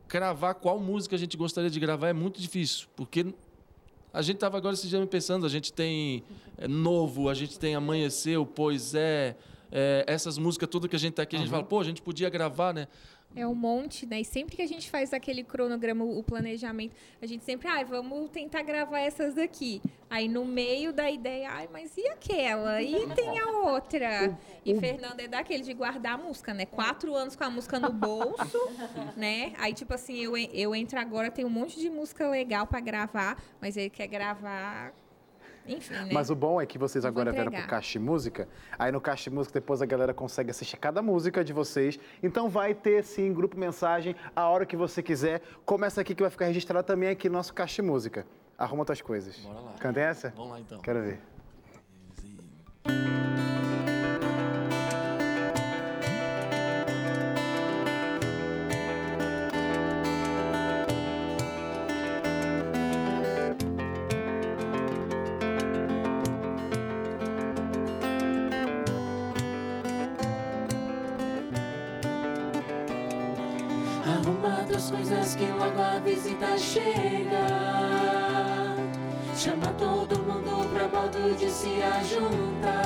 cravar 0.08 0.56
qual 0.56 0.80
música 0.80 1.16
a 1.16 1.20
gente 1.20 1.36
gostaria 1.36 1.70
de 1.70 1.80
gravar 1.80 2.10
é 2.10 2.14
muito 2.14 2.40
difícil, 2.40 2.88
porque 2.96 3.34
a 4.14 4.22
gente 4.22 4.36
estava 4.36 4.58
agora 4.58 4.76
esse 4.76 4.88
dia 4.88 5.04
pensando, 5.08 5.46
a 5.46 5.50
gente 5.50 5.74
tem 5.74 6.24
é, 6.58 6.68
Novo, 6.68 7.30
a 7.30 7.34
gente 7.34 7.58
tem 7.58 7.74
Amanheceu, 7.74 8.46
Pois 8.46 8.94
é, 8.94 9.36
é, 9.72 10.06
essas 10.08 10.38
músicas 10.38 10.70
tudo 10.70 10.88
que 10.88 10.96
a 10.96 11.00
gente 11.00 11.16
tá 11.16 11.24
aqui, 11.24 11.36
a 11.36 11.40
gente 11.40 11.50
fala, 11.50 11.64
pô, 11.64 11.80
a 11.80 11.84
gente 11.84 12.00
podia 12.00 12.30
gravar, 12.30 12.74
né? 12.76 12.88
É 13.36 13.48
um 13.48 13.56
monte, 13.56 14.06
né? 14.06 14.22
E 14.22 14.26
sempre 14.26 14.56
que 14.56 14.62
a 14.62 14.68
gente 14.68 14.90
faz 14.90 15.12
aquele 15.14 15.44
cronograma, 15.44 16.06
o 16.06 16.22
planejamento, 16.22 16.96
a 17.22 17.26
gente 17.26 17.44
sempre, 17.44 17.68
ai, 17.68 17.84
vamos 17.84 18.30
tentar 18.30 18.62
gravar 18.62 19.00
essas 19.00 19.34
daqui. 19.34 19.82
Aí 20.10 20.28
no 20.28 20.46
meio 20.46 20.94
da 20.94 21.10
ideia, 21.10 21.50
ai, 21.52 21.68
mas 21.72 21.98
e 21.98 22.08
aquela? 22.08 22.82
E 22.82 23.08
tem 23.16 23.40
a 23.40 23.48
outra? 23.48 24.38
E 24.64 24.76
Fernanda 24.80 25.24
é 25.24 25.28
daquele 25.28 25.64
de 25.64 25.74
guardar 25.74 26.14
a 26.14 26.18
música, 26.18 26.54
né? 26.54 26.66
Quatro 26.68 27.16
anos 27.16 27.36
com 27.36 27.44
a 27.44 27.50
música 27.50 27.80
no 27.80 27.92
bolso, 27.92 28.70
né? 29.18 29.54
Aí, 29.58 29.74
tipo 29.74 29.94
assim, 29.94 30.16
eu, 30.20 30.38
eu 30.38 30.76
entro 30.76 31.00
agora, 31.00 31.32
tem 31.32 31.44
um 31.44 31.50
monte 31.50 31.80
de 31.80 31.90
música 31.90 32.30
legal 32.30 32.68
pra 32.68 32.80
gravar, 32.80 33.42
mas 33.60 33.76
ele 33.76 33.90
quer 33.90 34.08
gravar. 34.08 34.94
Enfim, 35.68 35.94
né? 35.94 36.10
Mas 36.12 36.30
o 36.30 36.36
bom 36.36 36.60
é 36.62 36.66
que 36.66 36.78
vocês 36.78 37.06
agora 37.06 37.32
vieram 37.32 37.52
pro 37.52 37.66
Caixa 37.68 37.94
de 37.94 38.00
Música. 38.00 38.48
Aí 38.78 38.92
no 38.92 39.00
Caixa 39.00 39.30
Música 39.30 39.60
depois 39.60 39.82
a 39.82 39.86
galera 39.86 40.14
consegue 40.14 40.52
assistir 40.52 40.78
cada 40.78 41.02
música 41.02 41.44
de 41.44 41.54
vocês. 41.54 42.00
Então 42.22 42.50
vai 42.50 42.74
ter 42.74 43.04
sim 43.04 43.34
grupo 43.34 43.58
mensagem 43.58 44.16
a 44.36 44.48
hora 44.48 44.66
que 44.66 44.76
você 44.76 45.02
quiser. 45.02 45.42
Começa 45.66 46.02
aqui 46.02 46.14
que 46.14 46.22
vai 46.22 46.30
ficar 46.30 46.46
registrado 46.46 46.86
também 46.86 47.10
aqui 47.10 47.30
no 47.30 47.36
nosso 47.36 47.54
Caixa 47.54 47.82
de 47.82 47.88
Música. 47.88 48.26
Arruma 48.58 48.86
tuas 48.86 49.02
coisas. 49.02 49.38
Bora 49.40 49.60
lá. 49.60 49.74
Canta 49.80 50.00
essa? 50.00 50.34
Vamos 50.36 50.52
lá 50.52 50.60
então. 50.60 50.80
Quero 50.82 51.02
ver. 51.02 51.20
Tuas 74.84 74.92
coisas 74.92 75.36
que 75.36 75.46
logo 75.46 75.82
a 75.82 76.00
visita 76.00 76.58
chega. 76.58 77.48
Chama 79.36 79.68
todo 79.78 80.18
mundo 80.20 80.68
pra 80.74 80.88
modo 80.88 81.36
de 81.38 81.50
se 81.50 81.82
ajuntar. 81.82 82.84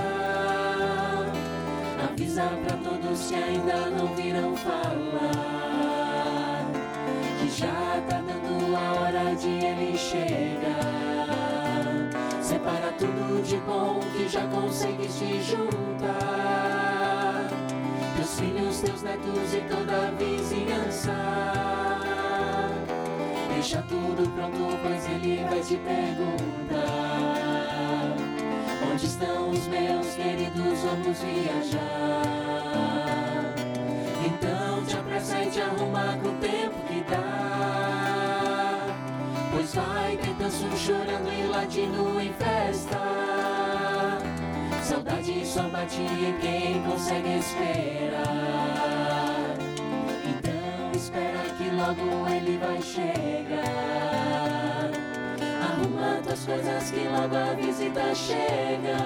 Avisa 2.10 2.50
pra 2.66 2.78
todos 2.78 3.28
que 3.28 3.36
ainda 3.36 3.90
não 3.90 4.08
viram 4.16 4.56
falar. 4.58 6.66
Que 7.40 7.50
já 7.50 8.02
tá 8.08 8.22
dando 8.22 8.76
a 8.76 8.94
hora 9.00 9.36
de 9.36 9.50
ele 9.50 9.98
chegar. 9.98 11.28
Separa 12.42 12.92
tudo 12.98 13.44
de 13.44 13.58
bom 13.58 14.00
que 14.14 14.28
já 14.28 14.48
conseguiste 14.48 15.42
juntar. 15.42 15.78
Teus 18.16 18.40
filhos, 18.40 18.82
teus 18.82 19.02
netos 19.02 19.54
e 19.54 19.62
toda 19.62 20.08
a 20.08 20.12
vizinhança. 20.12 21.77
Deixa 23.58 23.82
tudo 23.90 24.30
pronto, 24.36 24.78
pois 24.84 25.10
ele 25.10 25.44
vai 25.50 25.60
te 25.62 25.78
perguntar: 25.78 26.78
Onde 28.88 29.04
estão 29.04 29.50
os 29.50 29.68
meus 29.68 30.14
queridos? 30.14 30.80
Vamos 30.84 31.18
viajar. 31.24 31.82
Então 34.24 34.86
te 34.86 34.96
apressa 34.96 35.42
e 35.42 35.50
te 35.50 35.60
arruma 35.60 36.20
com 36.22 36.30
o 36.30 36.34
tempo 36.34 36.76
que 36.88 37.04
dá. 37.10 38.86
Pois 39.52 39.74
vai 39.74 40.18
ter 40.18 40.36
danço 40.36 40.78
chorando 40.78 41.34
e 41.34 41.48
latindo 41.48 42.22
em 42.22 42.32
festa. 42.34 43.00
Saudade 44.84 45.44
só 45.44 45.68
bate 45.68 46.04
em 46.04 46.38
quem 46.40 46.84
consegue 46.84 47.40
esperar. 47.40 48.77
Logo 51.88 52.28
ele 52.30 52.58
vai 52.58 52.82
chegar. 52.82 53.62
Arruma 55.64 56.20
tuas 56.22 56.46
coisas 56.46 56.92
que 56.92 57.08
logo 57.08 57.36
a 57.36 57.54
visita 57.54 58.14
chega. 58.14 58.98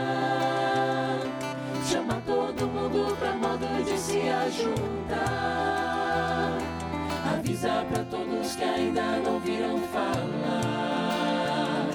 Chama 1.86 2.22
todo 2.26 2.68
mundo 2.68 3.16
pra 3.18 3.34
modo 3.34 3.84
de 3.84 3.98
se 3.98 4.22
ajuntar. 4.30 5.20
Avisa 7.34 7.86
pra 7.92 8.04
todos 8.06 8.56
que 8.56 8.64
ainda 8.64 9.20
não 9.20 9.40
viram 9.40 9.80
falar. 9.94 11.88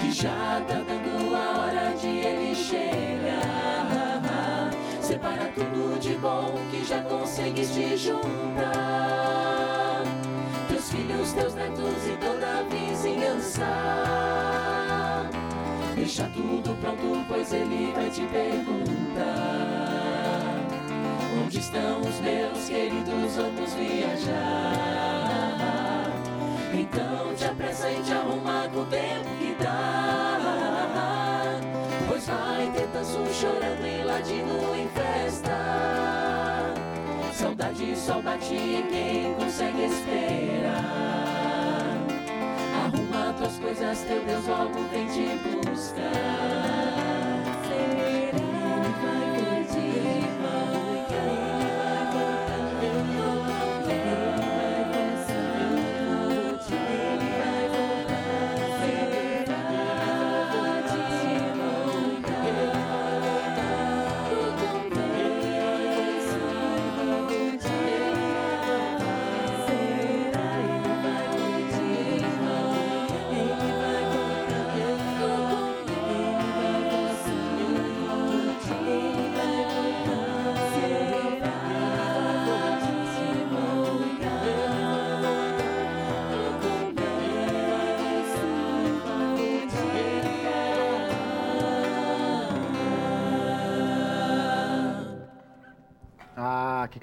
Que 0.00 0.10
já 0.10 0.62
tá 0.66 0.80
dando 0.88 1.36
a 1.36 1.58
hora 1.60 1.94
de 1.96 2.08
ele 2.08 2.54
chegar. 2.54 2.94
Separa 5.00 5.52
tudo 5.54 5.98
de 6.00 6.14
bom 6.14 6.54
que 6.70 6.82
já 6.84 7.02
conseguiste 7.02 7.96
juntar. 7.98 9.53
Filhos, 11.14 11.32
teus 11.32 11.54
netos 11.54 12.06
e 12.06 12.16
toda 12.16 12.58
a 12.58 12.62
vizinhança. 12.62 13.66
Deixa 15.94 16.28
tudo 16.34 16.76
pronto, 16.80 17.24
pois 17.28 17.52
ele 17.52 17.92
vai 17.94 18.10
te 18.10 18.22
perguntar. 18.22 19.24
Onde 21.40 21.58
estão 21.60 22.00
os 22.00 22.20
meus 22.20 22.68
queridos? 22.68 23.36
Vamos 23.36 23.74
viajar. 23.74 24.32
Então 26.72 27.34
te 27.36 27.44
apressa 27.44 27.90
e 27.90 28.02
te 28.02 28.12
arruma 28.12 28.68
com 28.72 28.80
o 28.80 28.86
tempo 28.86 29.28
que 29.38 29.54
dá. 29.62 30.40
Pois 32.08 32.26
vai 32.26 32.72
ter 32.72 32.88
danço 32.88 33.24
chorando 33.32 33.86
e 33.86 34.02
ladino 34.02 34.74
em 34.74 34.88
festa. 34.88 36.23
Saudade 37.44 37.94
em 38.54 38.82
quem 38.88 39.34
consegue 39.34 39.84
esperar. 39.84 40.72
Arruma 42.86 43.34
tuas 43.34 43.58
coisas, 43.58 44.00
teu 44.04 44.24
Deus 44.24 44.46
logo 44.46 44.80
vem 44.90 45.06
te 45.08 45.68
buscar. 45.68 46.83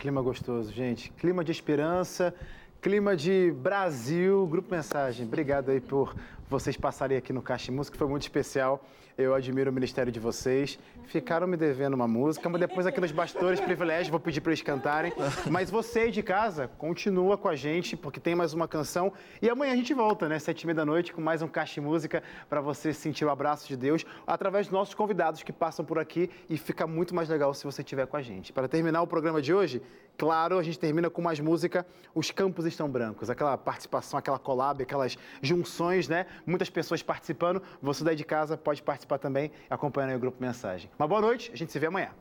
Clima 0.02 0.20
gostoso, 0.20 0.74
gente. 0.74 1.12
Clima 1.12 1.44
de 1.44 1.52
esperança, 1.52 2.34
clima 2.82 3.16
de 3.16 3.54
Brasil. 3.62 4.48
Grupo 4.48 4.74
Mensagem, 4.74 5.28
obrigado 5.28 5.70
aí 5.70 5.80
por 5.80 6.16
vocês 6.52 6.76
passarem 6.76 7.18
aqui 7.18 7.32
no 7.32 7.42
Caixa 7.42 7.72
Música, 7.72 7.98
foi 7.98 8.08
muito 8.08 8.24
especial. 8.24 8.84
Eu 9.18 9.34
admiro 9.34 9.72
o 9.72 9.74
ministério 9.74 10.12
de 10.12 10.20
vocês. 10.20 10.78
Ficaram 11.06 11.48
me 11.48 11.56
devendo 11.56 11.94
uma 11.94 12.08
música, 12.08 12.50
mas 12.50 12.60
depois 12.60 12.86
aqui 12.86 13.00
nos 13.00 13.12
bastidores, 13.12 13.60
privilégio, 13.60 14.12
vou 14.12 14.20
pedir 14.20 14.42
para 14.42 14.52
eles 14.52 14.62
cantarem. 14.62 15.14
Mas 15.50 15.70
você 15.70 16.02
aí 16.02 16.12
de 16.12 16.22
casa, 16.22 16.70
continua 16.78 17.38
com 17.38 17.48
a 17.48 17.56
gente, 17.56 17.96
porque 17.96 18.20
tem 18.20 18.36
mais 18.36 18.54
uma 18.54 18.68
canção. 18.68 19.14
E 19.42 19.50
amanhã 19.50 19.74
a 19.74 19.76
gente 19.76 19.94
volta, 19.94 20.28
né? 20.28 20.40
Sete 20.40 20.64
e 20.64 20.66
meia 20.66 20.76
da 20.76 20.86
noite, 20.86 21.14
com 21.14 21.22
mais 21.22 21.42
um 21.42 21.48
Caixa 21.48 21.82
Música, 21.82 22.22
para 22.50 22.60
você 22.60 22.94
sentir 22.94 23.24
o 23.24 23.30
abraço 23.30 23.68
de 23.68 23.78
Deus, 23.78 24.06
através 24.28 24.68
dos 24.68 24.74
nossos 24.74 24.94
convidados 24.94 25.44
que 25.44 25.54
passam 25.54 25.86
por 25.86 26.00
aqui. 26.00 26.30
E 26.50 26.58
fica 26.58 26.86
muito 26.86 27.16
mais 27.16 27.30
legal 27.30 27.54
se 27.54 27.64
você 27.64 27.82
estiver 27.82 28.08
com 28.08 28.18
a 28.18 28.22
gente. 28.22 28.52
Para 28.52 28.68
terminar 28.68 29.02
o 29.02 29.08
programa 29.08 29.42
de 29.42 29.54
hoje, 29.54 29.82
claro, 30.18 30.58
a 30.58 30.64
gente 30.64 30.80
termina 30.80 31.10
com 31.10 31.22
mais 31.22 31.40
música. 31.40 31.86
Os 32.14 32.32
Campos 32.32 32.66
Estão 32.66 32.90
Brancos. 32.90 33.30
Aquela 33.30 33.58
participação, 33.58 34.18
aquela 34.18 34.40
collab, 34.40 34.82
aquelas 34.82 35.18
junções, 35.42 36.08
né? 36.08 36.26
Muitas 36.46 36.70
pessoas 36.70 37.02
participando. 37.04 37.62
Você 37.82 38.04
daí 38.04 38.16
de 38.16 38.24
casa 38.24 38.58
pode 38.58 38.82
participar 38.82 39.18
também, 39.18 39.52
acompanhando 39.70 40.12
aí 40.12 40.16
o 40.16 40.20
Grupo 40.20 40.42
Mensagem. 40.42 40.90
Uma 40.98 41.08
boa 41.08 41.22
noite, 41.22 41.52
a 41.54 41.56
gente 41.56 41.72
se 41.72 41.80
vê 41.80 41.88
amanhã. 41.88 42.12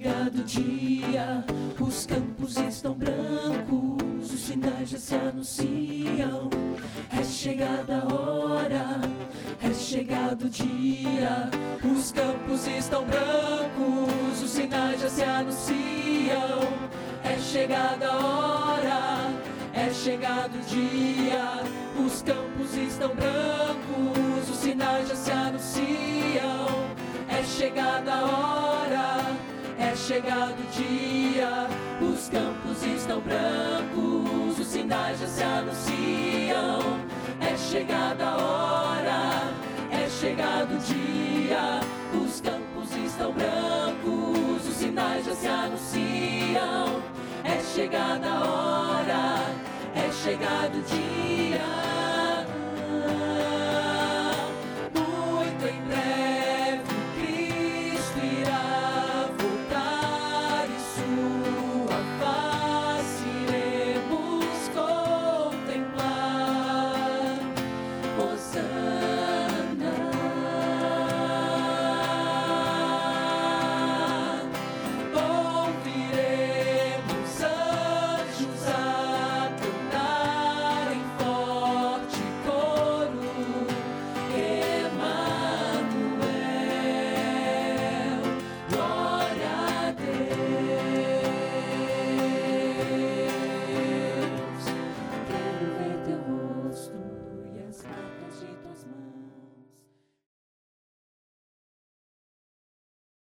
Chegado 0.00 0.40
o 0.40 0.44
dia. 0.44 1.44
Os 1.78 2.06
campos 2.06 2.56
estão 2.56 2.94
brancos, 2.94 4.32
os 4.32 4.40
sinais 4.40 4.88
já 4.88 4.98
se 4.98 5.14
anunciam. 5.14 6.48
É 7.10 7.22
chegada 7.22 7.98
a 7.98 8.14
hora, 8.14 9.00
é 9.62 9.74
chegado 9.74 10.46
o 10.46 10.48
dia. 10.48 11.50
Os 11.84 12.12
campos 12.12 12.66
estão 12.66 13.04
brancos, 13.04 14.42
os 14.42 14.50
sinais 14.50 15.02
já 15.02 15.10
se 15.10 15.22
anunciam. 15.22 16.60
É 17.22 17.38
chegada 17.38 18.06
a 18.06 18.26
hora, 18.26 19.34
é 19.74 19.90
chegado 19.92 20.54
o 20.54 20.62
dia. 20.62 21.62
Os 22.02 22.22
campos 22.22 22.74
estão 22.74 23.14
brancos, 23.14 24.48
os 24.48 24.56
sinais 24.56 25.08
já 25.08 25.14
se 25.14 25.30
anunciam. 25.30 26.90
É 27.28 27.44
chegada 27.44 28.12
a 28.12 28.24
hora, 28.24 29.49
é 29.80 29.96
chegado 29.96 30.56
o 30.60 30.66
dia. 30.70 31.66
Os 32.00 32.28
campos 32.28 32.82
estão 32.82 33.20
brancos, 33.20 34.58
os 34.58 34.66
sinais 34.66 35.18
já 35.18 35.26
se 35.26 35.42
anunciam. 35.42 37.00
É 37.40 37.56
chegada 37.56 38.24
a 38.24 38.36
hora, 38.36 39.54
é 39.90 40.08
chegado 40.08 40.74
o 40.74 40.78
dia. 40.78 41.80
Os 42.12 42.40
campos 42.40 42.94
estão 42.94 43.32
brancos, 43.32 44.68
os 44.68 44.74
sinais 44.76 45.24
já 45.24 45.34
se 45.34 45.46
anunciam. 45.48 47.02
É 47.42 47.60
chegada 47.74 48.28
a 48.28 48.40
hora, 48.40 49.46
é 49.94 50.12
chegado 50.12 50.76
o 50.76 50.82
dia. 50.82 51.89